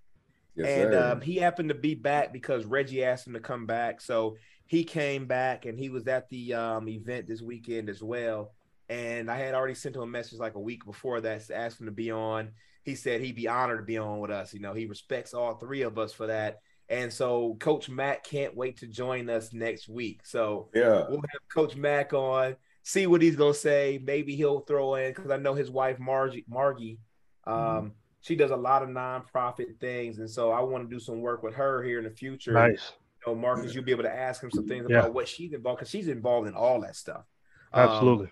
Yes, 0.54 0.68
and 0.68 0.94
um, 0.94 1.20
he 1.20 1.36
happened 1.36 1.68
to 1.68 1.74
be 1.74 1.94
back 1.94 2.32
because 2.32 2.64
Reggie 2.64 3.04
asked 3.04 3.26
him 3.26 3.34
to 3.34 3.40
come 3.40 3.66
back. 3.66 4.00
So 4.00 4.36
he 4.66 4.84
came 4.84 5.26
back, 5.26 5.66
and 5.66 5.78
he 5.78 5.90
was 5.90 6.06
at 6.06 6.28
the 6.30 6.54
um, 6.54 6.88
event 6.88 7.26
this 7.26 7.42
weekend 7.42 7.90
as 7.90 8.02
well. 8.02 8.54
And 8.88 9.30
I 9.30 9.38
had 9.38 9.54
already 9.54 9.74
sent 9.74 9.96
him 9.96 10.02
a 10.02 10.06
message 10.06 10.38
like 10.38 10.54
a 10.54 10.60
week 10.60 10.84
before 10.84 11.20
that 11.20 11.46
to 11.46 11.56
ask 11.56 11.80
him 11.80 11.86
to 11.86 11.92
be 11.92 12.10
on. 12.10 12.50
He 12.82 12.94
said 12.94 13.20
he'd 13.20 13.34
be 13.34 13.48
honored 13.48 13.78
to 13.78 13.84
be 13.84 13.98
on 13.98 14.20
with 14.20 14.30
us. 14.30 14.54
You 14.54 14.60
know, 14.60 14.72
he 14.72 14.86
respects 14.86 15.34
all 15.34 15.54
three 15.54 15.82
of 15.82 15.98
us 15.98 16.12
for 16.12 16.28
that. 16.28 16.60
And 16.88 17.12
so 17.12 17.56
Coach 17.58 17.88
Mack 17.88 18.24
can't 18.24 18.56
wait 18.56 18.76
to 18.78 18.86
join 18.86 19.28
us 19.28 19.52
next 19.52 19.88
week. 19.88 20.20
So 20.24 20.68
yeah. 20.72 21.04
we'll 21.08 21.16
have 21.16 21.48
Coach 21.52 21.74
Mack 21.74 22.12
on, 22.12 22.54
see 22.84 23.08
what 23.08 23.22
he's 23.22 23.34
gonna 23.34 23.54
say. 23.54 24.00
Maybe 24.04 24.36
he'll 24.36 24.60
throw 24.60 24.94
in 24.94 25.12
because 25.12 25.32
I 25.32 25.36
know 25.36 25.54
his 25.54 25.68
wife 25.68 25.98
Margie 25.98 26.44
Margie, 26.48 27.00
um, 27.44 27.92
she 28.20 28.36
does 28.36 28.50
a 28.50 28.56
lot 28.56 28.82
of 28.82 28.88
nonprofit 28.88 29.78
things, 29.78 30.18
and 30.18 30.28
so 30.30 30.50
I 30.50 30.60
want 30.60 30.88
to 30.88 30.94
do 30.94 31.00
some 31.00 31.20
work 31.20 31.42
with 31.42 31.54
her 31.54 31.82
here 31.82 31.98
in 31.98 32.04
the 32.04 32.10
future. 32.10 32.52
Nice. 32.52 32.92
You 33.24 33.32
know, 33.32 33.38
Marcus, 33.38 33.74
you'll 33.74 33.84
be 33.84 33.92
able 33.92 34.04
to 34.04 34.14
ask 34.14 34.42
him 34.42 34.50
some 34.50 34.66
things 34.66 34.86
Yeah. 34.88 35.00
about 35.00 35.14
what 35.14 35.28
she's 35.28 35.52
involved 35.52 35.78
because 35.78 35.90
she's 35.90 36.08
involved 36.08 36.48
in 36.48 36.54
all 36.54 36.80
that 36.80 36.96
stuff. 36.96 37.24
Um, 37.72 37.88
Absolutely. 37.88 38.30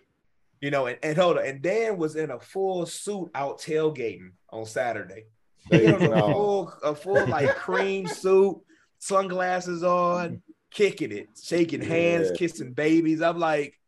You 0.65 0.71
know, 0.71 0.87
and, 0.87 0.99
and 1.03 1.19
hold 1.19 1.37
on, 1.37 1.45
and 1.45 1.61
Dan 1.61 1.99
was 1.99 2.17
in 2.17 2.31
a 2.31 2.41
full 2.41 2.87
suit 2.87 3.31
out 3.35 3.61
tailgating 3.61 4.31
on 4.51 4.65
Saturday. 4.65 5.25
He 5.71 5.85
had 5.85 6.03
on 6.03 6.13
a 6.13 6.21
full, 6.33 6.73
a 6.83 6.95
full 6.95 7.27
like 7.27 7.55
cream 7.57 8.07
suit, 8.07 8.61
sunglasses 8.99 9.83
on, 9.83 10.41
kicking 10.71 11.13
it, 11.13 11.29
shaking 11.43 11.83
hands, 11.83 12.29
Yeah. 12.31 12.37
kissing 12.37 12.73
babies. 12.73 13.21
I'm 13.21 13.39
like, 13.39 13.79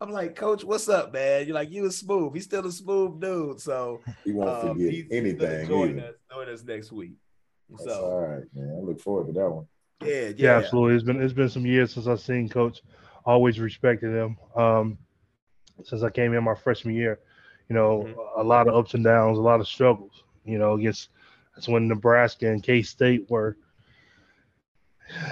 I'm 0.00 0.10
like, 0.10 0.34
Coach, 0.34 0.64
what's 0.64 0.88
up, 0.88 1.12
man? 1.12 1.46
You're 1.46 1.54
like, 1.54 1.70
you 1.70 1.82
was 1.82 1.98
smooth. 1.98 2.34
He's 2.34 2.44
still 2.44 2.66
a 2.66 2.72
smooth 2.72 3.20
dude. 3.20 3.60
So 3.60 4.00
He 4.24 4.32
won't 4.32 4.50
um, 4.50 4.60
forget 4.74 4.90
he's, 4.92 5.04
he's 5.04 5.08
gonna 5.08 5.20
anything. 5.52 5.68
join 5.68 6.00
us, 6.00 6.14
join 6.32 6.48
us 6.48 6.64
next 6.64 6.90
week. 6.92 7.12
That's 7.70 7.84
So 7.84 8.04
all 8.04 8.20
right, 8.20 8.42
man. 8.54 8.76
I 8.76 8.80
look 8.84 9.00
forward 9.00 9.28
to 9.28 9.32
that 9.40 9.48
one. 9.50 9.66
yeah, 10.04 10.08
yeah, 10.14 10.32
Yeah, 10.36 10.56
absolutely. 10.58 10.96
It's 10.96 11.04
been 11.04 11.22
it's 11.22 11.32
been 11.32 11.48
some 11.48 11.64
years 11.64 11.92
since 11.94 12.06
I've 12.08 12.20
seen 12.20 12.48
Coach. 12.48 12.82
Always 13.24 13.58
respected 13.60 14.10
him. 14.14 14.36
Um, 14.56 14.98
since 15.82 16.02
I 16.02 16.10
came 16.10 16.32
in 16.34 16.44
my 16.44 16.54
freshman 16.54 16.94
year, 16.94 17.18
you 17.68 17.74
know, 17.74 18.04
Mhm. 18.04 18.16
a 18.36 18.42
lot 18.42 18.68
of 18.68 18.74
ups 18.74 18.94
and 18.94 19.04
downs, 19.04 19.38
a 19.38 19.42
lot 19.42 19.60
of 19.60 19.66
struggles. 19.66 20.24
You 20.44 20.58
know, 20.58 20.74
against 20.74 21.08
that's 21.54 21.68
when 21.68 21.88
Nebraska 21.88 22.46
and 22.48 22.62
K 22.62 22.82
State 22.82 23.28
were, 23.30 23.56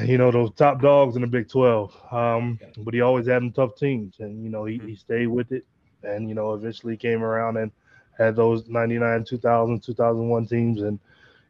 you 0.04 0.18
know, 0.18 0.30
those 0.30 0.52
top 0.52 0.80
dogs 0.80 1.16
in 1.16 1.22
the 1.22 1.26
Big 1.28 1.48
Twelve. 1.48 1.94
Um, 2.10 2.58
but 2.78 2.94
he 2.94 3.00
always 3.00 3.26
had 3.26 3.42
them 3.42 3.52
tough 3.52 3.76
teams, 3.76 4.20
and 4.20 4.42
you 4.42 4.50
know, 4.50 4.64
he, 4.64 4.78
he 4.78 4.94
stayed 4.94 5.26
with 5.28 5.52
it, 5.52 5.64
and 6.02 6.28
you 6.28 6.34
know, 6.34 6.54
eventually 6.54 6.96
came 6.96 7.22
around 7.22 7.56
and 7.56 7.70
had 8.18 8.36
those 8.36 8.68
99, 8.68 9.24
2000, 9.24 9.80
2001 9.82 10.46
teams, 10.46 10.82
and 10.82 10.98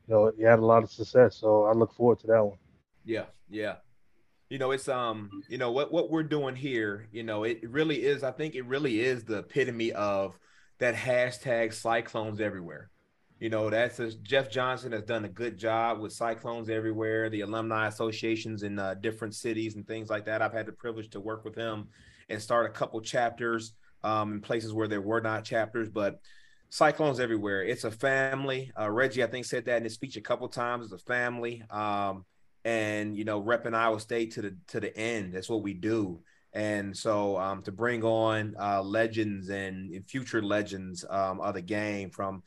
you 0.08 0.14
know, 0.14 0.32
he 0.36 0.42
had 0.42 0.58
a 0.58 0.64
lot 0.64 0.82
of 0.82 0.90
success. 0.90 1.36
So 1.36 1.64
I 1.64 1.72
look 1.72 1.92
forward 1.92 2.18
to 2.20 2.26
that 2.28 2.44
one. 2.44 2.58
Yeah, 3.04 3.24
yeah. 3.48 3.76
You 4.52 4.58
know, 4.58 4.72
it's 4.72 4.86
um, 4.86 5.30
you 5.48 5.56
know 5.56 5.72
what 5.72 5.90
what 5.90 6.10
we're 6.10 6.22
doing 6.22 6.54
here. 6.54 7.08
You 7.10 7.22
know, 7.22 7.44
it 7.44 7.62
really 7.70 8.04
is. 8.04 8.22
I 8.22 8.32
think 8.32 8.54
it 8.54 8.66
really 8.66 9.00
is 9.00 9.24
the 9.24 9.38
epitome 9.38 9.92
of 9.92 10.38
that 10.78 10.94
hashtag 10.94 11.72
cyclones 11.72 12.38
everywhere. 12.38 12.90
You 13.40 13.48
know, 13.48 13.70
that's 13.70 13.98
a, 13.98 14.12
Jeff 14.12 14.50
Johnson 14.50 14.92
has 14.92 15.04
done 15.04 15.24
a 15.24 15.28
good 15.30 15.56
job 15.56 16.00
with 16.00 16.12
cyclones 16.12 16.68
everywhere. 16.68 17.30
The 17.30 17.40
alumni 17.40 17.86
associations 17.86 18.62
in 18.62 18.78
uh, 18.78 18.92
different 19.00 19.34
cities 19.34 19.76
and 19.76 19.86
things 19.86 20.10
like 20.10 20.26
that. 20.26 20.42
I've 20.42 20.52
had 20.52 20.66
the 20.66 20.72
privilege 20.72 21.08
to 21.12 21.20
work 21.20 21.46
with 21.46 21.54
him 21.54 21.88
and 22.28 22.38
start 22.38 22.66
a 22.66 22.74
couple 22.74 23.00
chapters 23.00 23.72
um, 24.04 24.34
in 24.34 24.40
places 24.42 24.74
where 24.74 24.86
there 24.86 25.00
were 25.00 25.22
not 25.22 25.44
chapters, 25.46 25.88
but 25.88 26.20
cyclones 26.68 27.20
everywhere. 27.20 27.64
It's 27.64 27.84
a 27.84 27.90
family. 27.90 28.70
Uh, 28.78 28.90
Reggie, 28.90 29.24
I 29.24 29.28
think, 29.28 29.46
said 29.46 29.64
that 29.64 29.78
in 29.78 29.84
his 29.84 29.94
speech 29.94 30.18
a 30.18 30.20
couple 30.20 30.46
times. 30.48 30.92
It's 30.92 31.02
a 31.02 31.06
family. 31.06 31.62
Um, 31.70 32.26
and 32.64 33.16
you 33.16 33.24
know 33.24 33.42
repping 33.42 33.74
Iowa 33.74 34.00
State 34.00 34.32
to 34.32 34.42
the 34.42 34.56
to 34.68 34.80
the 34.80 34.96
end. 34.96 35.32
That's 35.34 35.48
what 35.48 35.62
we 35.62 35.74
do. 35.74 36.20
And 36.54 36.96
so 36.96 37.38
um, 37.38 37.62
to 37.62 37.72
bring 37.72 38.04
on 38.04 38.54
uh, 38.60 38.82
legends 38.82 39.48
and, 39.48 40.04
future 40.06 40.42
legends 40.42 41.02
um, 41.08 41.40
of 41.40 41.54
the 41.54 41.62
game 41.62 42.10
from 42.10 42.42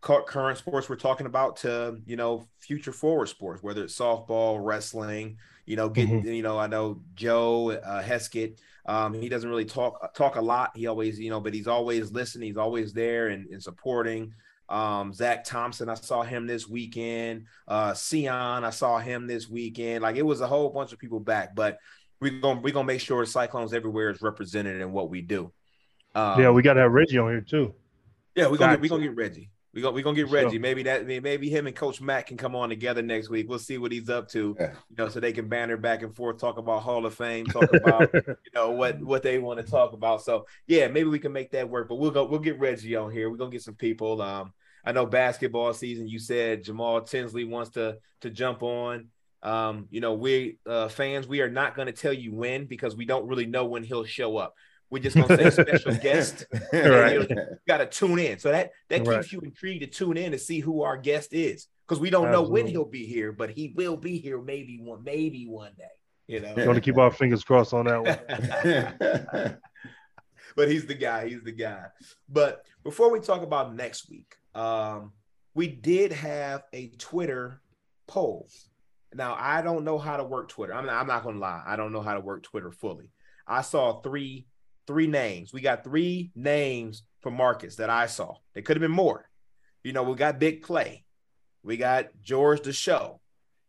current 0.00 0.58
sports 0.58 0.88
we're 0.88 0.96
talking 0.96 1.26
about 1.26 1.56
to 1.56 2.00
you 2.06 2.16
know 2.16 2.48
future 2.58 2.92
forward 2.92 3.28
sports, 3.28 3.62
whether 3.62 3.84
it's 3.84 3.98
softball, 3.98 4.58
wrestling. 4.60 5.38
You 5.66 5.76
know, 5.76 5.88
getting 5.88 6.26
you 6.26 6.42
know 6.42 6.58
I 6.58 6.66
know 6.66 7.00
Joe 7.14 7.70
uh, 7.70 8.02
Heskett. 8.02 8.58
Um, 8.84 9.14
he 9.14 9.28
doesn't 9.28 9.48
really 9.48 9.64
talk 9.64 10.12
talk 10.14 10.36
a 10.36 10.40
lot. 10.40 10.72
He 10.74 10.86
always 10.86 11.20
you 11.20 11.30
know, 11.30 11.40
but 11.40 11.54
he's 11.54 11.68
always 11.68 12.10
listening. 12.10 12.48
He's 12.48 12.56
always 12.56 12.92
there 12.92 13.28
and, 13.28 13.46
and 13.50 13.62
supporting. 13.62 14.34
Um, 14.72 15.12
Zach 15.12 15.44
Thompson, 15.44 15.88
I 15.88 15.94
saw 15.94 16.22
him 16.22 16.46
this 16.46 16.66
weekend. 16.66 17.44
Uh, 17.68 17.94
Sion, 17.94 18.64
I 18.64 18.70
saw 18.70 18.98
him 18.98 19.26
this 19.26 19.48
weekend. 19.48 20.02
Like 20.02 20.16
it 20.16 20.22
was 20.22 20.40
a 20.40 20.46
whole 20.46 20.70
bunch 20.70 20.92
of 20.92 20.98
people 20.98 21.20
back, 21.20 21.54
but 21.54 21.78
we're 22.20 22.40
gonna 22.40 22.60
we're 22.60 22.72
gonna 22.72 22.86
make 22.86 23.00
sure 23.00 23.24
Cyclones 23.26 23.74
everywhere 23.74 24.10
is 24.10 24.22
represented 24.22 24.80
in 24.80 24.92
what 24.92 25.10
we 25.10 25.20
do. 25.20 25.52
Um, 26.14 26.40
yeah, 26.40 26.50
we 26.50 26.62
got 26.62 26.74
to 26.74 26.80
have 26.80 26.92
Reggie 26.92 27.18
on 27.18 27.30
here 27.30 27.40
too. 27.40 27.74
yeah, 28.34 28.46
we're 28.48 28.56
gonna 28.56 28.72
get, 28.72 28.80
we 28.80 28.88
to. 28.88 28.94
gonna 28.94 29.04
get 29.04 29.16
Reggie. 29.16 29.50
We 29.74 29.80
go, 29.80 29.90
we're 29.90 30.04
gonna 30.04 30.16
get 30.16 30.28
Sure. 30.28 30.42
Reggie. 30.44 30.58
Maybe 30.58 30.82
that 30.82 31.06
maybe 31.06 31.48
him 31.48 31.66
and 31.66 31.74
Coach 31.74 32.00
Matt 32.00 32.26
can 32.26 32.36
come 32.36 32.54
on 32.54 32.68
together 32.68 33.00
next 33.00 33.30
week. 33.30 33.48
We'll 33.48 33.58
see 33.58 33.78
what 33.78 33.90
he's 33.90 34.10
up 34.10 34.28
to. 34.28 34.54
Yeah. 34.60 34.72
You 34.90 34.96
know, 34.98 35.08
so 35.08 35.18
they 35.18 35.32
can 35.32 35.48
banter 35.48 35.78
back 35.78 36.02
and 36.02 36.14
forth, 36.14 36.38
talk 36.38 36.58
about 36.58 36.82
Hall 36.82 37.06
of 37.06 37.14
Fame, 37.14 37.46
talk 37.46 37.72
about 37.72 38.10
you 38.14 38.36
know 38.54 38.70
what 38.70 39.02
what 39.02 39.22
they 39.22 39.38
want 39.38 39.64
to 39.64 39.70
talk 39.70 39.94
about. 39.94 40.22
So 40.22 40.46
yeah, 40.66 40.88
maybe 40.88 41.08
we 41.08 41.18
can 41.18 41.32
make 41.32 41.50
that 41.52 41.68
work. 41.70 41.88
But 41.88 41.94
we'll 41.96 42.10
go 42.10 42.24
we'll 42.26 42.40
get 42.40 42.58
Reggie 42.58 42.96
on 42.96 43.10
here. 43.10 43.30
We're 43.30 43.38
gonna 43.38 43.50
get 43.50 43.62
some 43.62 43.74
people. 43.74 44.20
Um, 44.20 44.52
I 44.84 44.92
know 44.92 45.06
basketball 45.06 45.72
season. 45.74 46.08
You 46.08 46.18
said 46.18 46.64
Jamaal 46.64 47.08
Tinsley 47.08 47.44
wants 47.44 47.70
to 47.72 47.98
to 48.22 48.30
jump 48.30 48.62
on. 48.62 49.08
Um, 49.42 49.86
you 49.90 50.00
know, 50.00 50.14
we 50.14 50.58
uh, 50.66 50.88
fans, 50.88 51.26
we 51.26 51.40
are 51.40 51.50
not 51.50 51.74
going 51.74 51.86
to 51.86 51.92
tell 51.92 52.12
you 52.12 52.32
when 52.32 52.66
because 52.66 52.94
we 52.96 53.04
don't 53.04 53.26
really 53.26 53.46
know 53.46 53.64
when 53.66 53.82
he'll 53.82 54.04
show 54.04 54.36
up. 54.36 54.54
We're 54.90 55.02
just 55.02 55.16
gonna 55.16 55.36
say 55.36 55.50
special 55.50 55.94
guest. 56.02 56.44
Right. 56.72 57.28
You 57.28 57.36
got 57.66 57.78
to 57.78 57.86
tune 57.86 58.18
in. 58.18 58.38
So 58.38 58.50
that 58.50 58.70
that 58.88 58.98
keeps 58.98 59.08
Right. 59.08 59.32
you 59.32 59.40
intrigued 59.40 59.80
to 59.82 59.86
tune 59.88 60.16
in 60.16 60.32
to 60.32 60.38
see 60.38 60.60
who 60.60 60.82
our 60.82 60.96
guest 60.98 61.32
is 61.32 61.66
because 61.88 61.98
we 62.00 62.10
don't 62.10 62.30
know 62.30 62.42
when 62.42 62.66
he'll 62.66 62.84
be 62.84 63.06
here, 63.06 63.32
but 63.32 63.50
he 63.50 63.72
will 63.74 63.96
be 63.96 64.18
here 64.18 64.40
maybe 64.40 64.78
one 64.82 65.02
maybe 65.02 65.46
one 65.46 65.72
day. 65.78 65.84
You 66.28 66.40
know, 66.40 66.54
Going 66.54 66.74
to 66.74 66.80
keep 66.80 66.98
our 66.98 67.10
fingers 67.10 67.42
crossed 67.42 67.74
on 67.74 67.86
that 67.86 68.02
one. 68.02 69.58
but 70.56 70.70
he's 70.70 70.86
the 70.86 70.94
guy. 70.94 71.28
He's 71.28 71.42
the 71.42 71.52
guy. 71.52 71.86
But 72.28 72.64
before 72.84 73.10
we 73.10 73.20
talk 73.20 73.42
about 73.42 73.74
next 73.74 74.08
week, 74.08 74.34
um, 74.54 75.12
we 75.54 75.68
did 75.68 76.12
have 76.12 76.62
a 76.72 76.88
Twitter 76.98 77.60
poll. 78.06 78.48
Now 79.14 79.36
I 79.38 79.62
don't 79.62 79.84
know 79.84 79.98
how 79.98 80.16
to 80.16 80.24
work 80.24 80.48
Twitter. 80.48 80.74
I'm 80.74 80.86
not, 80.86 80.94
I'm 80.94 81.06
not 81.06 81.24
gonna 81.24 81.38
lie. 81.38 81.62
I 81.66 81.76
don't 81.76 81.92
know 81.92 82.02
how 82.02 82.14
to 82.14 82.20
work 82.20 82.42
Twitter 82.42 82.72
fully. 82.72 83.10
I 83.46 83.62
saw 83.62 84.00
three 84.00 84.46
three 84.86 85.06
names. 85.06 85.52
We 85.52 85.60
got 85.60 85.84
three 85.84 86.32
names 86.34 87.02
for 87.20 87.30
Marcus 87.30 87.76
that 87.76 87.90
I 87.90 88.06
saw. 88.06 88.36
There 88.54 88.62
could 88.62 88.76
have 88.76 88.82
been 88.82 88.90
more. 88.90 89.28
You 89.84 89.92
know, 89.92 90.02
we 90.02 90.14
got 90.16 90.38
Big 90.38 90.62
Play. 90.62 91.04
We 91.62 91.76
got 91.76 92.08
George 92.22 92.62
the 92.62 92.72
Show. 92.72 93.20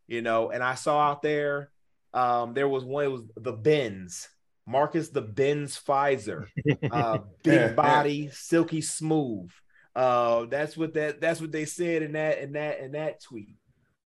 You 0.07 0.21
know, 0.21 0.51
and 0.51 0.63
I 0.63 0.75
saw 0.75 0.99
out 0.99 1.21
there 1.21 1.71
um, 2.13 2.53
there 2.53 2.67
was 2.67 2.85
one, 2.85 3.05
it 3.05 3.11
was 3.11 3.23
the 3.35 3.53
Benz, 3.53 4.29
Marcus 4.67 5.09
the 5.09 5.21
Benz 5.21 5.79
Fizer, 5.79 6.47
uh, 6.91 7.19
big 7.43 7.75
body, 7.75 8.29
silky 8.31 8.81
smooth. 8.81 9.51
Uh, 9.95 10.45
that's 10.45 10.75
what 10.75 10.93
that 10.95 11.21
that's 11.21 11.39
what 11.39 11.51
they 11.51 11.65
said 11.65 12.01
in 12.01 12.13
that 12.13 12.39
in 12.39 12.53
that 12.53 12.79
in 12.79 12.93
that 12.93 13.21
tweet. 13.21 13.55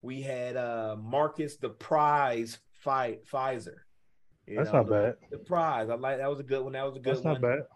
We 0.02 0.22
had 0.22 0.56
uh 0.56 0.96
Marcus 1.00 1.56
the 1.56 1.70
Prize 1.70 2.58
fight 2.72 3.26
Fizer. 3.26 3.76
You 4.46 4.56
That's 4.56 4.72
know, 4.72 4.78
not 4.78 4.86
the, 4.86 4.92
bad. 4.92 5.14
The 5.30 5.38
prize. 5.38 5.90
I 5.90 5.94
like 5.94 6.18
that 6.18 6.30
was 6.30 6.40
a 6.40 6.44
good 6.44 6.62
one. 6.62 6.72
That 6.72 6.84
was 6.84 6.96
a 6.96 7.00
good 7.00 7.16
That's 7.16 7.24
one. 7.24 7.34
That's 7.34 7.42
not 7.42 7.50
bad. 7.58 7.66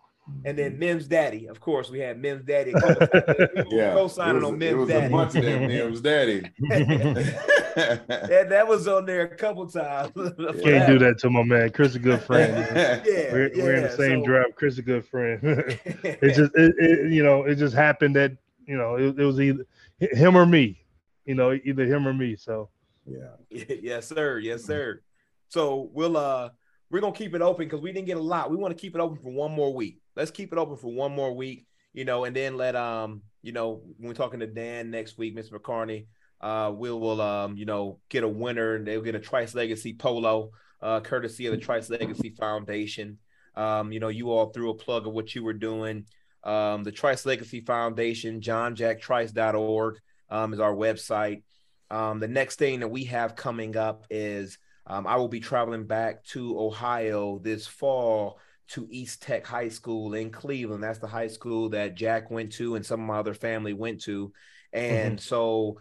And 0.45 0.59
then 0.59 0.79
Mihm's 0.79 1.07
Daddy, 1.07 1.47
of 1.47 1.61
course, 1.61 1.91
we 1.91 2.01
had 2.01 2.21
Mihm's 2.21 2.45
Daddy. 2.45 2.73
a 2.77 2.81
couple 2.81 3.77
yeah, 3.77 3.93
co-signing 3.93 4.37
it 4.37 4.41
was, 4.41 4.45
on 4.45 4.55
it 4.55 4.59
Mihm's 4.59 4.77
was 4.77 4.89
a 4.89 4.93
Daddy. 4.93 5.13
bunch 5.13 5.35
of 5.37 5.45
them. 5.45 5.69
Mihm's 5.69 6.01
Daddy. 6.01 6.41
that, 6.69 8.47
that 8.51 8.67
was 8.67 8.89
on 8.89 9.07
there 9.07 9.23
a 9.23 9.37
couple 9.37 9.67
times. 9.67 10.13
Can't 10.15 10.87
do 10.87 10.99
that 10.99 11.17
to 11.21 11.31
my 11.31 11.43
man. 11.43 11.71
Chris 11.71 11.91
is 11.91 11.97
a 11.97 12.01
good 12.01 12.21
friend. 12.23 12.53
man. 12.53 13.03
Yeah, 13.07 13.33
We're, 13.33 13.51
we're 13.55 13.75
in 13.77 13.83
the 13.85 13.97
same 13.97 14.21
so- 14.21 14.27
draft. 14.27 14.57
Chris 14.57 14.75
is 14.75 14.79
a 14.81 14.83
good 14.83 15.07
friend. 15.07 15.41
it 15.43 16.35
just, 16.35 16.53
it, 16.55 16.75
it, 16.79 17.13
you 17.13 17.23
know, 17.23 17.45
it 17.45 17.55
just 17.57 17.75
happened 17.75 18.17
that 18.17 18.33
you 18.67 18.77
know 18.77 18.97
it, 18.97 19.19
it 19.19 19.25
was 19.25 19.41
either 19.41 19.65
him 19.99 20.37
or 20.37 20.47
me. 20.47 20.85
You 21.25 21.35
know, 21.35 21.53
either 21.53 21.85
him 21.85 22.07
or 22.07 22.13
me. 22.13 22.37
So 22.37 22.69
yeah. 23.07 23.37
yes, 23.51 24.09
sir. 24.09 24.39
Yes, 24.39 24.65
sir. 24.65 25.03
So 25.49 25.91
we'll 25.93 26.17
uh 26.17 26.51
we're 26.91 27.01
gonna 27.01 27.15
keep 27.15 27.35
it 27.35 27.43
open 27.43 27.67
because 27.67 27.81
we 27.81 27.93
didn't 27.93 28.07
get 28.07 28.19
a 28.19 28.23
lot. 28.23 28.51
We 28.51 28.57
want 28.57 28.77
to 28.77 28.81
keep 28.81 28.95
it 28.95 29.01
open 29.01 29.17
for 29.17 29.33
one 29.33 29.53
more 29.53 29.73
week. 29.73 30.02
Let's 30.17 30.31
keep 30.31 30.53
it 30.53 30.59
open 30.59 30.77
for 30.77 30.93
one 30.93 31.13
more 31.13 31.33
week, 31.33 31.67
you 31.93 32.05
know, 32.05 32.25
and 32.25 32.35
then 32.35 32.57
let 32.57 32.77
um, 32.77 33.23
you 33.43 33.53
know, 33.53 33.83
when 33.99 34.09
we're 34.09 34.15
talking 34.15 34.41
to 34.41 34.47
Dan 34.47 34.91
next 34.91 35.19
week, 35.19 35.37
Mr. 35.37 35.53
McCarney, 35.53 36.07
uh, 36.41 36.73
we'll 36.75 37.21
um, 37.21 37.57
you 37.57 37.65
know, 37.65 37.99
get 38.09 38.25
a 38.25 38.29
winner 38.29 38.75
and 38.75 38.87
they'll 38.87 39.03
get 39.03 39.15
a 39.15 39.21
Trice 39.21 39.55
Legacy 39.55 39.95
polo, 39.95 40.51
uh, 40.81 41.01
courtesy 41.01 41.47
of 41.47 41.53
the 41.53 41.59
Trice 41.59 41.91
Legacy 41.91 42.31
Foundation. 42.31 43.19
Um, 43.55 43.93
you 43.93 44.01
know, 44.01 44.09
you 44.09 44.31
all 44.31 44.47
threw 44.47 44.71
a 44.71 44.75
plug 44.75 45.07
of 45.07 45.13
what 45.13 45.35
you 45.35 45.45
were 45.45 45.53
doing. 45.53 46.07
Um, 46.45 46.83
the 46.85 46.93
Trice 46.93 47.25
Legacy 47.27 47.61
Foundation, 47.61 48.41
johnjacktrice.org 48.41 49.99
um, 50.31 50.53
is 50.53 50.61
our 50.61 50.75
website. 50.75 51.43
Um, 51.91 52.21
the 52.21 52.29
next 52.29 52.57
thing 52.57 52.81
that 52.81 52.89
we 52.89 53.05
have 53.05 53.37
coming 53.37 53.77
up 53.77 54.07
is 54.11 54.59
um, 54.87 55.07
I 55.07 55.17
will 55.17 55.29
be 55.29 55.41
traveling 55.41 55.87
back 55.87 56.25
to 56.27 56.59
Ohio 56.59 57.39
this 57.39 57.67
fall 57.67 58.41
to 58.69 58.87
East 58.91 59.23
Tech 59.23 59.47
High 59.47 59.69
School 59.69 60.15
in 60.15 60.31
Cleveland. 60.31 60.83
That's 60.83 60.99
the 60.99 61.07
high 61.07 61.29
school 61.29 61.71
that 61.71 61.95
Jack 61.95 62.31
went 62.31 62.53
to 62.53 62.75
and 62.75 62.85
some 62.85 63.01
of 63.01 63.07
my 63.07 63.19
other 63.19 63.35
family 63.35 63.73
went 63.73 64.03
to. 64.03 64.33
Mm-hmm. 64.75 64.79
And 64.79 65.21
so 65.21 65.79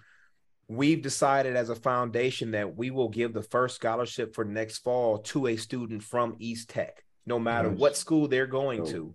we've 0.68 1.02
decided 1.02 1.56
as 1.56 1.70
a 1.70 1.76
foundation 1.76 2.52
that 2.52 2.76
we 2.76 2.92
will 2.92 3.10
give 3.10 3.34
the 3.34 3.44
first 3.44 3.76
scholarship 3.76 4.34
for 4.34 4.46
next 4.46 4.80
fall 4.80 5.20
to 5.20 5.48
a 5.48 5.58
student 5.58 6.04
from 6.04 6.36
East 6.40 6.70
Tech, 6.70 7.04
no 7.26 7.40
matter 7.40 7.70
Nice. 7.70 7.80
what 7.80 7.98
school 7.98 8.28
they're 8.28 8.48
going 8.48 8.86
to. 8.88 9.14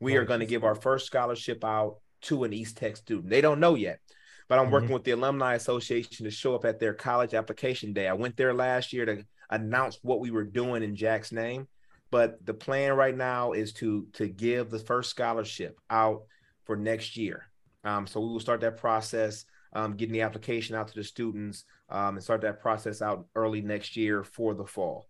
We 0.00 0.16
are 0.16 0.24
going 0.24 0.40
to 0.40 0.46
give 0.46 0.64
our 0.64 0.74
first 0.74 1.06
scholarship 1.06 1.64
out 1.64 1.98
to 2.22 2.44
an 2.44 2.52
East 2.52 2.76
Tech 2.76 2.96
student. 2.96 3.30
They 3.30 3.40
don't 3.40 3.60
know 3.60 3.74
yet, 3.74 4.00
but 4.48 4.58
I'm 4.58 4.70
working 4.70 4.86
mm-hmm. 4.86 4.94
with 4.94 5.04
the 5.04 5.12
Alumni 5.12 5.54
Association 5.54 6.24
to 6.24 6.30
show 6.30 6.54
up 6.54 6.64
at 6.64 6.80
their 6.80 6.94
college 6.94 7.34
application 7.34 7.92
day. 7.92 8.08
I 8.08 8.14
went 8.14 8.36
there 8.36 8.54
last 8.54 8.92
year 8.92 9.06
to 9.06 9.24
announce 9.50 9.98
what 10.02 10.20
we 10.20 10.30
were 10.30 10.44
doing 10.44 10.82
in 10.82 10.96
Jack's 10.96 11.32
name, 11.32 11.68
but 12.10 12.44
the 12.44 12.54
plan 12.54 12.92
right 12.94 13.16
now 13.16 13.52
is 13.52 13.72
to 13.74 14.06
to 14.14 14.28
give 14.28 14.70
the 14.70 14.78
first 14.78 15.10
scholarship 15.10 15.78
out 15.90 16.22
for 16.64 16.76
next 16.76 17.16
year. 17.16 17.48
Um, 17.84 18.06
so 18.06 18.20
we 18.20 18.28
will 18.28 18.40
start 18.40 18.60
that 18.62 18.78
process, 18.78 19.44
um, 19.74 19.96
getting 19.96 20.12
the 20.12 20.22
application 20.22 20.74
out 20.74 20.88
to 20.88 20.94
the 20.94 21.04
students, 21.04 21.64
um, 21.90 22.16
and 22.16 22.22
start 22.22 22.40
that 22.42 22.60
process 22.60 23.02
out 23.02 23.26
early 23.34 23.60
next 23.60 23.96
year 23.96 24.24
for 24.24 24.54
the 24.54 24.64
fall. 24.64 25.06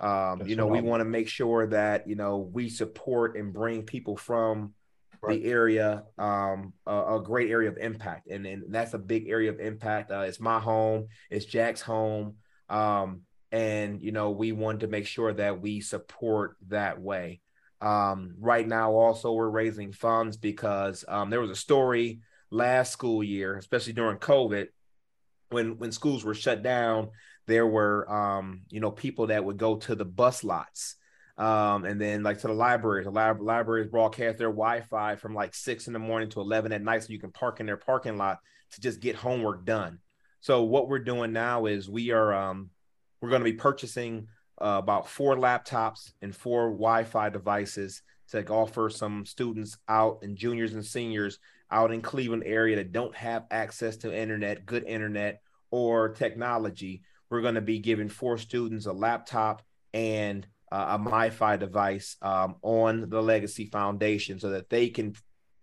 Um, 0.00 0.42
you 0.46 0.56
know, 0.56 0.66
we 0.66 0.80
want 0.80 1.00
to 1.00 1.04
make 1.04 1.28
sure 1.28 1.66
that 1.68 2.08
you 2.08 2.14
know 2.16 2.38
we 2.38 2.68
support 2.68 3.36
and 3.36 3.52
bring 3.52 3.82
people 3.82 4.16
from 4.16 4.74
Right. 5.22 5.42
the 5.42 5.48
area 5.48 6.02
um 6.18 6.74
a, 6.86 7.14
a 7.16 7.22
great 7.22 7.50
area 7.50 7.70
of 7.70 7.78
impact 7.78 8.26
and, 8.28 8.44
and 8.44 8.64
that's 8.68 8.92
a 8.92 8.98
big 8.98 9.26
area 9.30 9.48
of 9.48 9.58
impact 9.58 10.10
uh, 10.10 10.20
it's 10.20 10.38
my 10.38 10.58
home 10.60 11.06
it's 11.30 11.46
jack's 11.46 11.80
home 11.80 12.34
um 12.68 13.22
and 13.54 14.02
you 14.02 14.10
know 14.10 14.32
we 14.32 14.50
want 14.50 14.80
to 14.80 14.88
make 14.88 15.06
sure 15.06 15.32
that 15.32 15.60
we 15.60 15.80
support 15.80 16.56
that 16.66 17.00
way 17.00 17.40
um 17.80 18.34
right 18.40 18.66
now 18.66 18.92
also 18.92 19.32
we're 19.32 19.48
raising 19.48 19.92
funds 19.92 20.36
because 20.36 21.04
um 21.06 21.30
there 21.30 21.40
was 21.40 21.50
a 21.50 21.56
story 21.56 22.18
last 22.50 22.92
school 22.92 23.22
year 23.22 23.56
especially 23.56 23.92
during 23.92 24.18
covid 24.18 24.66
when 25.50 25.78
when 25.78 25.92
schools 25.92 26.24
were 26.24 26.34
shut 26.34 26.64
down 26.64 27.08
there 27.46 27.66
were 27.66 28.10
um 28.10 28.62
you 28.70 28.80
know 28.80 28.90
people 28.90 29.28
that 29.28 29.44
would 29.44 29.56
go 29.56 29.76
to 29.76 29.94
the 29.94 30.04
bus 30.04 30.42
lots 30.42 30.96
um, 31.36 31.84
and 31.84 32.00
then 32.00 32.22
like 32.22 32.38
to 32.42 32.46
the 32.46 32.52
libraries. 32.52 33.06
The 33.06 33.10
lib- 33.10 33.42
libraries 33.42 33.90
broadcast 33.90 34.38
their 34.38 34.52
Wi-Fi 34.52 35.16
from 35.16 35.34
like 35.34 35.52
six 35.52 35.88
in 35.88 35.92
the 35.92 35.98
morning 35.98 36.28
to 36.30 36.40
eleven 36.40 36.70
at 36.70 36.80
night, 36.80 37.02
so 37.02 37.12
you 37.12 37.18
can 37.18 37.32
park 37.32 37.58
in 37.58 37.66
their 37.66 37.76
parking 37.76 38.16
lot 38.16 38.38
to 38.70 38.80
just 38.80 39.00
get 39.00 39.16
homework 39.16 39.64
done. 39.64 39.98
So 40.42 40.62
what 40.62 40.88
we're 40.88 41.00
doing 41.00 41.32
now 41.32 41.66
is 41.66 41.90
we 41.90 42.12
are 42.12 42.32
um, 42.32 42.70
we're 43.24 43.30
going 43.30 43.40
to 43.40 43.50
be 43.50 43.54
purchasing 43.54 44.28
uh, 44.60 44.76
about 44.82 45.08
four 45.08 45.34
laptops 45.34 46.12
and 46.20 46.36
four 46.36 46.68
Wi-Fi 46.68 47.30
devices 47.30 48.02
to 48.28 48.46
offer 48.48 48.90
some 48.90 49.24
students 49.24 49.78
out 49.88 50.18
and 50.20 50.36
juniors 50.36 50.74
and 50.74 50.84
seniors 50.84 51.38
out 51.70 51.90
in 51.90 52.02
Cleveland 52.02 52.42
area 52.44 52.76
that 52.76 52.92
don't 52.92 53.16
have 53.16 53.46
access 53.50 53.96
to 53.96 54.14
internet, 54.14 54.66
good 54.66 54.84
internet 54.84 55.40
or 55.70 56.10
technology. 56.10 57.00
We're 57.30 57.40
going 57.40 57.54
to 57.54 57.62
be 57.62 57.78
giving 57.78 58.10
four 58.10 58.36
students 58.36 58.84
a 58.84 58.92
laptop 58.92 59.62
and 59.94 60.46
uh, 60.70 60.98
a 60.98 60.98
MiFi 60.98 61.58
device 61.58 62.18
um, 62.20 62.56
on 62.60 63.08
the 63.08 63.22
Legacy 63.22 63.70
Foundation 63.72 64.38
so 64.38 64.50
that 64.50 64.68
they 64.68 64.90
can 64.90 65.14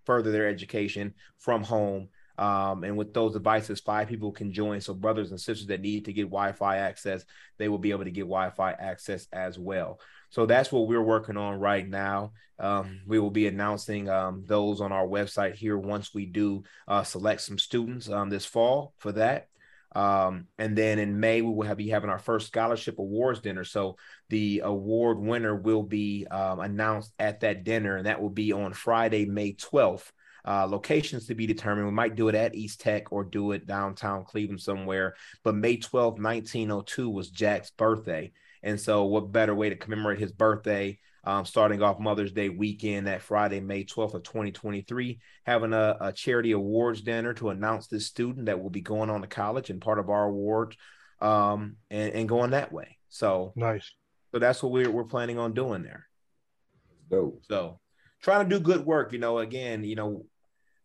further 0.07 0.31
their 0.31 0.49
education 0.49 1.13
from 1.37 1.61
home. 1.61 2.09
Um, 2.37 2.83
and 2.83 2.97
with 2.97 3.13
those 3.13 3.33
devices, 3.33 3.79
five 3.79 4.07
people 4.07 4.31
can 4.31 4.51
join. 4.51 4.81
So 4.81 4.93
brothers 4.93 5.31
and 5.31 5.39
sisters 5.39 5.67
that 5.67 5.81
need 5.81 6.05
to 6.05 6.13
get 6.13 6.23
Wi-Fi 6.23 6.77
access, 6.77 7.23
they 7.57 7.69
will 7.69 7.77
be 7.77 7.91
able 7.91 8.05
to 8.05 8.11
get 8.11 8.21
Wi-Fi 8.21 8.71
access 8.71 9.27
as 9.31 9.59
well. 9.59 9.99
So 10.29 10.45
that's 10.45 10.71
what 10.71 10.87
we're 10.87 11.03
working 11.03 11.37
on 11.37 11.59
right 11.59 11.87
now. 11.87 12.31
Um, 12.57 13.01
we 13.05 13.19
will 13.19 13.31
be 13.31 13.47
announcing 13.47 14.09
um, 14.09 14.43
those 14.45 14.81
on 14.81 14.91
our 14.91 15.05
website 15.05 15.55
here 15.55 15.77
once 15.77 16.13
we 16.13 16.25
do 16.25 16.63
uh, 16.87 17.03
select 17.03 17.41
some 17.41 17.59
students 17.59 18.09
um, 18.09 18.29
this 18.29 18.45
fall 18.45 18.93
for 18.99 19.11
that. 19.13 19.47
Um, 19.93 20.47
and 20.57 20.77
then 20.77 20.99
in 20.99 21.19
May, 21.19 21.41
we 21.41 21.53
will 21.53 21.67
have, 21.67 21.77
be 21.77 21.89
having 21.89 22.09
our 22.09 22.19
first 22.19 22.47
scholarship 22.47 22.97
awards 22.97 23.41
dinner. 23.41 23.65
So 23.65 23.97
the 24.29 24.61
award 24.63 25.19
winner 25.19 25.55
will 25.55 25.83
be 25.83 26.25
um, 26.27 26.59
announced 26.59 27.11
at 27.19 27.41
that 27.41 27.63
dinner, 27.63 27.97
and 27.97 28.05
that 28.05 28.21
will 28.21 28.29
be 28.29 28.53
on 28.53 28.73
Friday, 28.73 29.25
May 29.25 29.53
12th. 29.53 30.09
Uh, 30.45 30.65
locations 30.65 31.27
to 31.27 31.35
be 31.35 31.45
determined. 31.47 31.87
We 31.87 31.93
might 31.93 32.15
do 32.15 32.27
it 32.27 32.35
at 32.35 32.55
East 32.55 32.81
Tech 32.81 33.11
or 33.11 33.23
do 33.23 33.51
it 33.51 33.67
downtown 33.67 34.25
Cleveland 34.25 34.61
somewhere. 34.61 35.15
But 35.43 35.55
May 35.55 35.77
12th, 35.77 36.19
1902 36.19 37.09
was 37.09 37.29
Jack's 37.29 37.71
birthday. 37.71 38.31
And 38.63 38.79
so, 38.79 39.05
what 39.05 39.31
better 39.31 39.55
way 39.55 39.69
to 39.69 39.75
commemorate 39.75 40.19
his 40.19 40.31
birthday 40.31 40.99
um, 41.23 41.45
starting 41.45 41.83
off 41.83 41.99
Mother's 41.99 42.31
Day 42.31 42.49
weekend 42.49 43.07
that 43.07 43.21
Friday, 43.21 43.59
May 43.59 43.83
12th 43.83 44.15
of 44.15 44.23
2023, 44.23 45.19
having 45.45 45.73
a, 45.73 45.97
a, 45.99 46.11
charity 46.11 46.51
awards 46.51 47.01
dinner 47.01 47.33
to 47.35 47.49
announce 47.49 47.87
this 47.87 48.07
student 48.07 48.47
that 48.47 48.61
will 48.61 48.71
be 48.71 48.81
going 48.81 49.09
on 49.09 49.21
to 49.21 49.27
college 49.27 49.69
and 49.69 49.81
part 49.81 49.99
of 49.99 50.09
our 50.09 50.25
award 50.25 50.75
um, 51.19 51.75
and, 51.91 52.13
and 52.13 52.29
going 52.29 52.51
that 52.51 52.71
way. 52.71 52.97
So 53.09 53.53
nice. 53.55 53.91
So 54.31 54.39
that's 54.39 54.63
what 54.63 54.71
we're, 54.71 54.89
we're 54.89 55.03
planning 55.03 55.37
on 55.37 55.53
doing 55.53 55.83
there. 55.83 56.07
Dope. 57.09 57.43
So 57.47 57.79
trying 58.23 58.49
to 58.49 58.55
do 58.57 58.63
good 58.63 58.85
work, 58.85 59.13
you 59.13 59.19
know, 59.19 59.39
again, 59.39 59.83
you 59.83 59.95
know, 59.95 60.25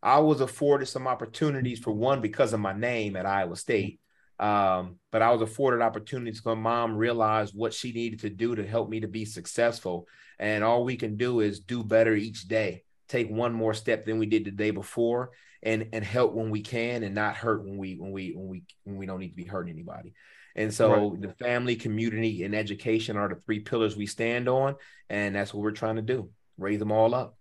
I 0.01 0.19
was 0.19 0.41
afforded 0.41 0.87
some 0.87 1.07
opportunities 1.07 1.79
for 1.79 1.91
one 1.91 2.21
because 2.21 2.53
of 2.53 2.59
my 2.59 2.73
name 2.73 3.15
at 3.15 3.25
Iowa 3.25 3.55
State. 3.55 3.99
Um, 4.39 4.97
but 5.11 5.21
I 5.21 5.31
was 5.31 5.41
afforded 5.41 5.81
opportunities 5.81 6.39
because 6.39 6.55
my 6.55 6.61
mom 6.61 6.95
realized 6.95 7.53
what 7.55 7.73
she 7.73 7.91
needed 7.91 8.19
to 8.19 8.29
do 8.29 8.55
to 8.55 8.67
help 8.67 8.89
me 8.89 8.99
to 8.99 9.07
be 9.07 9.25
successful. 9.25 10.07
And 10.37 10.63
all 10.63 10.83
we 10.83 10.95
can 10.95 11.17
do 11.17 11.39
is 11.39 11.59
do 11.59 11.83
better 11.83 12.13
each 12.13 12.47
day, 12.47 12.83
take 13.07 13.29
one 13.29 13.53
more 13.53 13.73
step 13.73 14.05
than 14.05 14.19
we 14.19 14.27
did 14.27 14.45
the 14.45 14.51
day 14.51 14.69
before, 14.69 15.31
and 15.63 15.87
and 15.91 16.05
help 16.05 16.33
when 16.33 16.51
we 16.51 16.61
can, 16.61 17.01
and 17.01 17.15
not 17.15 17.35
hurt 17.35 17.63
when 17.65 17.77
we 17.77 17.95
when 17.95 18.11
we 18.11 18.33
when 18.35 18.47
we 18.47 18.63
when 18.83 18.97
we 18.97 19.07
don't 19.07 19.19
need 19.19 19.29
to 19.29 19.35
be 19.35 19.45
hurting 19.45 19.73
anybody. 19.73 20.13
And 20.55 20.71
so 20.73 21.11
right. 21.11 21.21
the 21.21 21.33
family, 21.43 21.75
community, 21.75 22.43
and 22.43 22.55
education 22.55 23.17
are 23.17 23.29
the 23.29 23.35
three 23.35 23.59
pillars 23.59 23.95
we 23.95 24.05
stand 24.05 24.47
on, 24.47 24.75
and 25.09 25.35
that's 25.35 25.53
what 25.53 25.63
we're 25.63 25.71
trying 25.71 25.95
to 25.95 26.03
do: 26.03 26.29
raise 26.59 26.77
them 26.77 26.91
all 26.91 27.15
up. 27.15 27.36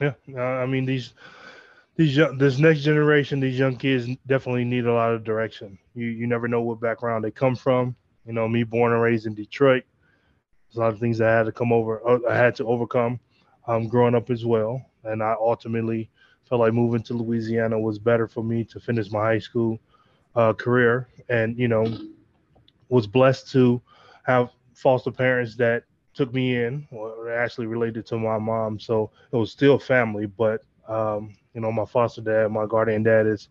Yeah, 0.00 0.14
uh, 0.34 0.40
I 0.40 0.66
mean 0.66 0.84
these 0.86 1.12
these 1.96 2.16
young, 2.16 2.38
this 2.38 2.58
next 2.58 2.80
generation, 2.80 3.40
these 3.40 3.58
young 3.58 3.76
kids 3.76 4.08
definitely 4.26 4.64
need 4.64 4.86
a 4.86 4.92
lot 4.92 5.12
of 5.12 5.24
direction. 5.24 5.78
You 5.94 6.06
you 6.06 6.26
never 6.26 6.48
know 6.48 6.62
what 6.62 6.80
background 6.80 7.24
they 7.24 7.30
come 7.30 7.56
from. 7.56 7.96
You 8.26 8.32
know, 8.32 8.48
me 8.48 8.62
born 8.64 8.92
and 8.92 9.02
raised 9.02 9.26
in 9.26 9.34
Detroit, 9.34 9.84
there's 10.68 10.76
a 10.76 10.80
lot 10.80 10.92
of 10.92 11.00
things 11.00 11.20
I 11.20 11.30
had 11.30 11.46
to 11.46 11.52
come 11.52 11.72
over, 11.72 12.06
uh, 12.08 12.18
I 12.28 12.36
had 12.36 12.54
to 12.56 12.66
overcome, 12.66 13.18
um, 13.66 13.88
growing 13.88 14.14
up 14.14 14.30
as 14.30 14.44
well, 14.46 14.84
and 15.04 15.22
I 15.22 15.34
ultimately 15.40 16.10
felt 16.48 16.60
like 16.60 16.74
moving 16.74 17.02
to 17.04 17.14
Louisiana 17.14 17.78
was 17.80 17.98
better 17.98 18.28
for 18.28 18.44
me 18.44 18.64
to 18.64 18.80
finish 18.80 19.10
my 19.10 19.20
high 19.20 19.38
school 19.38 19.78
uh, 20.36 20.52
career, 20.52 21.08
and 21.28 21.58
you 21.58 21.68
know, 21.68 21.86
was 22.88 23.06
blessed 23.06 23.50
to 23.52 23.80
have 24.24 24.50
foster 24.74 25.10
parents 25.10 25.56
that 25.56 25.84
took 26.14 26.32
me 26.34 26.56
in, 26.56 26.86
or 26.90 27.32
actually 27.32 27.66
related 27.66 28.06
to 28.06 28.18
my 28.18 28.38
mom, 28.38 28.78
so 28.78 29.10
it 29.32 29.36
was 29.36 29.50
still 29.50 29.78
family, 29.78 30.26
but 30.26 30.62
um, 30.88 31.34
you 31.54 31.60
know, 31.60 31.70
my 31.70 31.84
foster 31.84 32.20
dad, 32.20 32.50
my 32.50 32.66
guardian 32.66 33.02
dad 33.02 33.26
is 33.26 33.48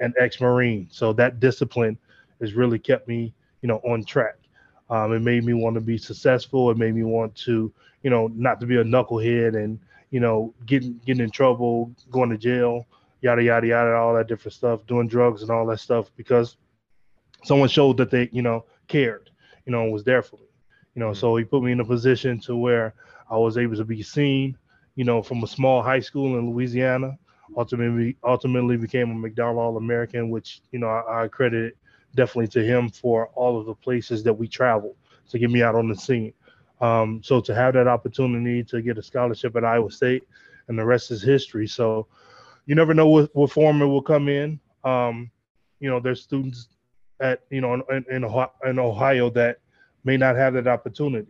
an 0.00 0.12
ex-marine, 0.18 0.88
so 0.90 1.12
that 1.14 1.40
discipline 1.40 1.98
has 2.40 2.54
really 2.54 2.78
kept 2.78 3.08
me, 3.08 3.32
you 3.62 3.68
know, 3.68 3.80
on 3.84 4.04
track. 4.04 4.36
Um, 4.90 5.12
it 5.12 5.20
made 5.20 5.44
me 5.44 5.54
want 5.54 5.74
to 5.74 5.80
be 5.80 5.96
successful. 5.96 6.70
It 6.70 6.76
made 6.76 6.94
me 6.94 7.02
want 7.02 7.34
to, 7.36 7.72
you 8.02 8.10
know, 8.10 8.26
not 8.34 8.60
to 8.60 8.66
be 8.66 8.76
a 8.76 8.84
knucklehead 8.84 9.56
and, 9.56 9.78
you 10.10 10.20
know, 10.20 10.52
getting 10.66 11.00
getting 11.06 11.24
in 11.24 11.30
trouble, 11.30 11.94
going 12.10 12.28
to 12.30 12.36
jail, 12.36 12.86
yada 13.22 13.42
yada 13.42 13.66
yada, 13.66 13.94
all 13.94 14.14
that 14.14 14.28
different 14.28 14.52
stuff, 14.52 14.86
doing 14.86 15.08
drugs 15.08 15.40
and 15.42 15.50
all 15.50 15.64
that 15.66 15.80
stuff 15.80 16.10
because 16.16 16.56
someone 17.44 17.68
showed 17.68 17.96
that 17.96 18.10
they, 18.10 18.28
you 18.32 18.42
know, 18.42 18.64
cared, 18.88 19.30
you 19.64 19.72
know, 19.72 19.84
was 19.84 20.04
there 20.04 20.22
for 20.22 20.36
me. 20.36 20.46
You 20.94 21.00
know, 21.00 21.10
mm-hmm. 21.10 21.18
so 21.18 21.36
he 21.36 21.44
put 21.44 21.62
me 21.62 21.72
in 21.72 21.80
a 21.80 21.84
position 21.84 22.38
to 22.40 22.56
where 22.56 22.94
I 23.30 23.36
was 23.36 23.56
able 23.56 23.76
to 23.76 23.84
be 23.84 24.02
seen, 24.02 24.56
you 24.94 25.04
know, 25.04 25.22
from 25.22 25.42
a 25.42 25.46
small 25.46 25.82
high 25.82 26.00
school 26.00 26.38
in 26.38 26.50
Louisiana 26.50 27.18
ultimately 27.56 28.16
ultimately 28.24 28.76
became 28.76 29.10
a 29.10 29.14
McDonald 29.14 29.58
All 29.58 29.76
American, 29.76 30.30
which 30.30 30.60
you 30.70 30.78
know 30.78 30.88
I, 30.88 31.24
I 31.24 31.28
credit 31.28 31.76
definitely 32.14 32.48
to 32.48 32.64
him 32.64 32.88
for 32.90 33.28
all 33.34 33.58
of 33.58 33.66
the 33.66 33.74
places 33.74 34.22
that 34.24 34.32
we 34.32 34.46
traveled 34.48 34.96
to 35.30 35.38
get 35.38 35.50
me 35.50 35.62
out 35.62 35.74
on 35.74 35.88
the 35.88 35.96
scene. 35.96 36.32
Um, 36.80 37.22
so 37.22 37.40
to 37.40 37.54
have 37.54 37.74
that 37.74 37.88
opportunity 37.88 38.62
to 38.64 38.82
get 38.82 38.98
a 38.98 39.02
scholarship 39.02 39.56
at 39.56 39.64
Iowa 39.64 39.90
State, 39.90 40.24
and 40.68 40.78
the 40.78 40.84
rest 40.84 41.10
is 41.10 41.22
history. 41.22 41.66
So 41.66 42.06
you 42.66 42.74
never 42.74 42.94
know 42.94 43.08
what, 43.08 43.34
what 43.34 43.52
form 43.52 43.82
it 43.82 43.86
will 43.86 44.02
come 44.02 44.28
in. 44.28 44.60
Um, 44.84 45.30
you 45.80 45.88
know, 45.88 46.00
there's 46.00 46.22
students 46.22 46.68
at 47.20 47.42
you 47.50 47.60
know 47.60 47.74
in, 47.74 48.04
in, 48.10 48.24
in 48.64 48.78
Ohio 48.78 49.30
that 49.30 49.58
may 50.04 50.16
not 50.16 50.36
have 50.36 50.54
that 50.54 50.66
opportunity. 50.66 51.28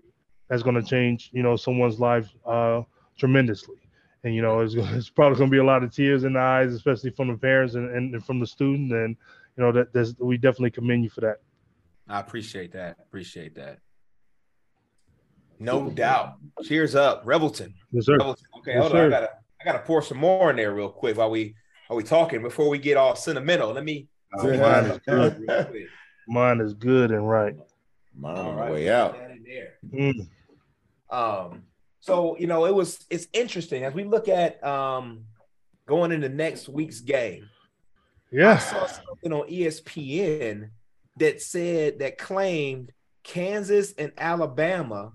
That's 0.49 0.63
going 0.63 0.77
to 0.77 0.83
change 0.83 1.31
you 1.33 1.43
know 1.43 1.57
someone's 1.57 1.99
life 1.99 2.29
uh, 2.47 2.83
tremendously 3.19 3.77
and 4.25 4.35
you 4.35 4.43
know 4.43 4.61
it's, 4.61 4.75
it's 4.77 5.11
probably 5.11 5.39
going 5.39 5.51
to 5.51 5.55
be 5.55 5.59
a 5.59 5.65
lot 5.65 5.83
of 5.83 5.95
tears 5.95 6.25
in 6.25 6.35
the 6.35 6.41
eyes, 6.41 6.73
especially 6.73 7.11
from 7.11 7.29
the 7.29 7.37
parents 7.37 7.75
and, 7.75 7.91
and 7.91 8.25
from 8.25 8.41
the 8.41 8.47
student. 8.47 8.93
And 8.93 9.17
you 9.57 9.65
know 9.65 9.73
that 9.73 9.93
there's, 9.93 10.17
we 10.19 10.37
definitely 10.37 10.71
commend 10.71 11.05
you 11.05 11.11
for 11.11 11.21
that. 11.23 11.39
I 12.09 12.21
appreciate 12.21 12.73
that. 12.73 12.97
Appreciate 13.01 13.55
that. 13.57 13.79
No 15.59 15.91
doubt. 15.91 16.35
Cheers 16.65 16.95
up, 16.95 17.25
Revelton. 17.25 17.73
Yes, 17.93 18.07
sir. 18.07 18.19
Revelton. 18.19 18.43
Okay, 18.59 18.73
yes, 18.75 18.81
hold 18.81 18.93
sir. 18.93 19.07
on. 19.07 19.07
I 19.07 19.11
gotta 19.11 19.31
I 19.61 19.65
gotta 19.65 19.79
pour 19.81 20.03
some 20.03 20.19
more 20.19 20.51
in 20.51 20.57
there 20.57 20.75
real 20.75 20.89
quick 20.89 21.17
while 21.17 21.31
we 21.31 21.55
are 21.89 21.97
we 21.97 22.03
talking 22.03 22.43
before 22.43 22.69
we 22.69 22.79
get 22.79 22.97
all 22.97 23.15
sentimental. 23.15 23.73
Let 23.73 23.85
me. 23.85 24.09
Mine, 24.35 24.87
is 24.87 24.99
good. 25.07 25.89
mine 26.27 26.61
is 26.61 26.73
good 26.73 27.11
and 27.11 27.29
right. 27.29 27.55
Mine 28.19 28.37
on 28.37 28.57
the 28.57 28.73
way 28.73 28.91
out. 28.91 29.17
Mm. 29.93 30.29
Um, 31.11 31.63
so 32.01 32.37
you 32.39 32.47
know, 32.47 32.65
it 32.67 32.75
was 32.75 33.05
it's 33.11 33.29
interesting 33.33 33.85
as 33.85 33.95
we 33.95 34.05
look 34.05 34.29
at 34.29 34.63
um 34.65 35.25
going 35.87 36.13
into 36.13 36.29
next 36.29 36.69
week's 36.69 37.01
game. 37.01 37.49
Yeah, 38.31 38.55
I 38.55 38.59
saw 38.59 38.87
something 38.87 39.33
on 39.33 39.49
ESPN 39.49 40.71
that 41.19 41.43
said 41.43 41.99
that 41.99 42.19
claimed 42.19 42.93
Kansas 43.23 43.93
and 43.99 44.13
Alabama 44.17 45.13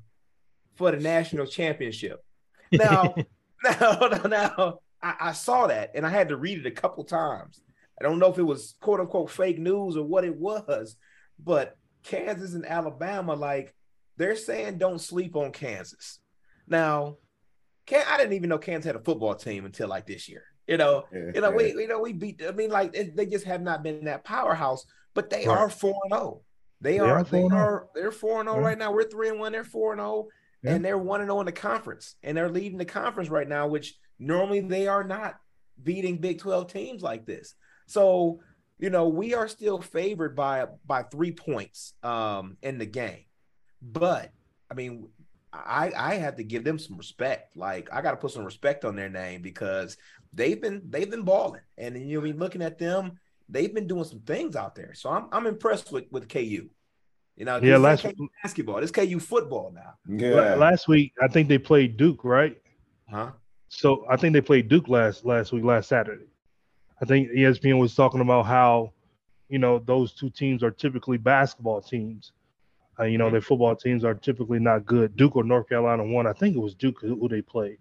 for 0.76 0.92
the 0.92 0.98
national 0.98 1.48
championship. 1.48 2.24
Now, 2.72 3.16
now, 3.64 4.22
now, 4.26 4.80
I, 5.02 5.16
I, 5.20 5.32
saw 5.32 5.68
that 5.68 5.92
and 5.96 6.06
I 6.06 6.10
had 6.10 6.30
to 6.30 6.38
read 6.38 6.60
it 6.60 6.68
a 6.68 6.72
couple 6.72 7.04
times. 7.04 7.60
I 8.00 8.04
don't 8.04 8.20
know 8.20 8.30
if 8.30 8.38
it 8.38 8.44
was 8.44 8.76
quote 8.80 9.00
unquote 9.00 9.32
fake 9.32 9.58
news 9.58 9.98
or 9.98 10.04
what 10.04 10.24
it 10.24 10.36
was, 10.36 10.96
but 11.44 11.76
Kansas 12.08 12.54
and 12.54 12.66
Alabama, 12.66 13.34
like 13.34 13.76
they're 14.16 14.36
saying, 14.36 14.78
don't 14.78 15.00
sleep 15.00 15.36
on 15.36 15.52
Kansas. 15.52 16.20
Now, 16.68 17.18
can 17.86 18.06
I 18.10 18.18
didn't 18.18 18.34
even 18.34 18.50
know 18.50 18.58
Kansas 18.58 18.86
had 18.86 18.96
a 18.96 19.04
football 19.04 19.36
team 19.36 19.66
until 19.66 19.88
like 19.88 20.08
this 20.08 20.28
year. 20.28 20.44
You 20.68 20.78
know, 20.78 21.06
yeah, 21.14 21.32
you 21.36 21.42
know, 21.42 21.50
yeah. 21.52 21.56
we 21.56 21.82
you 21.82 21.88
know 21.88 22.00
we 22.00 22.14
beat. 22.14 22.42
I 22.46 22.52
mean, 22.52 22.70
like 22.70 22.94
they 22.94 23.26
just 23.26 23.46
have 23.46 23.62
not 23.62 23.84
been 23.84 24.06
that 24.06 24.26
powerhouse, 24.26 24.86
but 25.14 25.30
they 25.30 25.48
right. 25.48 25.58
are 25.58 25.70
four 25.70 25.96
and 26.04 26.14
zero. 26.14 26.24
Oh. 26.24 26.44
They, 26.80 27.00
are, 27.00 27.24
they 27.24 27.44
oh. 27.44 27.50
are 27.52 27.88
they're 27.96 28.12
four 28.12 28.40
and 28.40 28.50
oh 28.50 28.54
zero 28.54 28.66
right 28.66 28.78
now. 28.78 28.92
We're 28.92 29.10
three 29.10 29.30
and 29.30 29.40
one. 29.40 29.52
They're 29.54 29.64
four 29.64 29.94
and 29.94 30.02
oh, 30.02 30.28
zero, 30.62 30.76
and 30.76 30.84
they're 30.84 30.98
one 30.98 31.22
and 31.22 31.30
zero 31.30 31.40
in 31.40 31.46
the 31.46 31.52
conference, 31.52 32.16
and 32.22 32.36
they're 32.36 32.50
leading 32.50 32.78
the 32.78 32.86
conference 32.86 33.30
right 33.30 33.48
now, 33.48 33.68
which 33.68 33.96
normally 34.20 34.60
they 34.60 34.88
are 34.88 35.04
not 35.04 35.36
beating 35.82 36.18
Big 36.18 36.40
Twelve 36.40 36.72
teams 36.72 37.02
like 37.02 37.26
this. 37.26 37.56
So 37.88 38.42
you 38.80 38.90
know 38.90 39.08
we 39.08 39.34
are 39.34 39.48
still 39.48 39.82
favored 39.82 40.36
by 40.36 40.66
by 40.86 41.04
three 41.04 41.32
points 41.32 41.94
um 42.04 42.58
in 42.62 42.78
the 42.78 42.86
game, 42.86 43.26
but 43.82 44.32
I 44.70 44.74
mean 44.74 45.08
I 45.54 45.92
I 45.96 46.16
have 46.16 46.36
to 46.38 46.44
give 46.44 46.64
them 46.64 46.80
some 46.80 46.98
respect. 46.98 47.56
Like 47.56 47.90
I 47.92 48.02
got 48.02 48.12
to 48.12 48.18
put 48.18 48.32
some 48.32 48.46
respect 48.46 48.86
on 48.86 48.96
their 48.96 49.10
name 49.10 49.42
because 49.42 49.98
they've 50.34 50.62
been 50.62 50.82
they've 50.90 51.10
been 51.10 51.24
balling, 51.24 51.62
and 51.78 51.98
you 51.98 52.18
know, 52.18 52.22
I 52.22 52.30
mean, 52.30 52.40
looking 52.40 52.62
at 52.62 52.78
them, 52.78 53.20
they've 53.50 53.74
been 53.74 53.88
doing 53.88 54.04
some 54.04 54.20
things 54.20 54.56
out 54.56 54.76
there. 54.76 54.94
So 54.94 55.10
I'm 55.10 55.28
I'm 55.32 55.48
impressed 55.48 55.92
with 55.92 56.06
with 56.12 56.30
KU. 56.30 56.70
You 57.36 57.46
know, 57.46 57.60
yeah, 57.62 57.78
last 57.78 58.04
KU 58.04 58.28
basketball, 58.44 58.82
this 58.82 58.92
KU 58.92 59.20
football 59.20 59.72
now. 59.74 59.94
Yeah, 60.08 60.56
last 60.56 60.88
week 60.88 61.14
I 61.22 61.28
think 61.28 61.48
they 61.48 61.58
played 61.58 61.98
Duke, 61.98 62.24
right? 62.24 62.58
Huh? 63.10 63.32
So 63.70 64.06
I 64.10 64.18
think 64.18 64.34
they 64.34 64.42
played 64.42 64.70
Duke 64.70 64.88
last 64.88 65.26
last 65.26 65.52
week, 65.52 65.64
last 65.64 65.90
Saturday. 65.90 66.26
I 67.02 67.06
think 67.06 67.30
ESPN 67.30 67.80
was 67.80 67.96
talking 67.96 68.22
about 68.22 68.46
how, 68.46 68.94
you 69.50 69.60
know, 69.60 69.80
those 69.80 70.14
two 70.14 70.30
teams 70.30 70.64
are 70.64 70.72
typically 70.72 71.18
basketball 71.18 71.82
teams 71.82 72.32
uh, 73.00 73.04
you 73.04 73.18
know, 73.18 73.30
their 73.30 73.42
football 73.42 73.76
teams 73.76 74.04
are 74.04 74.16
typically 74.16 74.60
not 74.60 74.86
good. 74.86 75.16
Duke 75.16 75.36
or 75.36 75.44
North 75.44 75.70
Carolina 75.70 76.04
won. 76.04 76.26
I 76.26 76.34
think 76.34 76.56
it 76.56 76.60
was 76.60 76.74
Duke 76.74 77.00
who 77.02 77.28
they 77.28 77.42
played. 77.42 77.78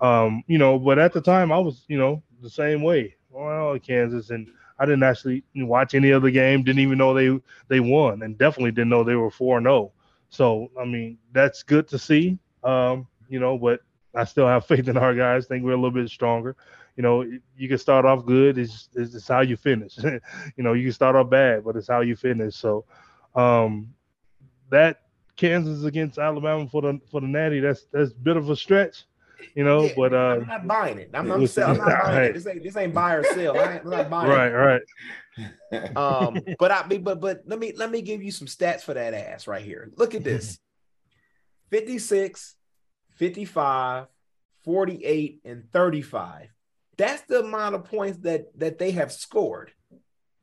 Um, 0.00 0.44
you 0.46 0.58
know, 0.58 0.78
but 0.78 0.98
at 0.98 1.12
the 1.12 1.20
time 1.20 1.52
I 1.52 1.58
was, 1.58 1.84
you 1.88 1.98
know, 1.98 2.22
the 2.40 2.50
same 2.50 2.82
way. 2.82 3.16
Well, 3.30 3.78
Kansas, 3.78 4.30
and 4.30 4.48
I 4.78 4.86
didn't 4.86 5.02
actually 5.02 5.44
watch 5.56 5.94
any 5.94 6.12
other 6.12 6.30
game. 6.30 6.62
Didn't 6.62 6.80
even 6.80 6.98
know 6.98 7.14
they 7.14 7.38
they 7.68 7.80
won, 7.80 8.22
and 8.22 8.38
definitely 8.38 8.70
didn't 8.70 8.88
know 8.88 9.04
they 9.04 9.16
were 9.16 9.30
four 9.30 9.58
and 9.58 9.64
zero. 9.64 9.74
Oh. 9.74 9.92
So 10.30 10.70
I 10.80 10.84
mean, 10.84 11.18
that's 11.32 11.62
good 11.62 11.88
to 11.88 11.98
see. 11.98 12.38
Um, 12.64 13.06
you 13.28 13.40
know, 13.40 13.58
but 13.58 13.80
I 14.14 14.24
still 14.24 14.46
have 14.46 14.66
faith 14.66 14.88
in 14.88 14.96
our 14.96 15.14
guys. 15.14 15.46
Think 15.46 15.64
we're 15.64 15.72
a 15.72 15.76
little 15.76 15.90
bit 15.90 16.08
stronger. 16.08 16.56
You 16.96 17.02
know, 17.02 17.22
you 17.56 17.68
can 17.68 17.78
start 17.78 18.04
off 18.04 18.26
good. 18.26 18.58
It's, 18.58 18.88
it's 18.94 19.26
how 19.26 19.40
you 19.40 19.56
finish. 19.56 19.96
you 20.02 20.20
know, 20.64 20.72
you 20.72 20.84
can 20.84 20.92
start 20.92 21.16
off 21.16 21.30
bad, 21.30 21.64
but 21.64 21.76
it's 21.76 21.88
how 21.88 22.00
you 22.00 22.16
finish. 22.16 22.56
So, 22.56 22.84
um, 23.34 23.94
that 24.70 25.02
Kansas 25.36 25.84
against 25.84 26.18
Alabama 26.18 26.68
for 26.68 26.82
the 26.82 27.00
for 27.10 27.20
the 27.20 27.26
Natty, 27.26 27.60
that's 27.60 27.86
that's 27.92 28.10
a 28.10 28.14
bit 28.14 28.36
of 28.36 28.50
a 28.50 28.56
stretch, 28.56 29.04
you 29.54 29.64
know. 29.64 29.84
Yeah, 29.84 29.92
but 29.96 30.12
uh, 30.12 30.38
I'm 30.40 30.46
not 30.46 30.66
buying 30.66 30.98
it. 30.98 31.10
I'm, 31.14 31.30
I'm, 31.30 31.46
sell, 31.46 31.70
I'm 31.70 31.78
not 31.78 31.86
buying 31.86 32.16
right. 32.16 32.24
it. 32.24 32.34
This 32.34 32.46
ain't 32.46 32.62
this 32.62 32.76
ain't 32.76 32.94
buy 32.94 33.14
or 33.14 33.24
sell. 33.24 33.58
I 33.58 33.78
am 33.78 33.88
not 33.88 34.10
buying 34.10 34.30
right, 34.30 34.48
it. 34.48 34.54
Right, 34.54 34.82
right. 35.72 35.96
um, 35.96 36.38
but 36.58 36.70
I 36.70 36.82
but 36.82 37.20
but 37.20 37.42
let 37.46 37.58
me 37.58 37.72
let 37.74 37.90
me 37.90 38.02
give 38.02 38.22
you 38.22 38.30
some 38.30 38.46
stats 38.46 38.82
for 38.82 38.94
that 38.94 39.14
ass 39.14 39.46
right 39.46 39.64
here. 39.64 39.90
Look 39.96 40.14
at 40.14 40.24
this: 40.24 40.58
56, 41.70 42.56
55, 43.14 44.06
48, 44.64 45.40
and 45.44 45.72
35. 45.72 46.48
That's 47.00 47.22
the 47.22 47.40
amount 47.40 47.74
of 47.74 47.84
points 47.84 48.18
that 48.24 48.58
that 48.58 48.78
they 48.78 48.90
have 48.90 49.10
scored. 49.10 49.72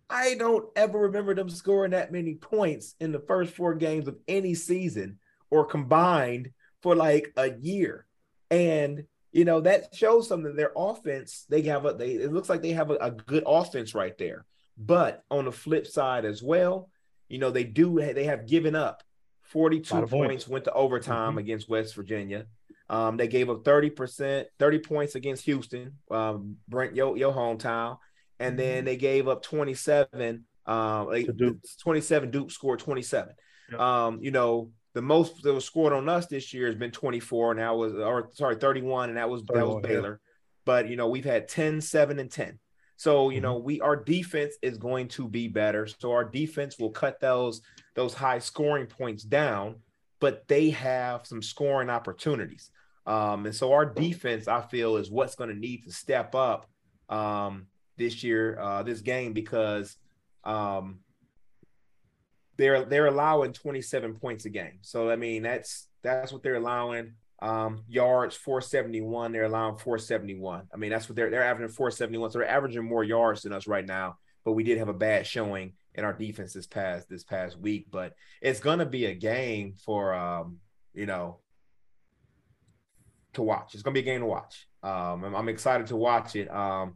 I 0.09 0.33
don't 0.33 0.65
ever 0.75 1.01
remember 1.01 1.35
them 1.35 1.51
scoring 1.51 1.91
that 1.91 2.11
many 2.11 2.33
points 2.33 2.95
in 2.99 3.11
the 3.11 3.19
first 3.19 3.53
four 3.53 3.75
games 3.75 4.07
of 4.07 4.17
any 4.27 4.55
season 4.55 5.19
or 5.51 5.65
combined 5.65 6.49
for 6.81 6.95
like 6.95 7.31
a 7.37 7.51
year. 7.51 8.07
And 8.49 9.03
you 9.31 9.45
know 9.45 9.61
that 9.61 9.93
shows 9.93 10.27
something. 10.27 10.55
Their 10.55 10.71
offense, 10.75 11.45
they 11.47 11.61
have 11.63 11.85
a 11.85 11.93
they 11.93 12.13
it 12.13 12.33
looks 12.33 12.49
like 12.49 12.63
they 12.63 12.71
have 12.71 12.89
a, 12.89 12.95
a 12.95 13.11
good 13.11 13.43
offense 13.45 13.93
right 13.93 14.17
there. 14.17 14.43
But 14.79 15.23
on 15.29 15.45
the 15.45 15.51
flip 15.51 15.85
side 15.85 16.25
as 16.25 16.41
well, 16.41 16.89
you 17.29 17.37
know, 17.37 17.51
they 17.51 17.65
do 17.65 18.01
they 18.01 18.23
have 18.23 18.47
given 18.47 18.73
up 18.73 19.03
42 19.43 19.93
points, 19.93 20.11
points, 20.11 20.47
went 20.47 20.65
to 20.65 20.73
overtime 20.73 21.31
mm-hmm. 21.31 21.37
against 21.37 21.69
West 21.69 21.93
Virginia. 21.93 22.47
Um, 22.89 23.17
they 23.17 23.27
gave 23.27 23.49
up 23.49 23.63
30%, 23.63 24.45
30 24.59 24.79
points 24.79 25.15
against 25.15 25.45
Houston, 25.45 25.93
um, 26.09 26.57
Brent, 26.67 26.95
your, 26.95 27.17
your 27.17 27.33
hometown. 27.33 27.97
And 28.39 28.57
then 28.57 28.77
mm-hmm. 28.77 28.85
they 28.85 28.97
gave 28.97 29.27
up 29.27 29.43
27. 29.43 30.45
Um, 30.65 31.09
Duke. 31.35 31.57
27, 31.81 32.31
Duke 32.31 32.51
scored 32.51 32.79
27. 32.79 33.33
Yep. 33.71 33.79
Um, 33.79 34.19
you 34.21 34.31
know, 34.31 34.71
the 34.93 35.01
most 35.01 35.43
that 35.43 35.53
was 35.53 35.65
scored 35.65 35.93
on 35.93 36.07
us 36.07 36.27
this 36.27 36.53
year 36.53 36.67
has 36.67 36.75
been 36.75 36.91
24, 36.91 37.51
and 37.51 37.59
that 37.59 37.75
was, 37.75 37.93
or 37.93 38.29
sorry, 38.33 38.55
31, 38.55 39.09
and 39.09 39.17
that 39.17 39.29
was, 39.29 39.43
that 39.43 39.67
was 39.67 39.81
Baylor. 39.83 40.21
Yeah. 40.21 40.31
But, 40.65 40.89
you 40.89 40.95
know, 40.95 41.09
we've 41.09 41.25
had 41.25 41.47
10, 41.47 41.81
7, 41.81 42.19
and 42.19 42.31
10. 42.31 42.59
So, 42.97 43.29
you 43.29 43.37
mm-hmm. 43.37 43.43
know, 43.43 43.57
we 43.59 43.79
our 43.79 43.95
defense 43.95 44.55
is 44.61 44.77
going 44.77 45.07
to 45.09 45.27
be 45.27 45.47
better. 45.47 45.87
So 45.87 46.11
our 46.11 46.25
defense 46.25 46.77
will 46.79 46.89
cut 46.89 47.19
those 47.19 47.61
those 47.95 48.13
high 48.13 48.39
scoring 48.39 48.87
points 48.87 49.23
down, 49.23 49.77
but 50.19 50.47
they 50.47 50.71
have 50.71 51.25
some 51.25 51.41
scoring 51.41 51.89
opportunities. 51.89 52.71
Um, 53.07 53.45
and 53.45 53.55
so 53.55 53.71
our 53.71 53.85
defense, 53.85 54.47
I 54.49 54.61
feel, 54.61 54.97
is 54.97 55.09
what's 55.09 55.35
going 55.35 55.49
to 55.49 55.55
need 55.55 55.85
to 55.85 55.91
step 55.91 56.35
up 56.35 56.69
um, 57.07 57.67
this 57.95 58.21
year, 58.21 58.59
uh, 58.59 58.83
this 58.83 58.99
game, 58.99 59.31
because 59.31 59.95
um, 60.43 60.99
they're 62.57 62.83
they're 62.83 63.07
allowing 63.07 63.53
27 63.53 64.15
points 64.15 64.45
a 64.45 64.49
game. 64.49 64.79
So 64.81 65.09
I 65.09 65.15
mean, 65.15 65.41
that's 65.41 65.87
that's 66.03 66.33
what 66.33 66.43
they're 66.43 66.55
allowing. 66.55 67.13
Um, 67.39 67.83
yards 67.87 68.35
471, 68.35 69.31
they're 69.31 69.43
allowing 69.43 69.77
471. 69.77 70.67
I 70.73 70.77
mean, 70.77 70.89
that's 70.89 71.07
what 71.07 71.15
they're 71.15 71.29
they're 71.29 71.43
averaging 71.43 71.73
471. 71.73 72.31
So 72.31 72.39
they're 72.39 72.49
averaging 72.49 72.83
more 72.83 73.03
yards 73.03 73.43
than 73.43 73.53
us 73.53 73.67
right 73.67 73.85
now. 73.85 74.17
But 74.43 74.53
we 74.53 74.63
did 74.63 74.79
have 74.79 74.89
a 74.89 74.93
bad 74.93 75.27
showing 75.27 75.73
in 75.93 76.03
our 76.03 76.13
defense 76.13 76.53
this 76.53 76.67
past 76.67 77.07
this 77.09 77.23
past 77.23 77.57
week. 77.57 77.87
But 77.89 78.13
it's 78.41 78.59
gonna 78.59 78.85
be 78.85 79.05
a 79.05 79.13
game 79.13 79.75
for 79.85 80.13
um, 80.13 80.57
you 80.93 81.05
know, 81.05 81.37
to 83.37 83.43
watch. 83.43 83.73
It's 83.73 83.83
gonna 83.83 83.93
be 83.93 84.01
a 84.01 84.03
game 84.03 84.21
to 84.21 84.27
watch. 84.27 84.67
Um, 84.83 85.23
I'm, 85.23 85.35
I'm 85.35 85.49
excited 85.49 85.87
to 85.87 85.95
watch 85.95 86.35
it. 86.35 86.53
Um, 86.53 86.95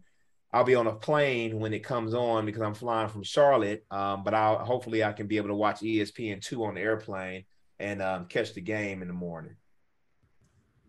I'll 0.53 0.65
be 0.65 0.75
on 0.75 0.87
a 0.87 0.93
plane 0.93 1.59
when 1.59 1.73
it 1.73 1.79
comes 1.79 2.13
on 2.13 2.45
because 2.45 2.61
I'm 2.61 2.73
flying 2.73 3.07
from 3.07 3.23
Charlotte. 3.23 3.85
Um, 3.89 4.23
but 4.23 4.33
I'll 4.33 4.59
hopefully 4.59 5.03
I 5.03 5.13
can 5.13 5.27
be 5.27 5.37
able 5.37 5.47
to 5.47 5.55
watch 5.55 5.79
ESPN 5.79 6.41
two 6.41 6.65
on 6.65 6.75
the 6.75 6.81
airplane 6.81 7.45
and 7.79 8.01
um, 8.01 8.25
catch 8.25 8.53
the 8.53 8.61
game 8.61 9.01
in 9.01 9.07
the 9.07 9.13
morning. 9.13 9.55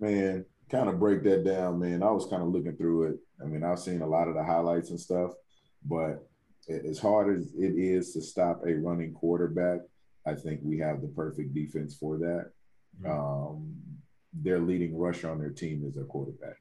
Man, 0.01 0.45
kind 0.69 0.89
of 0.89 0.99
break 0.99 1.23
that 1.25 1.45
down, 1.45 1.79
man. 1.79 2.03
I 2.03 2.11
was 2.11 2.27
kind 2.27 2.43
of 2.43 2.49
looking 2.49 2.77
through 2.77 3.05
it. 3.05 3.17
I 3.41 3.47
mean, 3.47 3.63
I've 3.63 3.79
seen 3.79 4.03
a 4.03 4.07
lot 4.07 4.29
of 4.29 4.35
the 4.35 4.43
highlights 4.43 4.91
and 4.91 5.01
stuff, 5.01 5.31
but 5.85 6.29
as 6.69 6.99
hard 6.99 7.37
as 7.37 7.53
it 7.55 7.75
is 7.77 8.13
to 8.13 8.21
stop 8.21 8.63
a 8.67 8.75
running 8.75 9.13
quarterback, 9.13 9.81
I 10.27 10.35
think 10.35 10.61
we 10.63 10.79
have 10.79 11.01
the 11.01 11.09
perfect 11.09 11.55
defense 11.55 11.97
for 11.97 12.19
that. 12.19 12.51
Mm-hmm. 13.01 13.11
Um, 13.11 13.75
their 14.33 14.59
leading 14.59 14.97
rusher 14.97 15.31
on 15.31 15.39
their 15.39 15.51
team 15.51 15.85
is 15.87 15.95
their 15.95 16.05
quarterback. 16.05 16.57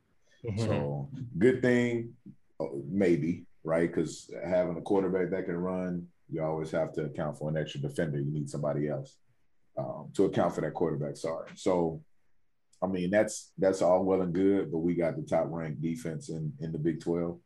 Mm-hmm. 0.45 0.65
So 0.65 1.09
good 1.38 1.61
thing, 1.61 2.13
uh, 2.59 2.65
maybe 2.89 3.45
right? 3.63 3.88
Because 3.91 4.30
having 4.45 4.78
a 4.78 4.82
quarterback 4.82 5.30
that 5.32 5.45
can 5.45 5.55
run, 5.57 6.07
you 6.30 6.43
always 6.43 6.72
have 6.72 6.93
to 6.93 7.03
account 7.03 7.38
for 7.38 7.49
an 7.49 7.57
extra 7.57 7.82
defender. 7.82 8.19
You 8.19 8.32
need 8.32 8.49
somebody 8.49 8.88
else 8.88 9.17
um, 9.78 10.09
to 10.15 10.26
account 10.26 10.55
for 10.55 10.61
that 10.61 10.74
quarterback. 10.74 11.17
Sorry. 11.17 11.49
So, 11.55 12.01
I 12.82 12.88
mean, 12.88 13.11
that's 13.11 13.51
that's 13.57 13.82
all 13.82 14.03
well 14.03 14.22
and 14.22 14.34
good, 14.34 14.72
but 14.72 14.80
we 14.80 14.95
got 14.95 15.15
the 15.15 15.24
top 15.24 15.45
ranked 15.49 15.82
defense 15.82 16.30
in 16.30 16.53
in 16.59 16.72
the 16.72 16.80
Big 16.80 17.01
Twelve. 17.01 17.39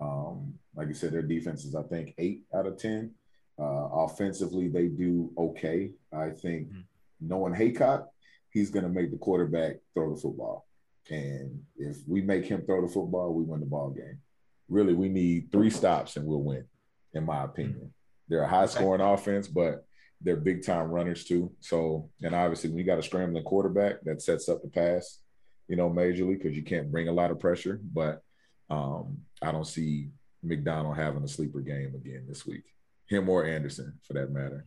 Um, 0.00 0.54
like 0.74 0.88
I 0.88 0.92
said, 0.92 1.12
their 1.12 1.22
defense 1.22 1.64
is 1.64 1.74
I 1.74 1.82
think 1.82 2.14
eight 2.18 2.42
out 2.54 2.66
of 2.66 2.78
ten. 2.78 3.12
Uh, 3.58 3.88
offensively, 3.92 4.68
they 4.68 4.88
do 4.88 5.32
okay. 5.38 5.92
I 6.12 6.30
think 6.30 6.68
mm-hmm. 6.68 6.80
knowing 7.20 7.54
Heacock, 7.54 8.06
he's 8.52 8.70
going 8.70 8.84
to 8.84 8.88
make 8.88 9.10
the 9.10 9.18
quarterback 9.18 9.76
throw 9.94 10.14
the 10.14 10.20
football. 10.20 10.66
And 11.10 11.62
if 11.76 11.96
we 12.06 12.22
make 12.22 12.44
him 12.44 12.62
throw 12.64 12.86
the 12.86 12.92
football, 12.92 13.32
we 13.32 13.44
win 13.44 13.60
the 13.60 13.66
ball 13.66 13.90
game. 13.90 14.18
Really, 14.68 14.94
we 14.94 15.08
need 15.08 15.50
three 15.50 15.70
stops 15.70 16.16
and 16.16 16.26
we'll 16.26 16.42
win, 16.42 16.64
in 17.14 17.26
my 17.26 17.44
opinion. 17.44 17.92
They're 18.28 18.44
a 18.44 18.48
high 18.48 18.66
scoring 18.66 19.00
offense, 19.00 19.48
but 19.48 19.84
they're 20.20 20.36
big 20.36 20.64
time 20.64 20.88
runners 20.90 21.24
too. 21.24 21.52
So, 21.60 22.08
and 22.22 22.34
obviously, 22.34 22.70
when 22.70 22.78
you 22.78 22.84
got 22.84 22.98
a 22.98 23.02
scrambling 23.02 23.42
quarterback, 23.44 24.02
that 24.04 24.22
sets 24.22 24.48
up 24.48 24.62
the 24.62 24.68
pass, 24.68 25.18
you 25.68 25.76
know, 25.76 25.90
majorly 25.90 26.38
because 26.38 26.56
you 26.56 26.62
can't 26.62 26.90
bring 26.90 27.08
a 27.08 27.12
lot 27.12 27.30
of 27.30 27.40
pressure. 27.40 27.80
But 27.92 28.22
um, 28.70 29.18
I 29.42 29.50
don't 29.50 29.66
see 29.66 30.10
McDonald 30.42 30.96
having 30.96 31.24
a 31.24 31.28
sleeper 31.28 31.60
game 31.60 31.94
again 31.94 32.24
this 32.28 32.46
week. 32.46 32.64
Him 33.06 33.28
or 33.28 33.44
Anderson, 33.44 33.98
for 34.06 34.14
that 34.14 34.30
matter, 34.30 34.64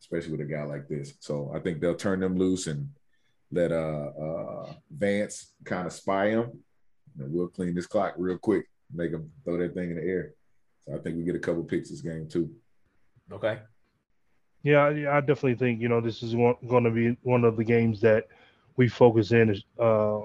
especially 0.00 0.32
with 0.32 0.40
a 0.40 0.50
guy 0.50 0.64
like 0.64 0.88
this. 0.88 1.14
So 1.20 1.52
I 1.54 1.60
think 1.60 1.80
they'll 1.80 1.94
turn 1.94 2.20
them 2.20 2.38
loose 2.38 2.66
and 2.66 2.88
let 3.50 3.72
uh, 3.72 4.10
uh, 4.20 4.72
Vance 4.90 5.52
kind 5.64 5.86
of 5.86 5.92
spy 5.92 6.30
him. 6.30 6.50
And 7.18 7.32
we'll 7.32 7.48
clean 7.48 7.74
this 7.74 7.86
clock 7.86 8.14
real 8.16 8.38
quick, 8.38 8.66
make 8.92 9.12
him 9.12 9.30
throw 9.44 9.56
that 9.58 9.74
thing 9.74 9.90
in 9.90 9.96
the 9.96 10.02
air. 10.02 10.32
So 10.80 10.94
I 10.94 10.98
think 10.98 11.16
we 11.16 11.24
get 11.24 11.36
a 11.36 11.40
couple 11.40 11.62
picks 11.62 11.90
this 11.90 12.00
game 12.00 12.28
too. 12.28 12.50
Okay. 13.32 13.60
Yeah, 14.62 14.86
I 14.86 15.20
definitely 15.20 15.56
think 15.56 15.80
you 15.80 15.88
know 15.88 16.00
this 16.00 16.22
is 16.22 16.34
going 16.34 16.84
to 16.84 16.90
be 16.90 17.16
one 17.22 17.44
of 17.44 17.56
the 17.56 17.64
games 17.64 18.00
that 18.00 18.28
we 18.76 18.88
focus 18.88 19.30
in 19.30 19.60
uh, 19.78 20.20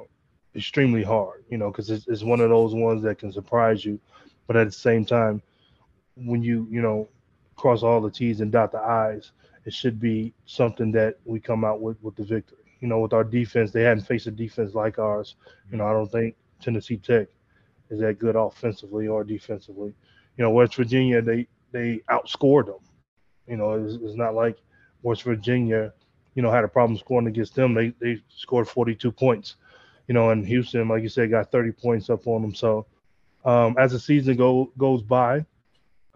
extremely 0.55 1.03
hard. 1.03 1.43
You 1.49 1.57
know, 1.57 1.71
because 1.71 1.89
it's, 1.89 2.07
it's 2.07 2.23
one 2.23 2.39
of 2.39 2.49
those 2.49 2.73
ones 2.73 3.03
that 3.03 3.19
can 3.19 3.33
surprise 3.33 3.83
you, 3.83 3.99
but 4.47 4.55
at 4.55 4.65
the 4.65 4.71
same 4.71 5.05
time, 5.05 5.41
when 6.15 6.41
you 6.41 6.67
you 6.71 6.81
know 6.81 7.09
cross 7.57 7.83
all 7.83 7.99
the 7.99 8.09
T's 8.09 8.39
and 8.39 8.51
dot 8.51 8.71
the 8.71 8.79
I's, 8.79 9.31
it 9.65 9.73
should 9.73 9.99
be 9.99 10.33
something 10.45 10.91
that 10.93 11.19
we 11.25 11.41
come 11.41 11.65
out 11.65 11.81
with 11.81 12.01
with 12.01 12.15
the 12.15 12.23
victory 12.23 12.68
you 12.79 12.87
know, 12.87 12.99
with 12.99 13.13
our 13.13 13.23
defense, 13.23 13.71
they 13.71 13.83
hadn't 13.83 14.05
faced 14.05 14.27
a 14.27 14.31
defense 14.31 14.73
like 14.73 14.99
ours. 14.99 15.35
You 15.71 15.77
know, 15.77 15.85
I 15.85 15.91
don't 15.91 16.11
think 16.11 16.35
Tennessee 16.61 16.97
Tech 16.97 17.27
is 17.89 17.99
that 17.99 18.19
good 18.19 18.35
offensively 18.35 19.07
or 19.07 19.23
defensively. 19.23 19.93
You 20.37 20.43
know, 20.43 20.51
West 20.51 20.75
Virginia, 20.75 21.21
they 21.21 21.47
they 21.71 22.01
outscored 22.09 22.67
them. 22.67 22.79
You 23.47 23.57
know, 23.57 23.73
it's, 23.73 23.95
it's 23.95 24.15
not 24.15 24.35
like 24.35 24.57
West 25.01 25.23
Virginia, 25.23 25.93
you 26.35 26.41
know, 26.41 26.51
had 26.51 26.63
a 26.63 26.69
problem 26.69 26.97
scoring 26.97 27.27
against 27.27 27.55
them. 27.55 27.73
They 27.73 27.93
they 27.99 28.21
scored 28.29 28.67
42 28.67 29.11
points. 29.11 29.55
You 30.07 30.13
know, 30.13 30.31
and 30.31 30.45
Houston, 30.47 30.87
like 30.87 31.03
you 31.03 31.09
said, 31.09 31.29
got 31.29 31.51
30 31.51 31.71
points 31.73 32.09
up 32.09 32.25
on 32.25 32.41
them. 32.41 32.55
So 32.55 32.87
um, 33.45 33.75
as 33.77 33.91
the 33.91 33.99
season 33.99 34.37
go 34.37 34.71
goes 34.77 35.01
by, 35.01 35.45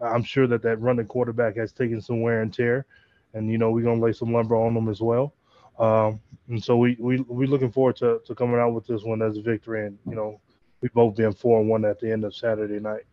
I'm 0.00 0.24
sure 0.24 0.46
that 0.46 0.62
that 0.62 0.80
running 0.80 1.06
quarterback 1.06 1.56
has 1.56 1.72
taken 1.72 2.00
some 2.00 2.20
wear 2.20 2.42
and 2.42 2.52
tear, 2.52 2.86
and 3.32 3.50
you 3.50 3.58
know 3.58 3.70
we're 3.70 3.84
gonna 3.84 4.00
lay 4.00 4.12
some 4.12 4.32
lumber 4.32 4.56
on 4.56 4.74
them 4.74 4.88
as 4.88 5.00
well. 5.00 5.34
Um, 5.78 6.20
and 6.48 6.62
so 6.62 6.76
we 6.76 6.96
we 6.98 7.20
we 7.22 7.46
looking 7.46 7.72
forward 7.72 7.96
to, 7.96 8.20
to 8.26 8.34
coming 8.34 8.60
out 8.60 8.74
with 8.74 8.86
this 8.86 9.02
one 9.02 9.22
as 9.22 9.36
a 9.36 9.42
victory, 9.42 9.86
and 9.86 9.98
you 10.06 10.14
know, 10.14 10.40
we 10.80 10.88
both 10.90 11.16
being 11.16 11.32
four 11.32 11.60
and 11.60 11.68
one 11.68 11.84
at 11.84 12.00
the 12.00 12.12
end 12.12 12.24
of 12.24 12.34
Saturday 12.34 12.80
night. 12.80 13.04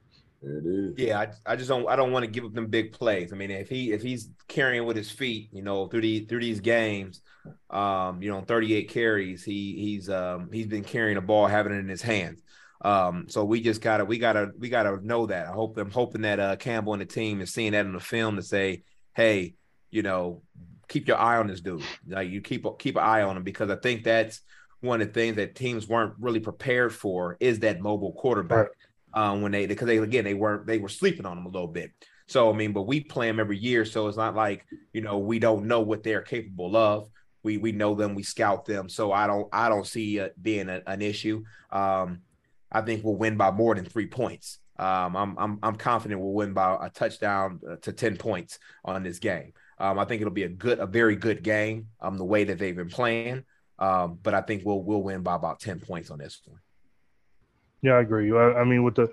It 0.43 0.65
is. 0.65 0.93
Yeah, 0.97 1.19
I, 1.19 1.53
I 1.53 1.55
just 1.55 1.69
don't 1.69 1.87
I 1.87 1.95
don't 1.95 2.11
want 2.11 2.25
to 2.25 2.31
give 2.31 2.45
up 2.45 2.53
them 2.53 2.67
big 2.67 2.91
plays. 2.93 3.31
I 3.31 3.35
mean, 3.35 3.51
if 3.51 3.69
he 3.69 3.91
if 3.91 4.01
he's 4.01 4.29
carrying 4.47 4.85
with 4.85 4.97
his 4.97 5.11
feet, 5.11 5.49
you 5.51 5.61
know, 5.61 5.87
through 5.87 6.01
the 6.01 6.25
through 6.25 6.41
these 6.41 6.59
games, 6.59 7.21
um, 7.69 8.21
you 8.21 8.31
know, 8.31 8.41
38 8.41 8.89
carries, 8.89 9.43
he 9.43 9.75
he's 9.75 10.09
um 10.09 10.49
he's 10.51 10.67
been 10.67 10.83
carrying 10.83 11.17
a 11.17 11.21
ball, 11.21 11.47
having 11.47 11.73
it 11.73 11.79
in 11.79 11.87
his 11.89 12.01
hands. 12.01 12.41
Um, 12.83 13.27
so 13.29 13.45
we 13.45 13.61
just 13.61 13.81
gotta 13.81 14.03
we 14.03 14.17
gotta 14.17 14.51
we 14.57 14.69
gotta 14.69 15.05
know 15.05 15.27
that. 15.27 15.47
I 15.47 15.51
hope 15.51 15.77
I'm 15.77 15.91
hoping 15.91 16.23
that 16.23 16.39
uh 16.39 16.55
Campbell 16.55 16.93
and 16.93 17.01
the 17.01 17.05
team 17.05 17.39
is 17.39 17.53
seeing 17.53 17.73
that 17.73 17.85
in 17.85 17.93
the 17.93 17.99
film 17.99 18.37
to 18.37 18.41
say, 18.41 18.83
hey, 19.13 19.53
you 19.91 20.01
know, 20.01 20.41
keep 20.91 21.07
your 21.07 21.17
eye 21.17 21.37
on 21.37 21.47
this 21.47 21.61
dude. 21.61 21.83
Like 22.07 22.29
you 22.29 22.41
keep 22.41 22.65
keep 22.77 22.97
an 22.97 23.03
eye 23.03 23.21
on 23.21 23.37
him 23.37 23.43
because 23.43 23.69
I 23.69 23.77
think 23.77 24.03
that's 24.03 24.41
one 24.81 25.01
of 25.01 25.07
the 25.07 25.13
things 25.13 25.37
that 25.37 25.55
teams 25.55 25.87
weren't 25.87 26.13
really 26.19 26.39
prepared 26.39 26.93
for 26.93 27.37
is 27.39 27.59
that 27.59 27.79
mobile 27.79 28.13
quarterback. 28.13 28.67
Right. 28.67 28.69
Um, 29.13 29.41
when 29.41 29.51
they 29.51 29.65
because 29.65 29.87
they 29.87 29.97
again 29.97 30.23
they 30.23 30.33
weren't 30.33 30.67
they 30.67 30.77
were 30.77 30.89
sleeping 30.89 31.25
on 31.25 31.37
him 31.37 31.45
a 31.45 31.49
little 31.49 31.67
bit. 31.67 31.91
So 32.27 32.49
I 32.49 32.53
mean, 32.55 32.73
but 32.73 32.83
we 32.83 33.01
play 33.01 33.27
them 33.27 33.39
every 33.39 33.57
year, 33.57 33.85
so 33.85 34.07
it's 34.07 34.17
not 34.17 34.35
like 34.35 34.65
you 34.93 35.01
know 35.01 35.17
we 35.19 35.39
don't 35.39 35.65
know 35.65 35.81
what 35.81 36.03
they're 36.03 36.21
capable 36.21 36.75
of. 36.75 37.09
We 37.43 37.57
we 37.57 37.71
know 37.71 37.95
them, 37.95 38.15
we 38.15 38.23
scout 38.23 38.65
them. 38.65 38.89
So 38.89 39.11
I 39.11 39.27
don't 39.27 39.47
I 39.51 39.69
don't 39.69 39.87
see 39.87 40.17
it 40.17 40.41
being 40.41 40.69
a, 40.69 40.81
an 40.87 41.01
issue. 41.01 41.43
Um, 41.71 42.19
I 42.71 42.81
think 42.81 43.03
we'll 43.03 43.15
win 43.15 43.37
by 43.37 43.51
more 43.51 43.75
than 43.75 43.85
three 43.85 44.07
points. 44.07 44.59
Um, 44.77 45.15
I'm 45.15 45.37
I'm 45.37 45.59
I'm 45.61 45.75
confident 45.75 46.21
we'll 46.21 46.33
win 46.33 46.53
by 46.53 46.77
a 46.81 46.89
touchdown 46.89 47.59
uh, 47.69 47.75
to 47.81 47.91
ten 47.91 48.15
points 48.15 48.59
on 48.85 49.03
this 49.03 49.19
game. 49.19 49.51
Um, 49.81 49.97
I 49.97 50.05
think 50.05 50.21
it'll 50.21 50.31
be 50.31 50.43
a 50.43 50.49
good, 50.49 50.79
a 50.79 50.85
very 50.85 51.15
good 51.15 51.41
game. 51.43 51.87
Um, 51.99 52.17
the 52.17 52.23
way 52.23 52.43
that 52.43 52.59
they've 52.59 52.75
been 52.75 52.89
playing. 52.89 53.43
Um, 53.79 54.19
but 54.21 54.35
I 54.35 54.41
think 54.41 54.63
we'll 54.63 54.83
we'll 54.83 55.01
win 55.01 55.23
by 55.23 55.35
about 55.35 55.59
10 55.59 55.79
points 55.79 56.11
on 56.11 56.19
this 56.19 56.39
one. 56.45 56.59
Yeah, 57.81 57.93
I 57.93 58.01
agree. 58.01 58.31
I, 58.31 58.59
I 58.59 58.63
mean, 58.63 58.83
with 58.83 58.93
the, 58.93 59.11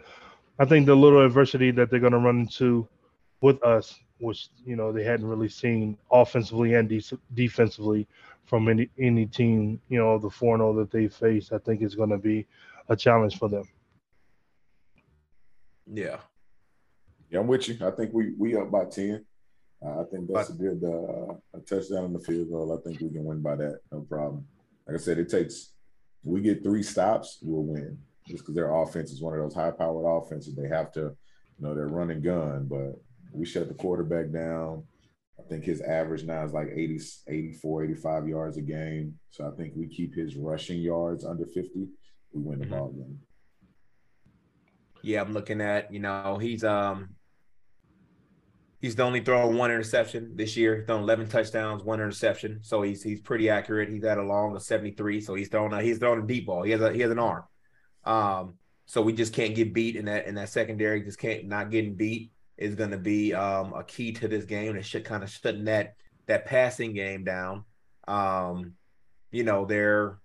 I 0.58 0.66
think 0.66 0.84
the 0.84 0.94
little 0.94 1.24
adversity 1.24 1.70
that 1.70 1.90
they're 1.90 2.00
going 2.00 2.12
to 2.12 2.18
run 2.18 2.40
into 2.40 2.86
with 3.40 3.62
us, 3.64 3.98
which 4.18 4.48
you 4.66 4.76
know 4.76 4.92
they 4.92 5.04
hadn't 5.04 5.26
really 5.26 5.48
seen 5.48 5.96
offensively 6.12 6.74
and 6.74 6.86
de- 6.86 7.18
defensively 7.34 8.06
from 8.44 8.68
any 8.68 8.90
any 8.98 9.24
team, 9.24 9.80
you 9.88 9.98
know, 9.98 10.18
the 10.18 10.28
4 10.28 10.58
0 10.58 10.74
that 10.74 10.90
they 10.90 11.08
face, 11.08 11.50
I 11.50 11.58
think 11.58 11.80
is 11.80 11.94
going 11.94 12.10
to 12.10 12.18
be 12.18 12.46
a 12.90 12.96
challenge 12.96 13.38
for 13.38 13.48
them. 13.48 13.64
Yeah. 15.90 16.18
Yeah, 17.30 17.40
I'm 17.40 17.46
with 17.46 17.68
you. 17.68 17.78
I 17.86 17.90
think 17.90 18.12
we 18.12 18.32
we 18.38 18.56
up 18.56 18.70
by 18.70 18.84
ten. 18.86 19.24
Uh, 19.84 20.00
I 20.00 20.04
think 20.10 20.28
that's 20.28 20.50
but, 20.50 20.54
a 20.54 20.58
good 20.58 20.84
uh, 20.84 21.34
a 21.54 21.60
touchdown 21.60 22.06
in 22.06 22.12
the 22.12 22.20
field 22.20 22.50
goal. 22.50 22.76
I 22.76 22.88
think 22.88 23.00
we 23.00 23.10
can 23.10 23.24
win 23.24 23.40
by 23.40 23.56
that, 23.56 23.80
no 23.92 24.00
problem. 24.00 24.46
Like 24.86 24.96
I 24.96 25.00
said, 25.00 25.18
it 25.18 25.28
takes 25.28 25.72
we 26.24 26.40
get 26.40 26.62
three 26.62 26.82
stops, 26.82 27.38
we'll 27.42 27.62
win. 27.62 27.98
Just 28.26 28.40
because 28.40 28.54
their 28.54 28.74
offense 28.74 29.10
is 29.10 29.22
one 29.22 29.34
of 29.34 29.40
those 29.40 29.54
high-powered 29.54 30.22
offenses, 30.22 30.54
they 30.54 30.68
have 30.68 30.92
to, 30.92 31.00
you 31.00 31.60
know, 31.60 31.74
they're 31.74 31.86
running 31.86 32.20
gun. 32.20 32.66
But 32.68 33.00
we 33.32 33.46
shut 33.46 33.68
the 33.68 33.74
quarterback 33.74 34.30
down. 34.30 34.84
I 35.38 35.42
think 35.48 35.64
his 35.64 35.80
average 35.80 36.24
now 36.24 36.44
is 36.44 36.52
like 36.52 36.68
80, 36.74 37.00
84, 37.28 37.84
85 37.84 38.28
yards 38.28 38.56
a 38.58 38.62
game. 38.62 39.14
So 39.30 39.46
I 39.46 39.56
think 39.56 39.72
we 39.76 39.86
keep 39.86 40.14
his 40.14 40.36
rushing 40.36 40.80
yards 40.80 41.24
under 41.24 41.46
50. 41.46 41.70
We 41.74 41.88
win 42.42 42.58
the 42.58 42.66
mm-hmm. 42.66 42.74
ball 42.74 42.88
game. 42.90 43.18
Yeah, 45.02 45.22
I'm 45.22 45.32
looking 45.32 45.60
at, 45.60 45.92
you 45.92 46.00
know, 46.00 46.38
he's 46.38 46.64
um 46.64 47.10
he's 48.80 48.98
only 49.00 49.20
thrown 49.20 49.56
one 49.56 49.70
interception 49.70 50.32
this 50.34 50.56
year. 50.56 50.76
He's 50.76 50.86
thrown 50.86 51.02
11 51.02 51.28
touchdowns, 51.28 51.82
one 51.82 52.00
interception. 52.00 52.60
So 52.62 52.82
he's 52.82 53.02
he's 53.02 53.20
pretty 53.20 53.50
accurate. 53.50 53.88
He's 53.88 54.04
at 54.04 54.18
a 54.18 54.22
long 54.22 54.54
of 54.54 54.62
73. 54.62 55.20
So 55.20 55.34
he's 55.34 55.48
throwing 55.48 55.72
a 55.72 55.82
he's 55.82 55.98
throwing 55.98 56.22
a 56.22 56.26
deep 56.26 56.46
ball. 56.46 56.62
He 56.62 56.70
has 56.72 56.80
a 56.80 56.92
he 56.92 57.00
has 57.00 57.10
an 57.10 57.18
arm. 57.18 57.44
Um, 58.04 58.54
so 58.86 59.02
we 59.02 59.12
just 59.12 59.34
can't 59.34 59.54
get 59.54 59.74
beat 59.74 59.96
in 59.96 60.06
that 60.06 60.26
in 60.26 60.34
that 60.36 60.48
secondary. 60.48 61.02
Just 61.02 61.18
can't 61.18 61.46
not 61.46 61.70
getting 61.70 61.94
beat 61.94 62.32
is 62.56 62.74
going 62.74 62.90
to 62.90 62.98
be 62.98 63.34
um, 63.34 63.72
a 63.74 63.84
key 63.84 64.12
to 64.12 64.28
this 64.28 64.44
game. 64.44 64.70
And 64.70 64.78
it 64.78 64.84
should 64.84 65.04
kind 65.04 65.22
of 65.22 65.30
shutting 65.30 65.64
that 65.64 65.94
that 66.26 66.46
passing 66.46 66.94
game 66.94 67.24
down. 67.24 67.64
Um, 68.06 68.74
you 69.30 69.44
know, 69.44 69.64
they're 69.64 70.18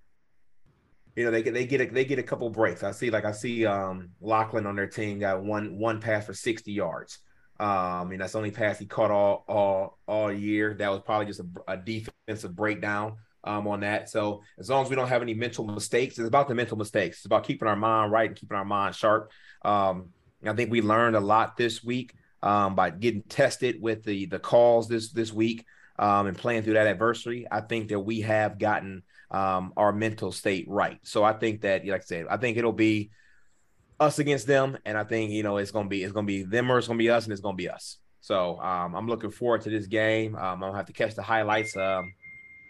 you 1.15 1.25
know 1.25 1.31
they 1.31 1.43
get 1.43 1.53
they 1.53 1.65
get 1.65 1.81
a, 1.81 1.85
they 1.85 2.05
get 2.05 2.19
a 2.19 2.23
couple 2.23 2.49
breaks. 2.49 2.83
I 2.83 2.91
see 2.91 3.09
like 3.09 3.25
I 3.25 3.31
see 3.31 3.65
um 3.65 4.11
Lachlan 4.21 4.65
on 4.65 4.75
their 4.75 4.87
team 4.87 5.19
got 5.19 5.43
one 5.43 5.77
one 5.77 5.99
pass 5.99 6.25
for 6.25 6.33
60 6.33 6.71
yards. 6.71 7.19
Um, 7.63 8.11
and 8.11 8.19
that's 8.19 8.33
the 8.33 8.39
only 8.39 8.51
pass 8.51 8.77
he 8.77 8.85
caught 8.85 9.09
all 9.09 9.45
all 9.47 9.97
all 10.05 10.33
year. 10.33 10.73
That 10.73 10.89
was 10.89 11.01
probably 11.01 11.27
just 11.27 11.39
a, 11.39 11.45
a 11.65 11.77
defensive 11.77 12.53
breakdown 12.53 13.15
um, 13.45 13.67
on 13.67 13.79
that. 13.79 14.09
So 14.09 14.41
as 14.59 14.69
long 14.69 14.83
as 14.83 14.89
we 14.89 14.97
don't 14.97 15.07
have 15.07 15.21
any 15.21 15.33
mental 15.33 15.65
mistakes, 15.65 16.19
it's 16.19 16.27
about 16.27 16.49
the 16.49 16.55
mental 16.55 16.77
mistakes. 16.77 17.17
It's 17.17 17.25
about 17.25 17.45
keeping 17.45 17.69
our 17.69 17.77
mind 17.77 18.11
right 18.11 18.27
and 18.27 18.37
keeping 18.37 18.57
our 18.57 18.65
mind 18.65 18.95
sharp. 18.95 19.31
Um, 19.63 20.09
I 20.45 20.51
think 20.51 20.71
we 20.71 20.81
learned 20.81 21.15
a 21.15 21.21
lot 21.21 21.55
this 21.55 21.81
week 21.81 22.13
um, 22.41 22.75
by 22.75 22.89
getting 22.89 23.23
tested 23.23 23.81
with 23.81 24.03
the 24.03 24.25
the 24.25 24.39
calls 24.39 24.89
this 24.89 25.13
this 25.13 25.31
week 25.31 25.65
um, 25.97 26.27
and 26.27 26.37
playing 26.37 26.63
through 26.63 26.73
that 26.73 26.87
adversity. 26.87 27.47
I 27.49 27.61
think 27.61 27.87
that 27.89 27.99
we 28.01 28.21
have 28.21 28.59
gotten 28.59 29.03
um, 29.31 29.71
our 29.77 29.93
mental 29.93 30.33
state 30.33 30.65
right. 30.67 30.99
So 31.03 31.23
I 31.23 31.31
think 31.31 31.61
that, 31.61 31.87
like 31.87 32.01
I 32.01 32.03
said, 32.03 32.25
I 32.29 32.35
think 32.35 32.57
it'll 32.57 32.73
be 32.73 33.11
us 34.03 34.19
against 34.19 34.47
them, 34.47 34.77
and 34.85 34.97
I 34.97 35.03
think 35.03 35.31
you 35.31 35.43
know 35.43 35.57
it's 35.57 35.71
gonna 35.71 35.89
be 35.89 36.03
it's 36.03 36.13
gonna 36.13 36.27
be 36.27 36.43
them 36.43 36.71
or 36.71 36.77
it's 36.77 36.87
gonna 36.87 36.97
be 36.97 37.09
us, 37.09 37.25
and 37.25 37.31
it's 37.31 37.41
gonna 37.41 37.55
be 37.55 37.69
us. 37.69 37.97
So 38.21 38.59
um, 38.59 38.95
I'm 38.95 39.07
looking 39.07 39.31
forward 39.31 39.61
to 39.61 39.69
this 39.69 39.87
game. 39.87 40.35
Um, 40.35 40.63
I'll 40.63 40.73
have 40.73 40.85
to 40.85 40.93
catch 40.93 41.15
the 41.15 41.21
highlights. 41.21 41.75
Um, 41.75 42.13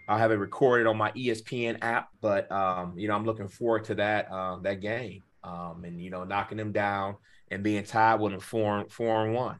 I'll 0.07 0.17
have 0.17 0.31
it 0.31 0.35
recorded 0.35 0.87
on 0.87 0.97
my 0.97 1.11
ESPN 1.11 1.77
app, 1.81 2.09
but 2.21 2.51
um, 2.51 2.97
you 2.97 3.07
know 3.07 3.15
I'm 3.15 3.25
looking 3.25 3.47
forward 3.47 3.83
to 3.85 3.95
that 3.95 4.31
uh, 4.31 4.57
that 4.59 4.81
game, 4.81 5.23
um, 5.43 5.83
and 5.85 6.01
you 6.01 6.09
know 6.09 6.23
knocking 6.23 6.57
them 6.57 6.71
down 6.71 7.17
and 7.51 7.63
being 7.63 7.83
tied 7.83 8.19
with 8.19 8.31
them 8.31 8.41
four 8.41 8.85
four 8.89 9.25
and 9.25 9.33
one, 9.33 9.59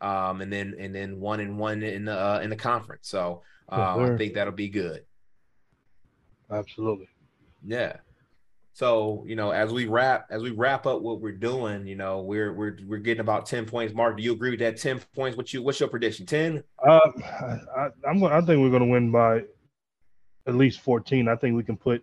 um, 0.00 0.40
and 0.40 0.52
then 0.52 0.74
and 0.78 0.94
then 0.94 1.18
one 1.18 1.40
and 1.40 1.58
one 1.58 1.82
in 1.82 2.04
the 2.04 2.18
uh, 2.18 2.40
in 2.42 2.50
the 2.50 2.56
conference. 2.56 3.08
So 3.08 3.42
uh, 3.68 3.96
I 3.98 4.16
think 4.16 4.34
that'll 4.34 4.52
be 4.52 4.68
good. 4.68 5.04
Absolutely. 6.50 7.08
Yeah. 7.64 7.96
So 8.74 9.24
you 9.26 9.36
know, 9.36 9.50
as 9.50 9.70
we 9.70 9.86
wrap 9.86 10.26
as 10.30 10.42
we 10.42 10.50
wrap 10.50 10.86
up 10.86 11.02
what 11.02 11.20
we're 11.20 11.32
doing, 11.32 11.86
you 11.86 11.94
know, 11.94 12.22
we're 12.22 12.52
we're 12.54 12.78
we're 12.86 12.98
getting 12.98 13.20
about 13.20 13.44
ten 13.44 13.66
points. 13.66 13.94
Mark, 13.94 14.16
do 14.16 14.22
you 14.22 14.32
agree 14.32 14.50
with 14.50 14.60
that? 14.60 14.78
Ten 14.78 15.00
points. 15.14 15.36
What 15.36 15.52
you 15.52 15.62
what's 15.62 15.78
your 15.78 15.90
prediction? 15.90 16.24
Ten? 16.24 16.64
Uh, 16.78 17.00
I, 17.76 17.88
I'm 18.08 18.24
I 18.24 18.40
think 18.40 18.62
we're 18.62 18.70
going 18.70 18.82
to 18.82 18.86
win 18.86 19.10
by 19.10 19.44
at 20.46 20.54
least 20.54 20.80
fourteen. 20.80 21.28
I 21.28 21.36
think 21.36 21.54
we 21.54 21.62
can 21.62 21.76
put, 21.76 22.02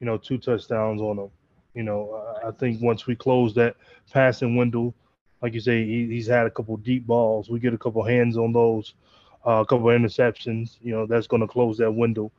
you 0.00 0.06
know, 0.06 0.18
two 0.18 0.38
touchdowns 0.38 1.00
on 1.00 1.16
them. 1.16 1.30
You 1.74 1.84
know, 1.84 2.34
I 2.44 2.50
think 2.50 2.82
once 2.82 3.06
we 3.06 3.14
close 3.14 3.54
that 3.54 3.76
passing 4.12 4.56
window, 4.56 4.92
like 5.40 5.54
you 5.54 5.60
say, 5.60 5.84
he, 5.84 6.06
he's 6.06 6.26
had 6.26 6.46
a 6.46 6.50
couple 6.50 6.76
deep 6.78 7.06
balls. 7.06 7.48
We 7.48 7.60
get 7.60 7.74
a 7.74 7.78
couple 7.78 8.02
hands 8.02 8.36
on 8.36 8.52
those, 8.52 8.94
uh, 9.46 9.62
a 9.62 9.66
couple 9.66 9.86
interceptions. 9.86 10.78
You 10.82 10.92
know, 10.92 11.06
that's 11.06 11.28
going 11.28 11.42
to 11.42 11.46
close 11.46 11.78
that 11.78 11.92
window 11.92 12.32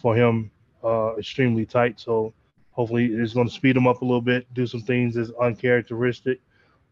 for 0.00 0.16
him 0.16 0.50
uh, 0.82 1.16
extremely 1.16 1.66
tight. 1.66 2.00
So 2.00 2.32
Hopefully, 2.76 3.06
it's 3.06 3.32
going 3.32 3.48
to 3.48 3.52
speed 3.52 3.74
them 3.74 3.86
up 3.86 4.02
a 4.02 4.04
little 4.04 4.20
bit, 4.20 4.52
do 4.52 4.66
some 4.66 4.82
things 4.82 5.14
that's 5.14 5.30
uncharacteristic. 5.40 6.40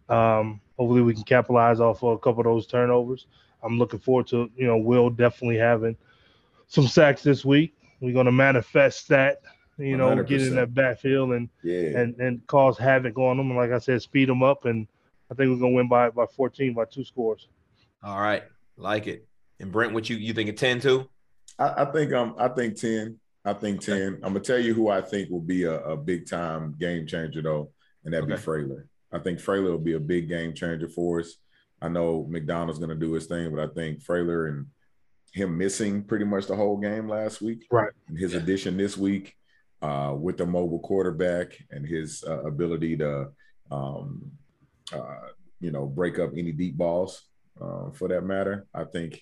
Um, 0.09 0.63
hopefully, 0.79 1.03
we 1.03 1.13
can 1.13 1.25
capitalize 1.25 1.79
off 1.79 2.03
of 2.03 2.15
a 2.15 2.19
couple 2.19 2.41
of 2.41 2.47
those 2.47 2.67
turnovers. 2.67 3.27
I'm 3.63 3.79
looking 3.79 3.99
forward 3.99 4.27
to, 4.29 4.51
you 4.57 4.67
know, 4.67 4.79
Will 4.79 5.11
definitely 5.11 5.59
having 5.59 5.95
some 6.69 6.87
sacks 6.87 7.23
this 7.23 7.45
week. 7.45 7.75
We're 8.01 8.15
going 8.15 8.25
to 8.25 8.33
manifest 8.33 9.09
that, 9.09 9.43
you 9.77 9.99
know, 9.99 10.09
100%. 10.09 10.27
get 10.27 10.41
in 10.41 10.55
that 10.55 10.73
backfield 10.73 11.33
and 11.33 11.51
yeah. 11.63 11.99
and 11.99 12.19
and 12.19 12.47
cause 12.47 12.79
havoc 12.79 13.19
on 13.19 13.37
them. 13.37 13.51
And 13.51 13.59
like 13.59 13.71
I 13.71 13.79
said, 13.79 14.01
speed 14.01 14.31
them 14.31 14.43
up. 14.43 14.65
And 14.65 14.87
I 15.31 15.35
think 15.35 15.51
we're 15.51 15.59
going 15.59 15.73
to 15.73 15.77
win 15.77 15.89
by 15.89 16.09
by 16.09 16.25
14 16.25 16.73
by 16.73 16.87
two 16.87 17.05
scores. 17.05 17.49
All 18.03 18.21
right, 18.21 18.43
like 18.79 19.07
it. 19.07 19.29
And 19.61 19.71
Brent, 19.71 19.93
what 19.93 20.09
you 20.09 20.17
you 20.17 20.33
think 20.33 20.49
of 20.49 20.57
10 20.57 20.81
too? 20.81 21.11
I, 21.59 21.83
I 21.83 21.85
think 21.93 22.15
um 22.15 22.37
I 22.39 22.49
think 22.49 22.77
10. 22.79 23.21
I 23.45 23.53
think 23.53 23.81
10. 23.81 24.21
I'm 24.23 24.33
gonna 24.33 24.41
tell 24.41 24.59
you 24.59 24.75
who 24.75 24.89
I 24.89 25.01
think 25.01 25.31
will 25.31 25.41
be 25.41 25.65
a, 25.65 25.79
a 25.81 25.97
big 25.97 26.29
time 26.29 26.75
game 26.79 27.07
changer 27.07 27.43
though, 27.43 27.71
and 28.05 28.15
that'd 28.15 28.31
okay. 28.31 28.41
be 28.41 28.43
Freyler. 28.43 28.87
I 29.13 29.19
think 29.19 29.39
Freyler 29.39 29.71
will 29.71 29.79
be 29.79 29.95
a 29.95 30.01
big 30.01 30.29
game 30.29 30.55
changer 30.55 30.89
for 30.89 31.21
us. 31.21 31.35
I 31.81 31.89
know 31.89 32.27
McDonald's 32.29 32.79
gonna 32.79 32.95
do 32.95 33.13
his 33.13 33.27
thing, 33.27 33.55
but 33.55 33.63
I 33.63 33.73
think 33.75 34.03
Freyler 34.03 34.49
and 34.49 34.67
him 35.33 35.59
missing 35.59 36.03
pretty 36.05 36.25
much 36.25 36.47
the 36.47 36.57
whole 36.57 36.79
game 36.79 37.09
last 37.09 37.43
week, 37.43 37.67
right? 37.71 37.93
And 38.09 38.19
his 38.19 38.33
yeah. 38.33 38.39
addition 38.39 38.77
this 38.77 38.97
week 38.97 39.35
uh, 39.83 40.15
with 40.19 40.39
the 40.39 40.47
mobile 40.47 40.79
quarterback 40.79 41.59
and 41.71 41.87
his 41.87 42.25
uh, 42.27 42.45
ability 42.45 42.97
to, 42.97 43.29
um, 43.71 44.23
uh, 44.93 45.29
you 45.61 45.71
know, 45.71 45.87
break 45.87 46.19
up 46.19 46.31
any 46.37 46.53
deep 46.53 46.77
balls 46.77 47.23
uh, 47.61 47.91
for 47.91 48.09
that 48.09 48.23
matter. 48.23 48.67
I 48.73 48.85
think 48.85 49.21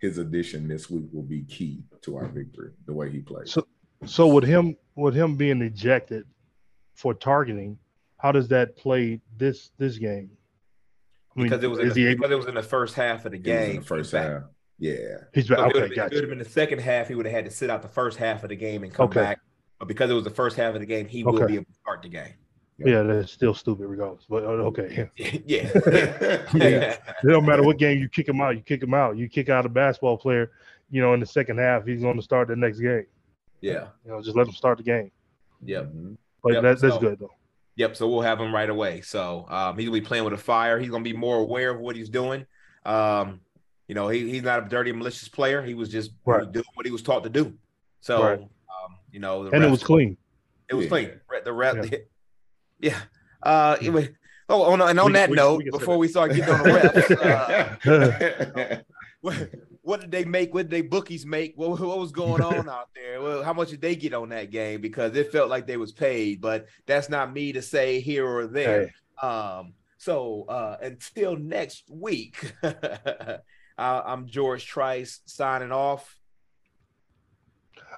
his 0.00 0.18
addition 0.18 0.68
this 0.68 0.88
week 0.88 1.06
will 1.12 1.22
be 1.22 1.42
key 1.42 1.82
to 2.02 2.16
our 2.16 2.26
victory. 2.26 2.72
The 2.86 2.92
way 2.92 3.10
he 3.10 3.20
plays. 3.20 3.50
So, 3.50 3.66
so 4.06 4.26
with 4.28 4.44
him 4.44 4.76
with 4.94 5.14
him 5.14 5.36
being 5.36 5.62
ejected 5.62 6.24
for 6.94 7.14
targeting, 7.14 7.78
how 8.16 8.32
does 8.32 8.48
that 8.48 8.76
play 8.76 9.20
this 9.36 9.70
this 9.78 9.98
game? 9.98 10.30
I 11.36 11.40
mean, 11.40 11.50
because 11.50 11.62
it 11.62 11.68
was 11.68 11.78
in 11.78 11.92
the, 11.92 12.14
because 12.14 12.30
it 12.30 12.36
was 12.36 12.46
in 12.46 12.54
the 12.54 12.62
first 12.62 12.94
half 12.94 13.24
of 13.24 13.32
the 13.32 13.38
game. 13.38 13.76
the 13.76 13.82
first 13.82 14.12
half. 14.12 14.42
Yeah. 14.78 14.94
He's 15.34 15.48
back. 15.48 15.58
So 15.58 15.64
okay, 15.66 15.78
it, 15.78 15.82
would 15.82 15.94
been, 15.94 16.04
would 16.04 16.12
have 16.12 16.28
been 16.28 16.38
the 16.38 16.44
second 16.44 16.80
half. 16.80 17.08
He 17.08 17.14
would 17.14 17.26
have 17.26 17.34
had 17.34 17.44
to 17.44 17.50
sit 17.50 17.70
out 17.70 17.82
the 17.82 17.88
first 17.88 18.16
half 18.16 18.42
of 18.42 18.48
the 18.48 18.56
game 18.56 18.84
and 18.84 18.92
come 18.92 19.06
okay. 19.06 19.20
back. 19.20 19.40
But 19.78 19.88
because 19.88 20.10
it 20.10 20.14
was 20.14 20.24
the 20.24 20.30
first 20.30 20.56
half 20.56 20.74
of 20.74 20.80
the 20.80 20.86
game, 20.86 21.06
he 21.06 21.24
okay. 21.24 21.38
will 21.38 21.46
be 21.46 21.54
able 21.54 21.64
to 21.64 21.74
start 21.74 22.02
the 22.02 22.08
game. 22.08 22.34
Yeah, 22.78 23.02
that's 23.02 23.32
still 23.32 23.54
stupid 23.54 23.86
regardless. 23.86 24.24
But 24.28 24.44
uh, 24.44 24.70
okay. 24.70 25.10
Yeah. 25.16 25.26
yeah. 25.46 25.70
yeah. 26.54 26.96
It 27.22 27.26
don't 27.26 27.44
matter 27.44 27.62
what 27.62 27.78
game 27.78 27.98
you 27.98 28.08
kick 28.08 28.28
him 28.28 28.40
out, 28.40 28.56
you 28.56 28.62
kick 28.62 28.82
him 28.82 28.94
out. 28.94 29.16
You 29.16 29.28
kick 29.28 29.48
out 29.48 29.66
a 29.66 29.68
basketball 29.68 30.16
player, 30.16 30.52
you 30.90 31.02
know, 31.02 31.12
in 31.14 31.20
the 31.20 31.26
second 31.26 31.58
half, 31.58 31.84
he's 31.84 32.00
going 32.00 32.16
to 32.16 32.22
start 32.22 32.48
the 32.48 32.56
next 32.56 32.78
game. 32.78 33.06
Yeah. 33.60 33.88
You 34.04 34.12
know, 34.12 34.22
just 34.22 34.36
let 34.36 34.46
him 34.46 34.54
start 34.54 34.78
the 34.78 34.84
game. 34.84 35.10
Yep. 35.64 35.90
But 36.42 36.52
yep. 36.52 36.62
That, 36.62 36.80
that's 36.80 36.94
so, 36.94 37.00
good 37.00 37.18
though. 37.18 37.32
Yep. 37.76 37.96
So 37.96 38.08
we'll 38.08 38.22
have 38.22 38.40
him 38.40 38.54
right 38.54 38.70
away. 38.70 39.00
So 39.00 39.46
um, 39.48 39.76
he'll 39.76 39.92
be 39.92 40.00
playing 40.00 40.24
with 40.24 40.34
a 40.34 40.38
fire. 40.38 40.78
He's 40.78 40.90
going 40.90 41.02
to 41.02 41.10
be 41.10 41.16
more 41.16 41.38
aware 41.38 41.70
of 41.70 41.80
what 41.80 41.96
he's 41.96 42.08
doing. 42.08 42.46
Um, 42.84 43.40
you 43.88 43.94
know, 43.94 44.08
he, 44.08 44.30
he's 44.30 44.42
not 44.42 44.66
a 44.66 44.68
dirty, 44.68 44.92
malicious 44.92 45.28
player. 45.28 45.62
He 45.62 45.74
was 45.74 45.88
just 45.88 46.12
right. 46.24 46.40
he 46.40 46.46
was 46.46 46.52
doing 46.52 46.64
what 46.74 46.86
he 46.86 46.92
was 46.92 47.02
taught 47.02 47.24
to 47.24 47.30
do. 47.30 47.54
So, 48.00 48.22
right. 48.22 48.38
um, 48.38 48.96
you 49.10 49.18
know, 49.18 49.46
and 49.46 49.64
it 49.64 49.70
was 49.70 49.82
clean. 49.82 50.16
It 50.68 50.74
was 50.74 50.84
yeah. 50.84 50.88
clean. 50.90 51.10
The 51.44 51.52
rep, 51.52 51.90
yeah. 51.90 51.98
Yeah. 52.80 53.00
Uh, 53.42 53.76
was, 53.82 54.08
oh, 54.48 54.62
on, 54.62 54.80
and 54.80 54.98
on 54.98 55.06
we, 55.06 55.12
that 55.12 55.30
we, 55.30 55.36
note, 55.36 55.62
we 55.64 55.70
before 55.70 55.98
we 55.98 56.08
start 56.08 56.32
getting 56.32 56.52
on 56.52 56.62
the 56.62 56.70
refs, 56.70 57.86
uh, 57.86 58.76
what, 59.20 59.50
what, 59.82 60.00
did 60.00 60.10
they 60.10 60.24
make? 60.24 60.52
What 60.52 60.68
did 60.68 60.70
they 60.70 60.82
bookies 60.82 61.24
make? 61.24 61.54
What, 61.56 61.78
what 61.80 61.98
was 61.98 62.12
going 62.12 62.42
on 62.42 62.68
out 62.68 62.88
there? 62.94 63.20
Well, 63.20 63.42
how 63.42 63.52
much 63.52 63.70
did 63.70 63.80
they 63.80 63.96
get 63.96 64.14
on 64.14 64.30
that 64.30 64.50
game? 64.50 64.80
Because 64.80 65.16
it 65.16 65.32
felt 65.32 65.50
like 65.50 65.66
they 65.66 65.76
was 65.76 65.92
paid, 65.92 66.40
but 66.40 66.66
that's 66.86 67.08
not 67.08 67.32
me 67.32 67.52
to 67.52 67.62
say 67.62 68.00
here 68.00 68.26
or 68.26 68.46
there. 68.46 68.92
Hey. 69.20 69.26
Um, 69.26 69.74
so 69.98 70.44
uh, 70.48 70.76
until 70.80 71.36
next 71.36 71.90
week, 71.90 72.52
I'm 73.78 74.26
George 74.26 74.66
Trice 74.66 75.20
signing 75.26 75.72
off. 75.72 76.16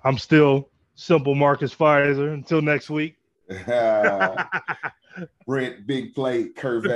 I'm 0.04 0.18
still 0.18 0.70
Simple 0.94 1.34
Marcus 1.34 1.74
Fizer. 1.74 2.32
Until 2.32 2.62
next 2.62 2.90
week. 2.90 3.16
Brent, 5.46 5.86
big 5.86 6.14
plate, 6.14 6.56
curve 6.56 6.86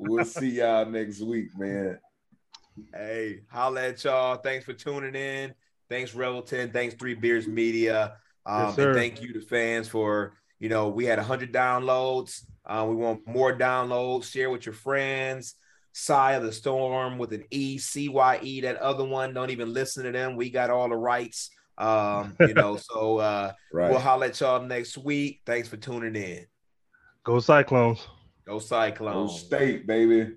We'll 0.00 0.24
see 0.24 0.58
y'all 0.58 0.86
next 0.86 1.20
week, 1.20 1.56
man. 1.56 1.98
Hey, 2.92 3.40
holla 3.50 3.88
at 3.88 4.02
y'all. 4.02 4.36
Thanks 4.36 4.64
for 4.64 4.72
tuning 4.72 5.14
in. 5.14 5.54
Thanks, 5.88 6.12
Revelton. 6.12 6.72
Thanks, 6.72 6.94
Three 6.94 7.14
Beers 7.14 7.46
Media. 7.46 8.16
Um, 8.44 8.68
Yes, 8.68 8.78
and 8.78 8.94
thank 8.94 9.22
you 9.22 9.32
to 9.34 9.40
fans 9.40 9.88
for, 9.88 10.34
you 10.58 10.68
know, 10.68 10.88
we 10.88 11.04
had 11.04 11.18
100 11.18 11.52
downloads. 11.52 12.44
Uh, 12.66 12.86
we 12.88 12.96
want 12.96 13.26
more 13.26 13.56
downloads. 13.56 14.24
Share 14.24 14.50
with 14.50 14.66
your 14.66 14.74
friends. 14.74 15.54
Cye 15.92 16.32
of 16.32 16.42
the 16.42 16.52
Storm 16.52 17.18
with 17.18 17.32
an 17.32 17.44
E, 17.50 17.78
C 17.78 18.08
Y 18.08 18.40
E. 18.42 18.60
That 18.62 18.78
other 18.78 19.04
one, 19.04 19.34
don't 19.34 19.50
even 19.50 19.72
listen 19.72 20.04
to 20.04 20.10
them. 20.10 20.36
We 20.36 20.50
got 20.50 20.70
all 20.70 20.88
the 20.88 20.96
rights. 20.96 21.50
Um, 21.78 22.36
you 22.40 22.54
know, 22.54 22.76
so 22.76 23.18
uh, 23.18 23.52
right. 23.72 23.90
we'll 23.90 24.00
holler 24.00 24.26
at 24.26 24.40
y'all 24.40 24.62
next 24.62 24.98
week. 24.98 25.40
Thanks 25.46 25.68
for 25.68 25.76
tuning 25.76 26.16
in. 26.16 26.46
Go 27.24 27.40
Cyclones. 27.40 28.06
Go 28.46 28.58
Cyclones. 28.58 29.32
Go 29.32 29.36
State, 29.36 29.86
baby. 29.86 30.36